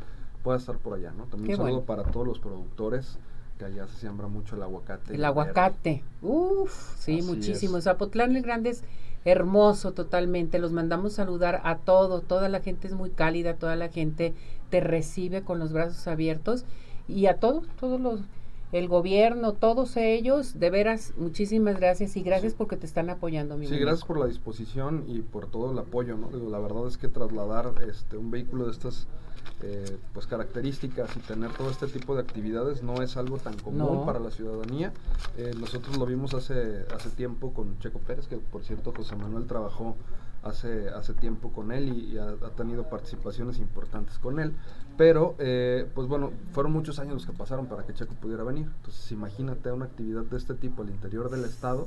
pueda 0.42 0.56
estar 0.56 0.78
por 0.78 0.94
allá, 0.94 1.10
¿no? 1.12 1.24
También 1.24 1.48
Qué 1.48 1.52
un 1.52 1.56
saludo 1.58 1.82
bueno. 1.82 1.86
para 1.86 2.04
todos 2.10 2.26
los 2.26 2.38
productores 2.38 3.18
que 3.58 3.64
allá 3.64 3.86
se 3.88 3.96
siembra 3.98 4.28
mucho 4.28 4.56
el 4.56 4.62
aguacate. 4.62 5.14
El 5.14 5.24
aguacate. 5.24 6.02
Uf, 6.22 6.96
sí, 6.98 7.18
Así 7.18 7.22
muchísimo. 7.26 7.78
es. 7.78 7.84
Zapotlán 7.84 8.36
el 8.36 8.42
Grande 8.42 8.70
es 8.70 8.84
hermoso 9.24 9.92
totalmente. 9.92 10.58
Los 10.58 10.72
mandamos 10.72 11.14
saludar 11.14 11.60
a 11.64 11.76
todo. 11.78 12.20
Toda 12.20 12.48
la 12.48 12.60
gente 12.60 12.86
es 12.86 12.94
muy 12.94 13.10
cálida, 13.10 13.54
toda 13.54 13.76
la 13.76 13.88
gente 13.88 14.34
te 14.70 14.80
recibe 14.80 15.42
con 15.42 15.58
los 15.58 15.72
brazos 15.72 16.06
abiertos 16.06 16.64
y 17.08 17.26
a 17.26 17.38
todos, 17.38 17.64
todos 17.80 18.00
los 18.00 18.20
el 18.70 18.86
gobierno, 18.86 19.54
todos 19.54 19.96
ellos, 19.96 20.60
de 20.60 20.68
veras, 20.68 21.14
muchísimas 21.16 21.80
gracias 21.80 22.18
y 22.18 22.22
gracias 22.22 22.52
porque 22.52 22.76
te 22.76 22.84
están 22.84 23.08
apoyando, 23.08 23.56
mi 23.56 23.64
Sí, 23.64 23.72
muñeco. 23.72 23.86
gracias 23.86 24.06
por 24.06 24.18
la 24.18 24.26
disposición 24.26 25.04
y 25.08 25.22
por 25.22 25.46
todo 25.46 25.72
el 25.72 25.78
apoyo, 25.78 26.18
¿no? 26.18 26.28
Digo, 26.28 26.50
la 26.50 26.58
verdad 26.58 26.86
es 26.86 26.98
que 26.98 27.08
trasladar 27.08 27.72
este 27.88 28.18
un 28.18 28.30
vehículo 28.30 28.66
de 28.66 28.72
estas 28.72 29.06
eh, 29.62 29.98
pues 30.14 30.26
características 30.26 31.16
y 31.16 31.20
tener 31.20 31.50
todo 31.52 31.70
este 31.70 31.86
tipo 31.88 32.14
de 32.14 32.20
actividades 32.22 32.82
no 32.82 33.02
es 33.02 33.16
algo 33.16 33.38
tan 33.38 33.56
común 33.58 33.78
No. 33.78 34.06
para 34.06 34.20
la 34.20 34.30
ciudadanía. 34.30 34.92
Eh, 35.36 35.52
nosotros 35.58 35.96
lo 35.98 36.06
vimos 36.06 36.34
hace 36.34 36.84
hace 36.94 37.10
tiempo 37.10 37.52
con 37.52 37.78
Checo 37.80 37.98
Pérez, 37.98 38.28
que 38.28 38.36
por 38.36 38.62
cierto 38.64 38.92
José 38.96 39.16
Manuel 39.16 39.46
trabajó 39.46 39.96
hace 40.44 40.88
hace 40.90 41.14
tiempo 41.14 41.50
con 41.52 41.72
él 41.72 41.88
y, 41.88 42.12
y 42.14 42.18
ha, 42.18 42.28
ha 42.28 42.50
tenido 42.56 42.88
participaciones 42.88 43.58
importantes 43.58 44.18
con 44.18 44.38
él. 44.38 44.52
Pero, 44.98 45.36
eh, 45.38 45.86
pues 45.94 46.08
bueno, 46.08 46.32
fueron 46.52 46.72
muchos 46.72 46.98
años 46.98 47.14
los 47.14 47.26
que 47.26 47.32
pasaron 47.32 47.66
para 47.66 47.86
que 47.86 47.94
Checo 47.94 48.14
pudiera 48.14 48.42
venir. 48.42 48.66
Entonces, 48.78 49.10
imagínate 49.12 49.70
una 49.72 49.84
actividad 49.86 50.22
de 50.24 50.36
este 50.36 50.54
tipo 50.54 50.82
al 50.82 50.90
interior 50.90 51.30
del 51.30 51.44
estado, 51.44 51.86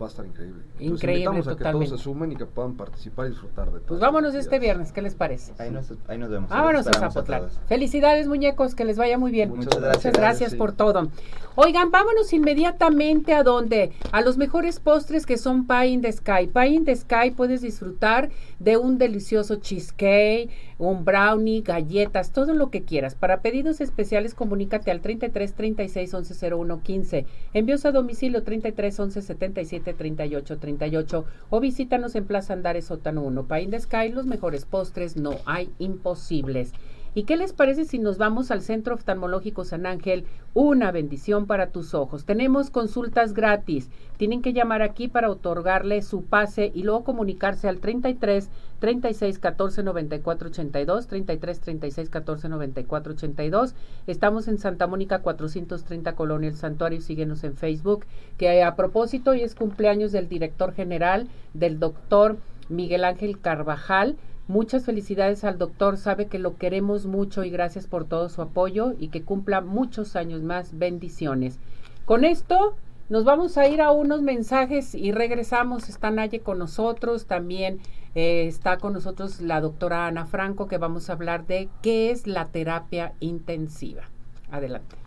va 0.00 0.06
a 0.06 0.08
estar 0.10 0.26
increíble. 0.26 0.62
Entonces, 0.72 0.90
Increíble, 0.90 1.24
invitamos 1.24 1.48
a 1.48 1.56
que 1.56 1.72
todos 1.72 1.88
se 1.88 1.98
sumen 1.98 2.32
y 2.32 2.36
que 2.36 2.44
puedan 2.46 2.74
participar 2.74 3.26
y 3.26 3.30
disfrutar 3.30 3.66
de 3.72 3.78
todo. 3.78 3.86
Pues 3.88 4.00
vámonos 4.00 4.34
este 4.34 4.58
viernes, 4.58 4.92
¿qué 4.92 5.00
les 5.00 5.14
parece? 5.14 5.52
Ahí 5.58 5.70
nos, 5.70 5.90
ahí 6.06 6.18
nos 6.18 6.28
vemos. 6.28 6.50
Vámonos 6.50 6.86
a 6.86 6.92
Zapotlán. 6.92 7.48
Felicidades, 7.66 8.26
muñecos, 8.28 8.74
que 8.74 8.84
les 8.84 8.98
vaya 8.98 9.16
muy 9.16 9.32
bien. 9.32 9.48
Muchas 9.50 9.80
gracias. 9.80 10.04
Muchas 10.04 10.12
gracias 10.20 10.50
Sí. 10.52 10.56
por 10.58 10.72
todo. 10.72 11.08
Oigan, 11.56 11.92
vámonos 11.92 12.32
inmediatamente 12.32 13.32
a 13.32 13.44
donde? 13.44 13.92
A 14.12 14.20
los 14.20 14.36
mejores 14.36 14.80
postres 14.80 15.24
que 15.24 15.38
son 15.38 15.66
Pie 15.68 15.86
in 15.86 16.02
the 16.02 16.12
Sky. 16.12 16.48
Pie 16.52 16.66
in 16.66 16.84
the 16.84 16.96
Sky 16.96 17.30
puedes 17.30 17.62
disfrutar 17.62 18.30
de 18.64 18.78
un 18.78 18.96
delicioso 18.96 19.56
cheesecake, 19.56 20.48
un 20.78 21.04
brownie, 21.04 21.60
galletas, 21.60 22.32
todo 22.32 22.54
lo 22.54 22.70
que 22.70 22.82
quieras. 22.82 23.14
Para 23.14 23.42
pedidos 23.42 23.82
especiales, 23.82 24.34
comunícate 24.34 24.90
al 24.90 25.02
33 25.02 25.54
36 25.54 26.14
11 26.14 26.54
01 26.54 26.82
15. 26.82 27.26
Envíos 27.52 27.84
a 27.84 27.92
domicilio 27.92 28.42
33 28.42 28.98
11 28.98 29.22
77 29.22 29.92
38 29.92 30.58
38 30.58 31.24
o 31.50 31.60
visítanos 31.60 32.14
en 32.14 32.24
Plaza 32.24 32.54
Andares 32.54 32.86
Sótano 32.86 33.22
1. 33.22 33.46
Pie 33.46 33.62
in 33.62 33.70
the 33.70 33.80
Sky, 33.80 34.08
los 34.08 34.24
mejores 34.26 34.64
postres, 34.64 35.16
no 35.16 35.36
hay 35.44 35.70
imposibles. 35.78 36.72
¿Y 37.16 37.22
qué 37.24 37.36
les 37.36 37.52
parece 37.52 37.84
si 37.84 38.00
nos 38.00 38.18
vamos 38.18 38.50
al 38.50 38.60
Centro 38.60 38.96
Oftalmológico 38.96 39.64
San 39.64 39.86
Ángel? 39.86 40.24
Una 40.52 40.90
bendición 40.90 41.46
para 41.46 41.68
tus 41.68 41.94
ojos. 41.94 42.24
Tenemos 42.24 42.70
consultas 42.70 43.34
gratis. 43.34 43.88
Tienen 44.16 44.42
que 44.42 44.52
llamar 44.52 44.82
aquí 44.82 45.06
para 45.06 45.30
otorgarle 45.30 46.02
su 46.02 46.24
pase 46.24 46.72
y 46.74 46.82
luego 46.82 47.04
comunicarse 47.04 47.68
al 47.68 47.78
33 47.78 48.50
36 48.80 49.38
14 49.38 49.84
94 49.84 50.48
82, 50.48 51.06
33 51.06 51.60
36 51.60 52.10
14 52.10 52.48
94 52.48 53.12
82. 53.12 53.74
Estamos 54.08 54.48
en 54.48 54.58
Santa 54.58 54.88
Mónica 54.88 55.20
430 55.20 56.16
Colonia 56.16 56.48
El 56.48 56.56
Santuario. 56.56 57.00
Síguenos 57.00 57.44
en 57.44 57.54
Facebook. 57.54 58.06
Que 58.38 58.64
a 58.64 58.74
propósito, 58.74 59.30
hoy 59.30 59.42
es 59.42 59.54
cumpleaños 59.54 60.10
del 60.10 60.28
director 60.28 60.74
general, 60.74 61.28
del 61.52 61.78
doctor 61.78 62.38
Miguel 62.68 63.04
Ángel 63.04 63.38
Carvajal. 63.38 64.16
Muchas 64.46 64.84
felicidades 64.84 65.42
al 65.42 65.56
doctor, 65.56 65.96
sabe 65.96 66.26
que 66.26 66.38
lo 66.38 66.56
queremos 66.56 67.06
mucho 67.06 67.44
y 67.44 67.50
gracias 67.50 67.86
por 67.86 68.04
todo 68.04 68.28
su 68.28 68.42
apoyo 68.42 68.92
y 68.98 69.08
que 69.08 69.22
cumpla 69.22 69.62
muchos 69.62 70.16
años 70.16 70.42
más. 70.42 70.78
Bendiciones. 70.78 71.58
Con 72.04 72.24
esto 72.24 72.76
nos 73.08 73.24
vamos 73.24 73.56
a 73.56 73.68
ir 73.68 73.80
a 73.80 73.90
unos 73.90 74.20
mensajes 74.20 74.94
y 74.94 75.12
regresamos. 75.12 75.88
Está 75.88 76.10
Naye 76.10 76.40
con 76.40 76.58
nosotros, 76.58 77.24
también 77.24 77.80
eh, 78.14 78.46
está 78.46 78.76
con 78.76 78.92
nosotros 78.92 79.40
la 79.40 79.62
doctora 79.62 80.06
Ana 80.06 80.26
Franco 80.26 80.68
que 80.68 80.76
vamos 80.76 81.08
a 81.08 81.14
hablar 81.14 81.46
de 81.46 81.70
qué 81.80 82.10
es 82.10 82.26
la 82.26 82.44
terapia 82.46 83.14
intensiva. 83.20 84.02
Adelante. 84.50 85.03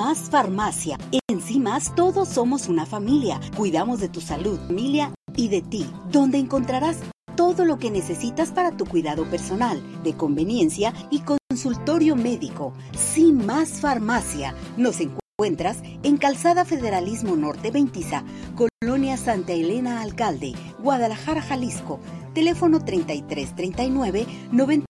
Más 0.00 0.30
Farmacia. 0.30 0.96
En 1.28 1.62
Más 1.62 1.94
todos 1.94 2.26
somos 2.26 2.68
una 2.68 2.86
familia. 2.86 3.38
Cuidamos 3.54 4.00
de 4.00 4.08
tu 4.08 4.22
salud, 4.22 4.58
familia 4.66 5.12
y 5.36 5.48
de 5.48 5.60
ti, 5.60 5.86
donde 6.10 6.38
encontrarás 6.38 6.96
todo 7.36 7.66
lo 7.66 7.78
que 7.78 7.90
necesitas 7.90 8.50
para 8.50 8.74
tu 8.74 8.86
cuidado 8.86 9.28
personal, 9.28 9.78
de 10.02 10.14
conveniencia 10.14 10.94
y 11.10 11.20
consultorio 11.20 12.16
médico. 12.16 12.72
Sin 12.96 13.44
Más 13.44 13.82
Farmacia. 13.82 14.54
Nos 14.78 15.00
encuentras 15.02 15.82
en 16.02 16.16
Calzada 16.16 16.64
Federalismo 16.64 17.36
Norte 17.36 17.70
20, 17.70 18.00
Colonia 18.80 19.18
Santa 19.18 19.52
Elena 19.52 20.00
Alcalde, 20.00 20.54
Guadalajara, 20.78 21.42
Jalisco. 21.42 22.00
Teléfono 22.32 22.82
3339 22.82 24.26
90 24.50 24.89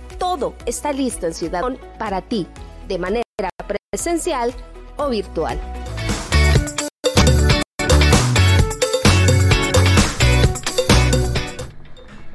todo 0.21 0.53
está 0.67 0.93
listo 0.93 1.25
en 1.25 1.33
Ciudad 1.33 1.63
para 1.97 2.21
ti, 2.21 2.45
de 2.87 2.99
manera 2.99 3.23
presencial 3.91 4.53
o 4.95 5.09
virtual. 5.09 5.59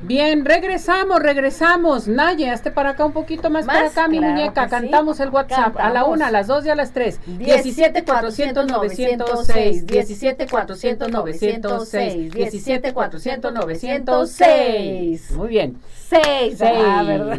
Bien, 0.07 0.44
regresamos, 0.44 1.20
regresamos. 1.20 2.07
Naye, 2.07 2.48
hazte 2.48 2.70
para 2.70 2.90
acá 2.90 3.04
un 3.04 3.12
poquito 3.12 3.50
más, 3.50 3.66
para 3.66 3.88
acá, 3.88 4.07
mi 4.07 4.20
muñeca. 4.20 4.68
Cantamos 4.68 5.18
el 5.18 5.30
WhatsApp 5.30 5.76
a 5.78 5.90
la 5.90 6.04
una, 6.04 6.28
a 6.28 6.30
las 6.30 6.46
dos 6.46 6.64
y 6.64 6.70
a 6.70 6.76
las 6.76 6.92
tres. 6.92 7.18
17 7.26 8.04
400 8.04 8.66
906, 8.68 9.86
17 9.86 10.46
400 10.46 11.11
906, 11.11 12.32
17 12.32 12.92
400 12.92 13.52
906. 13.52 15.30
Muy 15.32 15.48
bien. 15.48 15.76
6, 16.09 16.62
ah. 16.62 17.04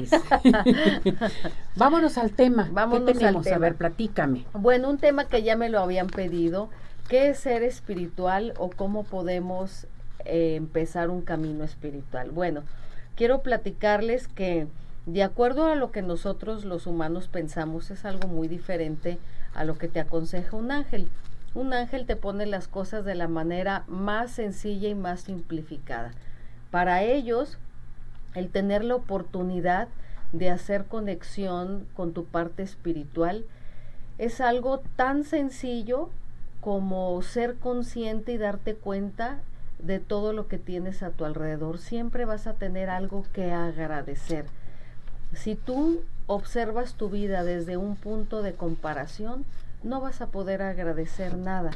Vámonos 1.76 2.18
al 2.18 2.32
tema. 2.32 2.68
Vámonos 2.72 3.08
¿Qué 3.08 3.14
tenemos? 3.14 3.38
al 3.38 3.44
tema. 3.44 3.56
A 3.56 3.60
ver, 3.60 3.76
platícame. 3.76 4.46
Bueno, 4.54 4.90
un 4.90 4.98
tema 4.98 5.26
que 5.26 5.42
ya 5.42 5.56
me 5.56 5.70
lo 5.70 5.80
habían 5.80 6.08
pedido. 6.08 6.70
¿Qué 7.08 7.30
es 7.30 7.40
ser 7.40 7.64
espiritual 7.64 8.54
o 8.58 8.70
cómo 8.70 9.06
podemos 9.06 9.88
eh, 10.28 10.56
empezar 10.56 11.10
un 11.10 11.22
camino 11.22 11.64
espiritual? 11.64 12.32
Bueno, 12.32 12.64
quiero 13.16 13.42
platicarles 13.42 14.28
que 14.28 14.68
de 15.06 15.24
acuerdo 15.24 15.68
a 15.68 15.76
lo 15.76 15.92
que 15.92 16.02
nosotros 16.02 16.66
los 16.66 16.86
humanos 16.86 17.30
pensamos 17.30 17.92
es 17.92 18.04
algo 18.04 18.28
muy 18.28 18.48
diferente 18.48 19.18
a 19.54 19.64
lo 19.64 19.78
que 19.78 19.88
te 19.88 20.00
aconseja 20.00 20.56
un 20.56 20.72
ángel. 20.72 21.10
Un 21.56 21.74
ángel 21.74 22.06
te 22.06 22.16
pone 22.16 22.46
las 22.46 22.68
cosas 22.68 23.06
de 23.06 23.16
la 23.16 23.28
manera 23.28 23.86
más 23.88 24.32
sencilla 24.32 24.90
y 24.90 24.96
más 24.96 25.22
simplificada. 25.22 26.12
Para 26.72 27.04
ellos, 27.04 27.58
el 28.36 28.50
tener 28.50 28.84
la 28.84 28.96
oportunidad 28.96 29.88
de 30.34 30.50
hacer 30.50 30.86
conexión 30.86 31.88
con 31.96 32.14
tu 32.14 32.26
parte 32.26 32.62
espiritual 32.62 33.46
es 34.18 34.42
algo 34.42 34.80
tan 34.96 35.24
sencillo 35.24 36.10
como 36.60 37.22
ser 37.22 37.56
consciente 37.56 38.34
y 38.34 38.38
darte 38.38 38.76
cuenta 38.76 39.40
de 39.80 40.00
todo 40.00 40.34
lo 40.34 40.48
que 40.48 40.58
tienes 40.58 41.04
a 41.04 41.12
tu 41.12 41.26
alrededor. 41.26 41.78
Siempre 41.78 42.26
vas 42.26 42.48
a 42.48 42.54
tener 42.54 42.90
algo 42.90 43.26
que 43.34 43.52
agradecer. 43.52 44.46
Si 45.34 45.56
tú 45.56 46.02
observas 46.26 46.96
tu 46.96 47.10
vida 47.10 47.44
desde 47.44 47.78
un 47.78 47.96
punto 47.96 48.42
de 48.42 48.54
comparación, 48.54 49.46
no 49.84 50.02
vas 50.02 50.22
a 50.22 50.28
poder 50.28 50.62
agradecer 50.62 51.38
nada, 51.38 51.72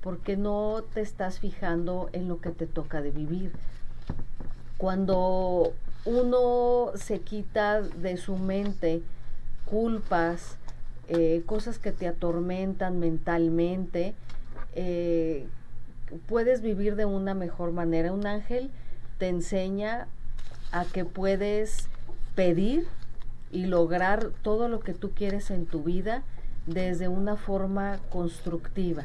porque 0.00 0.36
no 0.36 0.84
te 0.94 1.00
estás 1.00 1.38
fijando 1.38 2.08
en 2.12 2.28
lo 2.28 2.40
que 2.40 2.50
te 2.50 2.66
toca 2.66 3.00
de 3.00 3.10
vivir. 3.10 3.52
Cuando 4.78 5.72
uno 6.04 6.92
se 6.96 7.20
quita 7.20 7.80
de 7.80 8.16
su 8.16 8.36
mente 8.36 9.02
culpas, 9.64 10.56
eh, 11.08 11.42
cosas 11.46 11.78
que 11.78 11.92
te 11.92 12.08
atormentan 12.08 12.98
mentalmente, 12.98 14.14
eh, 14.74 15.46
puedes 16.26 16.62
vivir 16.62 16.96
de 16.96 17.04
una 17.04 17.34
mejor 17.34 17.72
manera. 17.72 18.12
Un 18.12 18.26
ángel 18.26 18.70
te 19.18 19.28
enseña 19.28 20.08
a 20.72 20.84
que 20.84 21.04
puedes 21.04 21.88
pedir 22.34 22.86
y 23.50 23.66
lograr 23.66 24.30
todo 24.42 24.68
lo 24.68 24.80
que 24.80 24.92
tú 24.92 25.12
quieres 25.12 25.50
en 25.50 25.66
tu 25.66 25.82
vida 25.82 26.22
desde 26.66 27.08
una 27.08 27.36
forma 27.36 27.98
constructiva. 28.10 29.04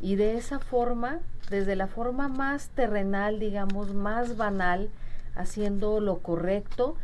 Y 0.00 0.16
de 0.16 0.36
esa 0.36 0.58
forma, 0.58 1.18
desde 1.50 1.76
la 1.76 1.86
forma 1.86 2.28
más 2.28 2.68
terrenal, 2.68 3.38
digamos, 3.38 3.94
más 3.94 4.36
banal, 4.36 4.90
haciendo 5.34 6.00
lo 6.00 6.18
correcto, 6.18 6.96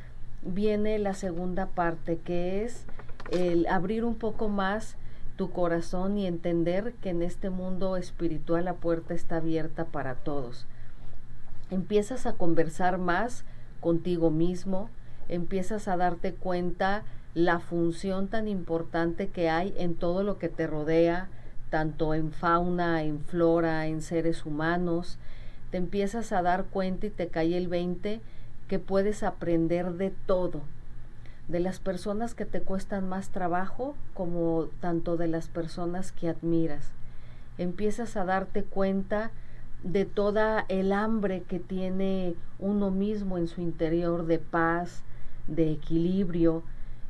viene 0.42 0.98
la 0.98 1.14
segunda 1.14 1.66
parte, 1.66 2.18
que 2.18 2.64
es 2.64 2.84
el 3.30 3.66
abrir 3.66 4.04
un 4.04 4.16
poco 4.16 4.48
más 4.48 4.96
tu 5.36 5.50
corazón 5.50 6.16
y 6.16 6.26
entender 6.26 6.94
que 7.00 7.10
en 7.10 7.22
este 7.22 7.50
mundo 7.50 7.96
espiritual 7.96 8.64
la 8.66 8.74
puerta 8.74 9.14
está 9.14 9.36
abierta 9.36 9.86
para 9.86 10.14
todos. 10.14 10.66
Empiezas 11.70 12.26
a 12.26 12.34
conversar 12.34 12.98
más 12.98 13.44
contigo 13.80 14.30
mismo, 14.30 14.90
empiezas 15.28 15.88
a 15.88 15.96
darte 15.96 16.34
cuenta 16.34 17.02
la 17.34 17.58
función 17.58 18.28
tan 18.28 18.46
importante 18.46 19.28
que 19.28 19.50
hay 19.50 19.74
en 19.76 19.94
todo 19.94 20.22
lo 20.22 20.38
que 20.38 20.48
te 20.48 20.66
rodea, 20.66 21.28
tanto 21.68 22.14
en 22.14 22.30
fauna, 22.30 23.02
en 23.02 23.20
flora, 23.20 23.86
en 23.88 24.02
seres 24.02 24.46
humanos. 24.46 25.18
Te 25.70 25.78
empiezas 25.78 26.30
a 26.30 26.42
dar 26.42 26.66
cuenta 26.66 27.06
y 27.06 27.10
te 27.10 27.28
cae 27.28 27.56
el 27.56 27.66
20 27.66 28.20
que 28.68 28.78
puedes 28.78 29.24
aprender 29.24 29.94
de 29.94 30.10
todo, 30.26 30.62
de 31.48 31.60
las 31.60 31.78
personas 31.78 32.34
que 32.34 32.46
te 32.46 32.62
cuestan 32.62 33.08
más 33.08 33.28
trabajo 33.28 33.94
como 34.14 34.68
tanto 34.80 35.16
de 35.16 35.28
las 35.28 35.48
personas 35.48 36.12
que 36.12 36.28
admiras. 36.28 36.92
Empiezas 37.58 38.16
a 38.16 38.24
darte 38.24 38.64
cuenta 38.64 39.30
de 39.82 40.06
toda 40.06 40.64
el 40.68 40.92
hambre 40.92 41.42
que 41.42 41.60
tiene 41.60 42.34
uno 42.58 42.90
mismo 42.90 43.36
en 43.36 43.48
su 43.48 43.60
interior 43.60 44.26
de 44.26 44.38
paz, 44.38 45.02
de 45.46 45.70
equilibrio, 45.70 46.62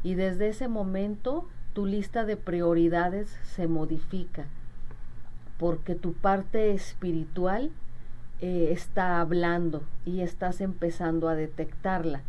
y 0.03 0.15
desde 0.15 0.49
ese 0.49 0.69
momento 0.69 1.47
tu 1.73 1.87
lista 1.87 2.25
de 2.25 2.37
prioridades 2.37 3.31
se 3.45 3.69
modifica, 3.69 4.47
porque 5.57 5.95
tu 5.95 6.13
parte 6.13 6.73
espiritual 6.73 7.71
eh, 8.41 8.69
está 8.73 9.21
hablando 9.21 9.85
y 10.05 10.21
estás 10.21 10.61
empezando 10.61 11.29
a 11.29 11.37
detectarla 11.37 12.23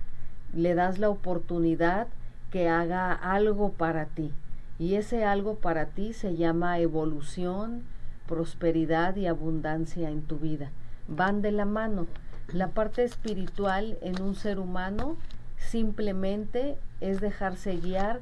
le 0.56 0.74
das 0.74 0.98
la 1.00 1.10
oportunidad 1.10 2.08
que 2.50 2.70
haga 2.70 3.12
algo 3.12 3.74
para 3.74 4.06
ti. 4.06 4.32
Y 4.80 4.96
ese 4.96 5.26
algo 5.26 5.56
para 5.56 5.88
ti 5.88 6.14
se 6.14 6.36
llama 6.36 6.80
evolución, 6.80 7.84
prosperidad 8.26 9.16
y 9.18 9.28
abundancia 9.28 10.10
en 10.10 10.22
tu 10.22 10.38
vida. 10.38 10.72
Van 11.08 11.42
de 11.42 11.52
la 11.52 11.66
mano. 11.66 12.08
La 12.52 12.70
parte 12.70 13.04
espiritual 13.04 13.98
en 14.02 14.22
un 14.22 14.36
ser 14.36 14.60
humano 14.60 15.18
simplemente 15.58 16.78
es 17.02 17.20
dejarse 17.22 17.78
guiar 17.78 18.22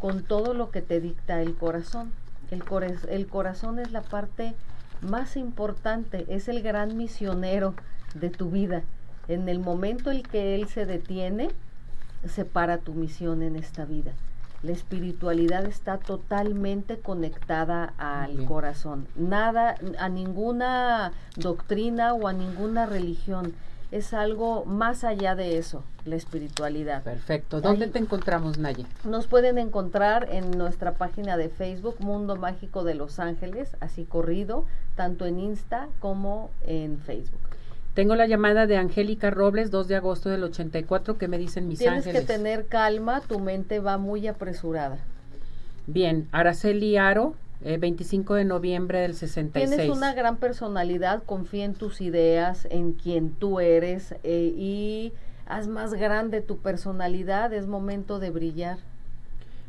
con 0.00 0.22
todo 0.22 0.54
lo 0.54 0.70
que 0.70 0.82
te 0.82 1.00
dicta 1.00 1.40
el 1.40 1.54
corazón. 1.54 2.12
El, 2.50 2.62
el 3.08 3.26
corazón 3.26 3.78
es 3.78 3.92
la 3.92 4.02
parte 4.02 4.54
más 5.00 5.36
importante, 5.36 6.24
es 6.28 6.48
el 6.48 6.62
gran 6.62 6.96
misionero 6.96 7.74
de 8.14 8.30
tu 8.30 8.50
vida. 8.50 8.82
En 9.28 9.48
el 9.48 9.58
momento 9.58 10.10
en 10.10 10.22
que 10.22 10.54
él 10.54 10.66
se 10.68 10.86
detiene, 10.86 11.50
separa 12.26 12.78
tu 12.78 12.94
misión 12.94 13.42
en 13.42 13.56
esta 13.56 13.84
vida. 13.84 14.12
La 14.62 14.72
espiritualidad 14.72 15.66
está 15.66 15.98
totalmente 15.98 16.98
conectada 16.98 17.94
al 17.96 18.44
corazón. 18.44 19.06
Nada, 19.14 19.76
a 19.98 20.08
ninguna 20.08 21.12
doctrina 21.36 22.12
o 22.12 22.26
a 22.26 22.32
ninguna 22.32 22.84
religión. 22.84 23.54
Es 23.92 24.12
algo 24.12 24.64
más 24.64 25.04
allá 25.04 25.34
de 25.36 25.58
eso, 25.58 25.84
la 26.04 26.16
espiritualidad. 26.16 27.04
Perfecto. 27.04 27.60
¿Dónde 27.60 27.86
te 27.86 28.00
encontramos, 28.00 28.58
Naye? 28.58 28.84
Nos 29.04 29.28
pueden 29.28 29.56
encontrar 29.56 30.28
en 30.30 30.50
nuestra 30.50 30.94
página 30.94 31.36
de 31.36 31.48
Facebook, 31.48 31.96
Mundo 32.00 32.34
Mágico 32.34 32.82
de 32.82 32.94
Los 32.94 33.20
Ángeles, 33.20 33.76
así 33.80 34.04
corrido, 34.04 34.66
tanto 34.96 35.24
en 35.24 35.38
Insta 35.38 35.88
como 36.00 36.50
en 36.66 36.98
Facebook. 36.98 37.40
Tengo 37.98 38.14
la 38.14 38.28
llamada 38.28 38.68
de 38.68 38.76
Angélica 38.76 39.28
Robles, 39.28 39.72
2 39.72 39.88
de 39.88 39.96
agosto 39.96 40.28
del 40.28 40.44
84, 40.44 41.18
que 41.18 41.26
me 41.26 41.36
dicen 41.36 41.66
mis 41.66 41.80
ángeles. 41.80 42.04
Tienes 42.04 42.20
que 42.20 42.32
tener 42.32 42.66
calma, 42.66 43.22
tu 43.22 43.40
mente 43.40 43.80
va 43.80 43.98
muy 43.98 44.28
apresurada. 44.28 44.98
Bien, 45.88 46.28
Araceli 46.30 46.96
Aro, 46.96 47.34
25 47.60 48.36
eh, 48.36 48.38
de 48.38 48.44
noviembre 48.44 49.00
del 49.00 49.14
66. 49.14 49.68
Tienes 49.68 49.96
una 49.96 50.14
gran 50.14 50.36
personalidad, 50.36 51.24
confía 51.24 51.64
en 51.64 51.74
tus 51.74 52.00
ideas, 52.00 52.68
en 52.70 52.92
quien 52.92 53.32
tú 53.32 53.58
eres 53.58 54.14
eh, 54.22 54.54
y 54.56 55.12
haz 55.48 55.66
más 55.66 55.92
grande 55.92 56.40
tu 56.40 56.58
personalidad, 56.58 57.52
es 57.52 57.66
momento 57.66 58.20
de 58.20 58.30
brillar. 58.30 58.78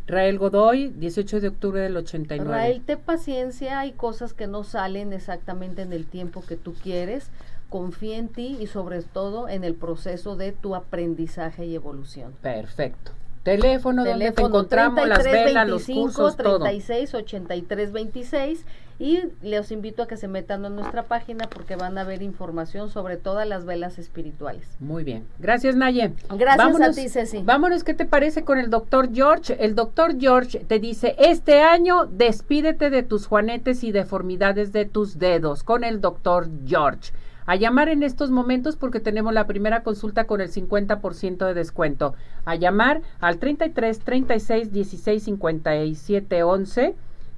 Rael 0.06 0.38
Godoy, 0.38 0.90
18 0.90 1.40
de 1.40 1.48
octubre 1.48 1.82
del 1.82 1.98
89. 1.98 2.48
Rael, 2.48 2.82
ten 2.86 3.00
paciencia, 3.00 3.80
hay 3.80 3.92
cosas 3.92 4.36
que 4.36 4.46
no 4.46 4.64
salen 4.64 5.14
exactamente 5.14 5.82
en 5.82 5.94
el 5.94 6.06
tiempo 6.06 6.44
que 6.48 6.58
tú 6.58 6.76
quieres 6.76 7.32
confía 7.70 8.18
en 8.18 8.28
ti 8.28 8.58
y 8.60 8.68
sobre 8.68 9.02
todo 9.02 9.48
en 9.48 9.64
el 9.64 9.76
proceso 9.76 10.36
de 10.36 10.52
tu 10.52 10.76
aprendizaje 10.76 11.66
y 11.66 11.76
evolución. 11.76 12.34
Perfecto. 12.42 13.12
Teléfono, 13.44 14.04
donde 14.04 14.32
te 14.32 14.42
encontramos, 14.42 15.08
las 15.08 15.24
velas, 15.24 15.68
los 15.68 15.86
cursos, 15.86 16.36
36 16.36 17.14
83 17.14 17.92
26 17.94 18.66
y 19.00 19.22
les 19.42 19.72
invito 19.72 20.04
a 20.04 20.08
que 20.08 20.18
se 20.18 20.28
metan 20.28 20.66
a 20.66 20.70
nuestra 20.70 21.04
página 21.04 21.48
porque 21.48 21.78
van 21.78 21.98
a 21.98 22.04
ver 22.04 22.22
información 22.22 22.90
sobre 22.90 23.16
todas 23.16 23.48
las 23.48 23.66
velas 23.66 23.98
espirituales. 23.98 24.68
Muy 24.80 25.06
bien. 25.06 25.26
Gracias, 25.40 25.78
Naye. 25.78 26.12
Gracias 26.38 26.82
a 26.82 26.92
ti, 26.92 27.08
Ceci. 27.08 27.42
Vámonos, 27.44 27.86
¿qué 27.86 27.94
te 27.94 28.06
parece 28.06 28.44
con 28.44 28.60
el 28.60 28.70
doctor 28.70 29.10
George? 29.14 29.56
El 29.64 29.74
doctor 29.74 30.20
George 30.20 30.60
te 30.60 30.80
dice, 30.80 31.16
este 31.18 31.62
año 31.62 32.06
despídete 32.06 32.90
de 32.90 33.04
tus 33.04 33.26
juanetes 33.26 33.86
y 33.86 33.94
deformidades 33.94 34.74
de 34.74 34.84
tus 34.84 35.18
dedos 35.18 35.64
con 35.64 35.86
el 35.86 36.02
doctor 36.02 36.50
George 36.68 37.14
a 37.50 37.56
llamar 37.56 37.90
en 37.90 38.04
estos 38.04 38.30
momentos 38.30 38.76
porque 38.76 39.00
tenemos 39.00 39.34
la 39.34 39.48
primera 39.48 39.82
consulta 39.82 40.28
con 40.28 40.40
el 40.40 40.52
50% 40.52 41.48
de 41.48 41.56
descuento. 41.56 42.14
A 42.46 42.54
llamar 42.54 43.02
al 43.20 43.40
33 43.40 43.98
36 44.02 44.72
16 44.72 45.24
57 45.24 46.44
11 46.44 46.96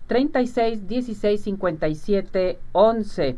36 0.08 0.88
16 0.90 1.42
57 1.42 2.60
11. 2.74 3.38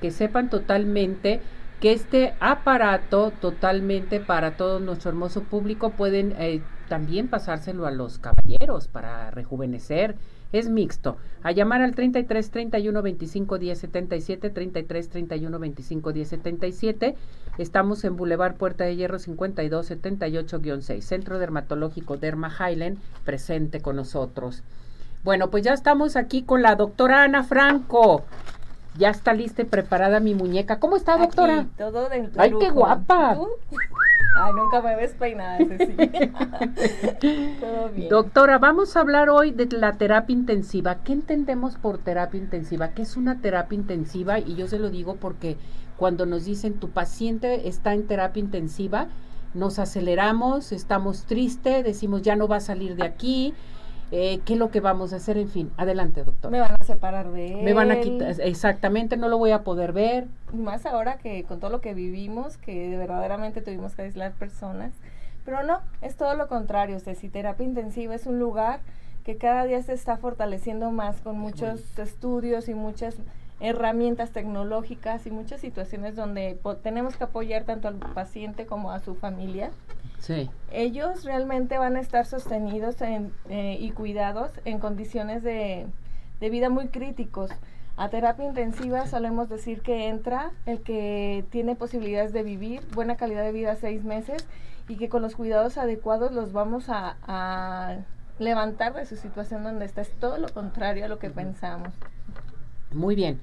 que 0.00 0.10
sepan 0.10 0.48
totalmente 0.48 1.40
que 1.80 1.92
este 1.92 2.32
aparato 2.40 3.32
totalmente 3.38 4.18
para 4.18 4.56
todo 4.56 4.80
nuestro 4.80 5.10
hermoso 5.10 5.42
público 5.42 5.90
pueden 5.90 6.34
eh, 6.38 6.62
también 6.88 7.28
pasárselo 7.28 7.86
a 7.86 7.90
los 7.90 8.18
caballeros 8.18 8.88
para 8.88 9.30
rejuvenecer, 9.30 10.16
es 10.52 10.68
mixto. 10.68 11.16
A 11.42 11.52
llamar 11.52 11.82
al 11.82 11.94
33 11.94 12.50
31 12.50 13.02
25 13.02 13.58
10 13.58 13.78
77, 13.78 14.50
33 14.50 15.08
31 15.08 15.58
25 15.58 16.12
10 16.12 16.28
77. 16.28 17.14
Estamos 17.58 18.04
en 18.04 18.16
Boulevard 18.16 18.56
Puerta 18.56 18.84
de 18.84 18.96
Hierro 18.96 19.18
52 19.18 19.90
78-6, 19.90 21.00
Centro 21.00 21.38
Dermatológico 21.38 22.16
Derma 22.16 22.50
Highland, 22.50 22.98
presente 23.24 23.80
con 23.80 23.96
nosotros. 23.96 24.62
Bueno, 25.24 25.50
pues 25.50 25.64
ya 25.64 25.72
estamos 25.72 26.16
aquí 26.16 26.42
con 26.42 26.62
la 26.62 26.76
doctora 26.76 27.24
Ana 27.24 27.42
Franco. 27.42 28.24
Ya 28.98 29.10
está 29.10 29.32
lista 29.32 29.62
y 29.62 29.66
preparada 29.66 30.20
mi 30.20 30.34
muñeca. 30.34 30.78
¿Cómo 30.78 30.96
está, 30.96 31.16
doctora? 31.16 31.66
todo 31.76 32.08
dentro. 32.08 32.40
¡Ay, 32.40 32.52
qué 32.58 32.70
guapa! 32.70 33.38
Ay, 34.38 34.52
nunca 34.54 34.82
me 34.82 34.96
ves 34.96 35.12
peinada, 35.12 35.58
Todo 37.60 37.88
bien. 37.94 38.08
Doctora, 38.10 38.58
vamos 38.58 38.96
a 38.96 39.00
hablar 39.00 39.30
hoy 39.30 39.50
de 39.50 39.66
la 39.76 39.94
terapia 39.94 40.34
intensiva. 40.34 40.96
¿Qué 40.96 41.14
entendemos 41.14 41.76
por 41.76 41.98
terapia 41.98 42.38
intensiva? 42.38 42.88
¿Qué 42.88 43.02
es 43.02 43.16
una 43.16 43.40
terapia 43.40 43.76
intensiva? 43.76 44.38
Y 44.38 44.54
yo 44.54 44.68
se 44.68 44.78
lo 44.78 44.90
digo 44.90 45.16
porque 45.16 45.56
cuando 45.96 46.26
nos 46.26 46.44
dicen 46.44 46.74
tu 46.74 46.90
paciente 46.90 47.68
está 47.68 47.94
en 47.94 48.06
terapia 48.06 48.40
intensiva, 48.40 49.06
nos 49.54 49.78
aceleramos, 49.78 50.72
estamos 50.72 51.24
tristes, 51.24 51.82
decimos 51.82 52.20
ya 52.20 52.36
no 52.36 52.46
va 52.46 52.56
a 52.56 52.60
salir 52.60 52.96
de 52.96 53.04
aquí, 53.04 53.54
eh, 54.12 54.40
qué 54.44 54.52
es 54.52 54.58
lo 54.58 54.70
que 54.70 54.80
vamos 54.80 55.12
a 55.12 55.16
hacer, 55.16 55.36
en 55.36 55.48
fin. 55.48 55.70
Adelante, 55.76 56.22
doctor. 56.22 56.50
Me 56.50 56.60
van 56.60 56.76
a 56.78 56.84
separar 56.84 57.30
de 57.32 57.54
él. 57.54 57.64
Me 57.64 57.72
van 57.72 57.90
a 57.90 58.00
quitar, 58.00 58.40
exactamente, 58.40 59.16
no 59.16 59.28
lo 59.28 59.38
voy 59.38 59.50
a 59.50 59.62
poder 59.62 59.92
ver. 59.92 60.26
Más 60.52 60.86
ahora 60.86 61.18
que 61.18 61.44
con 61.44 61.60
todo 61.60 61.70
lo 61.70 61.80
que 61.80 61.94
vivimos, 61.94 62.56
que 62.56 62.96
verdaderamente 62.96 63.62
tuvimos 63.62 63.94
que 63.94 64.02
aislar 64.02 64.32
personas. 64.32 64.92
Pero 65.44 65.62
no, 65.62 65.80
es 66.02 66.16
todo 66.16 66.34
lo 66.34 66.48
contrario. 66.48 66.98
si 67.00 67.28
terapia 67.28 67.64
intensiva 67.64 68.14
es 68.14 68.26
un 68.26 68.38
lugar 68.38 68.80
que 69.24 69.36
cada 69.36 69.64
día 69.64 69.82
se 69.82 69.92
está 69.92 70.16
fortaleciendo 70.16 70.92
más 70.92 71.20
con 71.20 71.38
muchos 71.38 71.98
estudios 71.98 72.68
y 72.68 72.74
muchas 72.74 73.16
herramientas 73.60 74.30
tecnológicas 74.30 75.26
y 75.26 75.30
muchas 75.30 75.60
situaciones 75.60 76.14
donde 76.16 76.58
tenemos 76.82 77.16
que 77.16 77.24
apoyar 77.24 77.64
tanto 77.64 77.88
al 77.88 77.96
paciente 77.96 78.66
como 78.66 78.90
a 78.90 79.00
su 79.00 79.14
familia 79.14 79.70
Sí. 80.18 80.50
Ellos 80.72 81.24
realmente 81.24 81.78
van 81.78 81.96
a 81.96 82.00
estar 82.00 82.26
sostenidos 82.26 83.00
en, 83.02 83.32
eh, 83.48 83.76
y 83.80 83.90
cuidados 83.90 84.50
en 84.64 84.78
condiciones 84.78 85.42
de, 85.42 85.86
de 86.40 86.50
vida 86.50 86.68
muy 86.68 86.88
críticos. 86.88 87.50
A 87.96 88.08
terapia 88.08 88.44
intensiva 88.44 89.06
solemos 89.06 89.48
decir 89.48 89.80
que 89.80 90.08
entra 90.08 90.50
el 90.66 90.82
que 90.82 91.44
tiene 91.50 91.76
posibilidades 91.76 92.32
de 92.32 92.42
vivir 92.42 92.82
buena 92.92 93.16
calidad 93.16 93.42
de 93.42 93.52
vida 93.52 93.76
seis 93.76 94.04
meses 94.04 94.46
y 94.88 94.96
que 94.96 95.08
con 95.08 95.22
los 95.22 95.34
cuidados 95.34 95.78
adecuados 95.78 96.32
los 96.32 96.52
vamos 96.52 96.88
a, 96.88 97.16
a 97.26 97.96
levantar 98.38 98.94
de 98.94 99.06
su 99.06 99.16
situación 99.16 99.64
donde 99.64 99.86
está. 99.86 100.02
Es 100.02 100.10
todo 100.18 100.36
lo 100.38 100.48
contrario 100.48 101.06
a 101.06 101.08
lo 101.08 101.18
que 101.18 101.30
pensamos. 101.30 101.94
Muy 102.96 103.14
bien. 103.14 103.40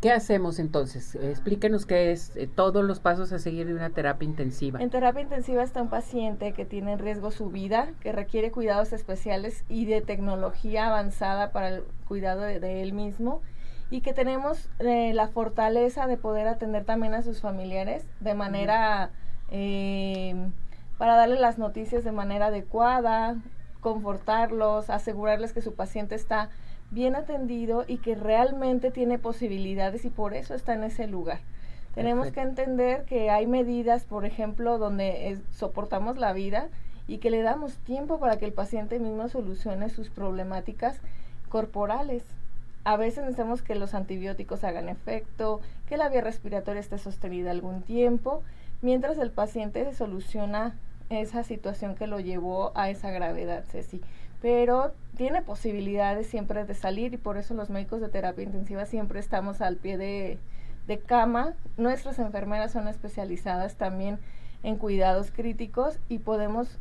¿Qué 0.00 0.12
hacemos 0.12 0.58
entonces? 0.58 1.14
Explíquenos 1.14 1.86
qué 1.86 2.12
es 2.12 2.36
eh, 2.36 2.46
todos 2.46 2.84
los 2.84 3.00
pasos 3.00 3.32
a 3.32 3.38
seguir 3.38 3.66
de 3.66 3.72
una 3.72 3.90
terapia 3.90 4.28
intensiva. 4.28 4.82
En 4.82 4.90
terapia 4.90 5.22
intensiva 5.22 5.62
está 5.62 5.80
un 5.80 5.88
paciente 5.88 6.52
que 6.52 6.66
tiene 6.66 6.92
en 6.92 6.98
riesgo 6.98 7.30
su 7.30 7.48
vida, 7.48 7.88
que 8.00 8.12
requiere 8.12 8.50
cuidados 8.50 8.92
especiales 8.92 9.64
y 9.70 9.86
de 9.86 10.02
tecnología 10.02 10.88
avanzada 10.88 11.50
para 11.50 11.68
el 11.68 11.84
cuidado 12.06 12.42
de, 12.42 12.82
él 12.82 12.92
mismo 12.92 13.40
y 13.90 14.02
que 14.02 14.12
tenemos 14.12 14.68
eh, 14.80 15.14
la 15.14 15.28
fortaleza 15.28 16.06
de 16.06 16.18
poder 16.18 16.46
atender 16.46 16.84
también 16.84 17.14
a 17.14 17.22
sus 17.22 17.40
familiares 17.40 18.04
de 18.20 18.34
manera 18.34 19.12
em, 19.50 20.52
para 20.98 21.16
darle 21.16 21.40
las 21.40 21.56
noticias 21.56 22.04
de 22.04 22.12
manera 22.12 22.46
adecuada, 22.46 23.36
confortarlos, 23.80 24.90
asegurarles 24.90 25.52
que 25.52 25.62
su 25.62 25.74
paciente 25.74 26.16
está 26.16 26.50
bien 26.90 27.16
atendido 27.16 27.84
y 27.86 27.98
que 27.98 28.14
realmente 28.14 28.90
tiene 28.90 29.18
posibilidades 29.18 30.04
y 30.04 30.10
por 30.10 30.34
eso 30.34 30.54
está 30.54 30.74
en 30.74 30.84
ese 30.84 31.06
lugar. 31.06 31.40
Tenemos 31.94 32.30
que 32.30 32.42
entender 32.42 33.04
que 33.04 33.30
hay 33.30 33.46
medidas, 33.46 34.04
por 34.04 34.26
ejemplo, 34.26 34.76
donde 34.76 35.38
soportamos 35.50 36.18
la 36.18 36.34
vida 36.34 36.68
y 37.08 37.18
que 37.18 37.30
le 37.30 37.40
damos 37.40 37.78
tiempo 37.78 38.18
para 38.18 38.36
que 38.36 38.44
el 38.44 38.52
paciente 38.52 38.98
mismo 38.98 39.28
solucione 39.28 39.88
sus 39.88 40.10
problemáticas 40.10 41.00
corporales. 41.48 42.22
a 42.84 42.96
veces 42.96 43.24
necesitamos 43.24 43.62
que 43.62 43.74
los 43.74 43.94
antibióticos 43.94 44.62
hagan 44.62 44.88
efecto, 44.88 45.60
que 45.88 45.96
la 45.96 46.08
vía 46.08 46.20
respiratoria 46.20 46.80
esté 46.80 46.98
sostenida 46.98 47.50
algún 47.50 47.82
tiempo, 47.82 48.42
mientras 48.80 49.18
el 49.18 49.30
paciente 49.30 49.84
se 49.84 49.94
soluciona 49.94 50.76
esa 51.08 51.42
situación 51.42 51.94
que 51.96 52.06
lo 52.06 52.20
llevó 52.20 52.70
a 52.76 52.90
esa 52.90 53.10
gravedad, 53.10 53.64
Ceci. 53.64 54.00
Pero 54.40 54.92
tiene 55.16 55.42
posibilidades 55.42 56.26
siempre 56.26 56.64
de 56.64 56.74
salir 56.74 57.14
y 57.14 57.16
por 57.16 57.36
eso 57.36 57.54
los 57.54 57.70
médicos 57.70 58.00
de 58.00 58.08
terapia 58.08 58.44
intensiva 58.44 58.86
siempre 58.86 59.18
estamos 59.18 59.60
al 59.60 59.76
pie 59.76 59.98
de, 59.98 60.38
de 60.86 60.98
cama. 60.98 61.54
Nuestras 61.76 62.18
enfermeras 62.18 62.72
son 62.72 62.88
especializadas 62.88 63.74
también 63.76 64.18
en 64.62 64.76
cuidados 64.76 65.30
críticos 65.30 65.98
y 66.08 66.18
podemos 66.18 66.78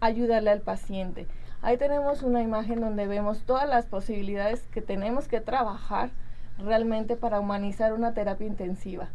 ayudarle 0.00 0.50
al 0.50 0.60
paciente. 0.60 1.26
Ahí 1.62 1.78
tenemos 1.78 2.22
una 2.22 2.42
imagen 2.42 2.80
donde 2.80 3.06
vemos 3.06 3.42
todas 3.44 3.68
las 3.68 3.86
posibilidades 3.86 4.62
que 4.72 4.82
tenemos 4.82 5.28
que 5.28 5.40
trabajar 5.40 6.10
realmente 6.58 7.16
para 7.16 7.40
humanizar 7.40 7.92
una 7.94 8.12
terapia 8.12 8.46
intensiva. 8.46 9.08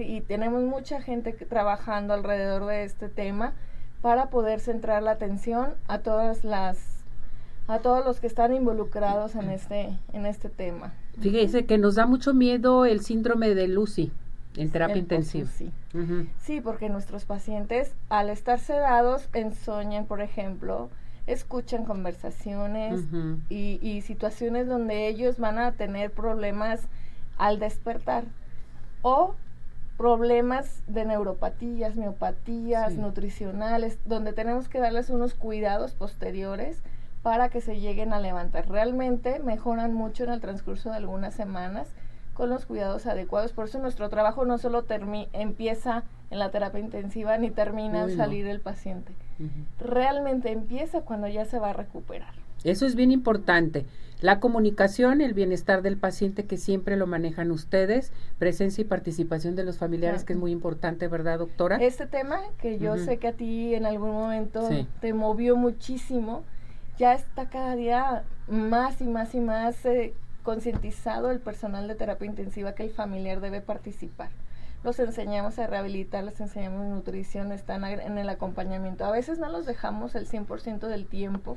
Y 0.00 0.20
tenemos 0.22 0.62
mucha 0.64 1.00
gente 1.00 1.32
trabajando 1.32 2.12
alrededor 2.12 2.66
de 2.66 2.84
este 2.84 3.08
tema 3.08 3.54
para 4.02 4.26
poder 4.26 4.60
centrar 4.60 5.02
la 5.02 5.12
atención 5.12 5.74
a 5.86 6.00
todas 6.00 6.44
las 6.44 6.97
a 7.68 7.78
todos 7.78 8.04
los 8.04 8.18
que 8.18 8.26
están 8.26 8.54
involucrados 8.54 9.34
en 9.34 9.50
este 9.50 9.96
en 10.12 10.26
este 10.26 10.48
tema. 10.48 10.92
Fíjese 11.20 11.66
que 11.66 11.78
nos 11.78 11.94
da 11.94 12.06
mucho 12.06 12.34
miedo 12.34 12.84
el 12.84 13.00
síndrome 13.00 13.54
de 13.54 13.68
Lucy 13.68 14.10
en 14.56 14.70
terapia 14.70 14.96
intensiva. 14.96 15.48
Sí. 15.48 15.70
sí, 16.40 16.60
porque 16.60 16.88
nuestros 16.88 17.24
pacientes 17.24 17.92
al 18.08 18.30
estar 18.30 18.58
sedados 18.58 19.28
ensoñan, 19.32 20.06
por 20.06 20.20
ejemplo, 20.20 20.88
escuchan 21.26 21.84
conversaciones 21.84 23.04
y, 23.48 23.78
y 23.82 24.00
situaciones 24.00 24.66
donde 24.66 25.06
ellos 25.06 25.38
van 25.38 25.58
a 25.58 25.72
tener 25.72 26.10
problemas 26.10 26.80
al 27.36 27.60
despertar 27.60 28.24
o 29.02 29.34
problemas 29.96 30.82
de 30.86 31.04
neuropatías, 31.04 31.96
miopatías, 31.96 32.94
nutricionales, 32.94 33.98
donde 34.06 34.32
tenemos 34.32 34.68
que 34.68 34.78
darles 34.78 35.10
unos 35.10 35.34
cuidados 35.34 35.92
posteriores 35.92 36.82
para 37.22 37.48
que 37.48 37.60
se 37.60 37.80
lleguen 37.80 38.12
a 38.12 38.20
levantar. 38.20 38.68
Realmente 38.68 39.40
mejoran 39.40 39.94
mucho 39.94 40.24
en 40.24 40.30
el 40.30 40.40
transcurso 40.40 40.90
de 40.90 40.96
algunas 40.96 41.34
semanas 41.34 41.88
con 42.34 42.50
los 42.50 42.66
cuidados 42.66 43.06
adecuados. 43.06 43.52
Por 43.52 43.66
eso 43.66 43.78
nuestro 43.78 44.08
trabajo 44.08 44.44
no 44.44 44.58
solo 44.58 44.84
empieza 45.32 46.04
en 46.30 46.38
la 46.38 46.50
terapia 46.50 46.80
intensiva 46.80 47.36
ni 47.38 47.50
termina 47.50 48.02
al 48.02 48.16
salir 48.16 48.46
el 48.46 48.60
paciente. 48.60 49.12
Realmente 49.80 50.52
empieza 50.52 51.00
cuando 51.02 51.28
ya 51.28 51.44
se 51.44 51.58
va 51.58 51.70
a 51.70 51.72
recuperar. 51.72 52.34
Eso 52.64 52.86
es 52.86 52.94
bien 52.94 53.10
importante. 53.12 53.86
La 54.20 54.40
comunicación, 54.40 55.20
el 55.20 55.32
bienestar 55.32 55.80
del 55.82 55.96
paciente 55.96 56.44
que 56.44 56.56
siempre 56.56 56.96
lo 56.96 57.06
manejan 57.06 57.52
ustedes, 57.52 58.12
presencia 58.38 58.82
y 58.82 58.84
participación 58.84 59.54
de 59.54 59.62
los 59.62 59.78
familiares, 59.78 60.24
que 60.24 60.32
es 60.32 60.38
muy 60.38 60.50
importante, 60.50 61.06
¿verdad, 61.06 61.38
doctora? 61.38 61.76
Este 61.76 62.06
tema 62.06 62.40
que 62.60 62.78
yo 62.78 62.96
sé 62.96 63.18
que 63.18 63.28
a 63.28 63.32
ti 63.32 63.74
en 63.74 63.86
algún 63.86 64.10
momento 64.10 64.68
te 65.00 65.12
movió 65.12 65.56
muchísimo, 65.56 66.42
ya 66.98 67.14
está 67.14 67.48
cada 67.48 67.76
día 67.76 68.24
más 68.48 69.00
y 69.00 69.06
más 69.06 69.34
y 69.34 69.40
más 69.40 69.84
eh, 69.86 70.14
concientizado 70.42 71.30
el 71.30 71.40
personal 71.40 71.88
de 71.88 71.94
terapia 71.94 72.26
intensiva 72.26 72.74
que 72.74 72.82
el 72.82 72.90
familiar 72.90 73.40
debe 73.40 73.60
participar. 73.60 74.30
Los 74.84 74.98
enseñamos 74.98 75.58
a 75.58 75.66
rehabilitar, 75.66 76.24
les 76.24 76.40
enseñamos 76.40 76.86
nutrición, 76.86 77.52
están 77.52 77.84
en 77.84 78.18
el 78.18 78.28
acompañamiento. 78.28 79.04
A 79.04 79.10
veces 79.10 79.38
no 79.38 79.48
los 79.48 79.66
dejamos 79.66 80.14
el 80.14 80.28
100% 80.28 80.86
del 80.86 81.06
tiempo, 81.06 81.56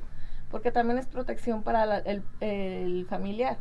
porque 0.50 0.72
también 0.72 0.98
es 0.98 1.06
protección 1.06 1.62
para 1.62 2.00
el, 2.00 3.06
familiar. 3.08 3.58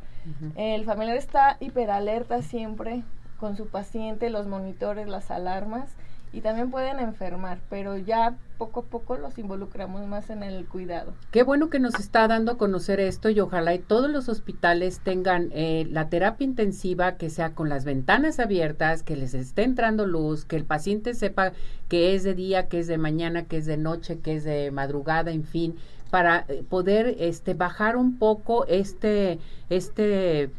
El 0.57 0.85
familiar 0.87 1.17
está 1.17 1.59
hiperalerta 1.61 2.41
siempre 2.41 3.03
con 3.39 3.57
su 3.57 3.69
paciente, 3.69 4.31
los 4.31 4.47
monitores, 4.47 5.09
las 5.09 5.31
alarmas, 5.31 5.91
y 6.33 6.41
también 6.41 6.71
pueden 6.71 7.01
enfermar, 7.01 7.59
pero 7.69 7.97
ya 7.97 8.37
poco 8.59 8.81
a 8.81 8.83
poco 8.85 9.17
los 9.17 9.39
involucramos 9.39 10.07
más 10.07 10.31
en 10.31 10.43
el 10.43 10.67
cuidado. 10.67 11.13
Qué 11.31 11.43
bueno 11.43 11.71
que 11.71 11.81
nos 11.81 11.95
está 11.99 12.29
dando 12.29 12.53
a 12.53 12.59
conocer 12.59 13.01
esto 13.01 13.31
y 13.31 13.41
ojalá 13.41 13.75
y 13.75 13.79
todos 13.79 14.11
los 14.11 14.29
hospitales 14.29 15.01
tengan 15.01 15.51
eh, 15.53 15.87
la 15.91 16.09
terapia 16.09 16.45
intensiva 16.45 17.17
que 17.17 17.31
sea 17.31 17.55
con 17.55 17.69
las 17.69 17.85
ventanas 17.85 18.39
abiertas, 18.39 19.03
que 19.03 19.17
les 19.17 19.35
esté 19.35 19.63
entrando 19.63 20.07
luz, 20.07 20.45
que 20.45 20.57
el 20.57 20.65
paciente 20.65 21.15
sepa 21.15 21.53
que 21.89 22.15
es 22.15 22.23
de 22.23 22.35
día, 22.35 22.69
que 22.69 22.81
es 22.81 22.87
de 22.87 22.99
mañana, 22.99 23.45
que 23.45 23.57
es 23.57 23.67
de 23.67 23.77
noche, 23.77 24.21
que 24.21 24.37
es 24.37 24.45
de 24.45 24.71
madrugada, 24.71 25.33
en 25.33 25.45
fin, 25.45 25.77
para 26.11 26.45
eh, 26.49 26.63
poder 26.69 27.17
este 27.19 27.55
bajar 27.55 27.97
un 27.97 28.19
poco 28.19 28.67
este 28.67 29.39
este 29.69 30.51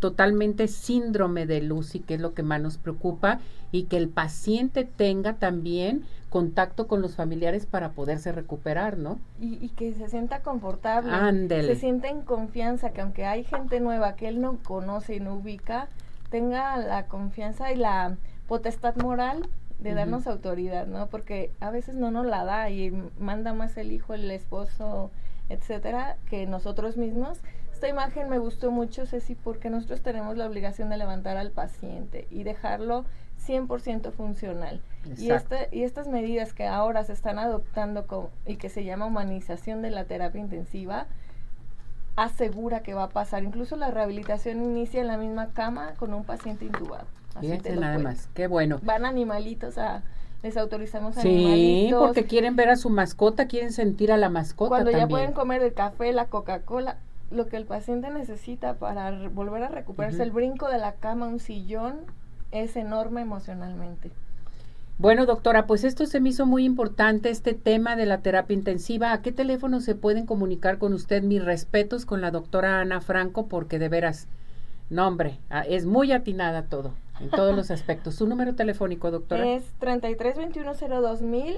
totalmente 0.00 0.66
síndrome 0.66 1.46
de 1.46 1.60
Lucy, 1.60 2.00
que 2.00 2.14
es 2.14 2.20
lo 2.20 2.34
que 2.34 2.42
más 2.42 2.60
nos 2.60 2.78
preocupa, 2.78 3.38
y 3.70 3.84
que 3.84 3.98
el 3.98 4.08
paciente 4.08 4.84
tenga 4.84 5.34
también 5.34 6.04
contacto 6.30 6.86
con 6.86 7.02
los 7.02 7.16
familiares 7.16 7.66
para 7.66 7.90
poderse 7.90 8.32
recuperar, 8.32 8.98
¿no? 8.98 9.18
Y, 9.40 9.68
que 9.70 9.92
se 9.92 10.08
sienta 10.08 10.42
confortable, 10.42 11.12
Ándele. 11.12 11.74
se 11.74 11.80
sienta 11.80 12.08
en 12.08 12.22
confianza, 12.22 12.90
que 12.90 13.00
aunque 13.00 13.26
hay 13.26 13.44
gente 13.44 13.80
nueva 13.80 14.16
que 14.16 14.28
él 14.28 14.40
no 14.40 14.58
conoce 14.62 15.16
y 15.16 15.20
no 15.20 15.34
ubica, 15.34 15.88
tenga 16.30 16.76
la 16.78 17.06
confianza 17.06 17.72
y 17.72 17.76
la 17.76 18.16
potestad 18.48 18.96
moral 18.96 19.48
de 19.80 19.94
darnos 19.94 20.26
autoridad, 20.26 20.86
¿no? 20.86 21.08
Porque 21.08 21.52
a 21.60 21.70
veces 21.70 21.94
no 21.94 22.10
nos 22.10 22.26
la 22.26 22.44
da 22.44 22.70
y 22.70 22.90
manda 23.18 23.52
más 23.52 23.76
el 23.76 23.92
hijo, 23.92 24.14
el 24.14 24.30
esposo, 24.30 25.10
etcétera, 25.48 26.16
que 26.28 26.46
nosotros 26.46 26.96
mismos. 26.96 27.38
Esta 27.80 27.88
imagen 27.88 28.28
me 28.28 28.36
gustó 28.36 28.70
mucho, 28.70 29.06
Ceci, 29.06 29.34
porque 29.34 29.70
nosotros 29.70 30.02
tenemos 30.02 30.36
la 30.36 30.44
obligación 30.44 30.90
de 30.90 30.98
levantar 30.98 31.38
al 31.38 31.50
paciente 31.50 32.26
y 32.30 32.42
dejarlo 32.42 33.06
100% 33.48 34.12
funcional. 34.12 34.82
Y, 35.16 35.30
este, 35.30 35.70
y 35.72 35.84
estas 35.84 36.06
medidas 36.06 36.52
que 36.52 36.66
ahora 36.66 37.04
se 37.04 37.14
están 37.14 37.38
adoptando 37.38 38.30
y 38.44 38.56
que 38.56 38.68
se 38.68 38.84
llama 38.84 39.06
humanización 39.06 39.80
de 39.80 39.90
la 39.90 40.04
terapia 40.04 40.42
intensiva, 40.42 41.06
asegura 42.16 42.82
que 42.82 42.92
va 42.92 43.04
a 43.04 43.08
pasar. 43.08 43.44
Incluso 43.44 43.76
la 43.76 43.90
rehabilitación 43.90 44.62
inicia 44.62 45.00
en 45.00 45.06
la 45.06 45.16
misma 45.16 45.54
cama 45.54 45.94
con 45.98 46.12
un 46.12 46.24
paciente 46.24 46.66
intubado. 46.66 47.06
Fíjense 47.40 47.76
nada 47.76 47.98
más, 47.98 48.28
qué 48.34 48.46
bueno. 48.46 48.78
Van 48.82 49.06
animalitos 49.06 49.78
a, 49.78 50.02
les 50.42 50.58
autorizamos 50.58 51.14
sí, 51.14 51.20
animalitos. 51.28 51.98
Sí, 51.98 52.06
porque 52.06 52.24
quieren 52.26 52.56
ver 52.56 52.68
a 52.68 52.76
su 52.76 52.90
mascota, 52.90 53.48
quieren 53.48 53.72
sentir 53.72 54.12
a 54.12 54.18
la 54.18 54.28
mascota 54.28 54.68
Cuando 54.68 54.90
ya 54.90 55.08
pueden 55.08 55.32
comer 55.32 55.62
el 55.62 55.72
café, 55.72 56.12
la 56.12 56.26
Coca-Cola, 56.26 56.98
lo 57.30 57.46
que 57.46 57.56
el 57.56 57.64
paciente 57.64 58.10
necesita 58.10 58.74
para 58.74 59.28
volver 59.28 59.62
a 59.62 59.68
recuperarse, 59.68 60.22
el 60.22 60.32
brinco 60.32 60.68
de 60.68 60.78
la 60.78 60.94
cama, 60.94 61.26
un 61.26 61.38
sillón, 61.38 62.00
es 62.50 62.76
enorme 62.76 63.20
emocionalmente. 63.20 64.10
Bueno, 64.98 65.24
doctora, 65.24 65.66
pues 65.66 65.84
esto 65.84 66.04
se 66.04 66.20
me 66.20 66.28
hizo 66.28 66.44
muy 66.44 66.64
importante, 66.64 67.30
este 67.30 67.54
tema 67.54 67.96
de 67.96 68.04
la 68.04 68.18
terapia 68.18 68.54
intensiva. 68.54 69.12
¿A 69.12 69.22
qué 69.22 69.32
teléfono 69.32 69.80
se 69.80 69.94
pueden 69.94 70.26
comunicar 70.26 70.76
con 70.76 70.92
usted? 70.92 71.22
Mis 71.22 71.42
respetos 71.42 72.04
con 72.04 72.20
la 72.20 72.30
doctora 72.30 72.80
Ana 72.80 73.00
Franco, 73.00 73.46
porque 73.46 73.78
de 73.78 73.88
veras, 73.88 74.28
no 74.90 75.06
hombre, 75.06 75.38
es 75.68 75.86
muy 75.86 76.12
atinada 76.12 76.64
todo 76.64 76.92
en 77.20 77.30
todos 77.30 77.54
los 77.54 77.70
aspectos. 77.70 78.14
¿Su 78.16 78.26
número 78.26 78.54
telefónico, 78.54 79.10
doctora? 79.10 79.46
Es 79.46 79.64
33 79.78 80.36
21 80.36 80.72
mil 81.22 81.56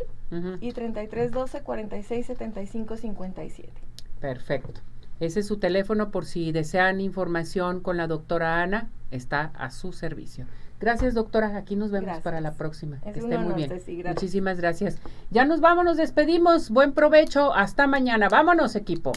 y 0.60 0.72
33 0.72 1.32
12 1.32 1.62
46 1.62 2.26
75 2.26 2.96
57. 2.96 3.72
Perfecto. 4.20 4.80
Ese 5.22 5.38
es 5.38 5.46
su 5.46 5.58
teléfono 5.58 6.10
por 6.10 6.24
si 6.24 6.50
desean 6.50 7.00
información 7.00 7.78
con 7.80 7.96
la 7.96 8.08
doctora 8.08 8.60
Ana, 8.60 8.90
está 9.12 9.52
a 9.54 9.70
su 9.70 9.92
servicio. 9.92 10.46
Gracias, 10.80 11.14
doctora. 11.14 11.56
Aquí 11.56 11.76
nos 11.76 11.92
vemos 11.92 12.20
para 12.22 12.40
la 12.40 12.54
próxima. 12.54 12.98
que 13.00 13.20
esté 13.20 13.38
muy 13.38 13.54
bien. 13.54 13.70
Muchísimas 14.04 14.58
gracias. 14.58 14.98
Ya 15.30 15.44
nos 15.44 15.60
vamos, 15.60 15.84
nos 15.84 15.96
despedimos. 15.96 16.70
Buen 16.70 16.92
provecho. 16.92 17.54
Hasta 17.54 17.86
mañana. 17.86 18.28
Vámonos, 18.28 18.74
equipo. 18.74 19.12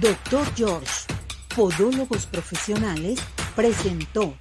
Doctor 0.00 0.46
George 0.54 1.12
Podólogos 1.56 2.26
Profesionales 2.26 3.18
presentó 3.56 4.32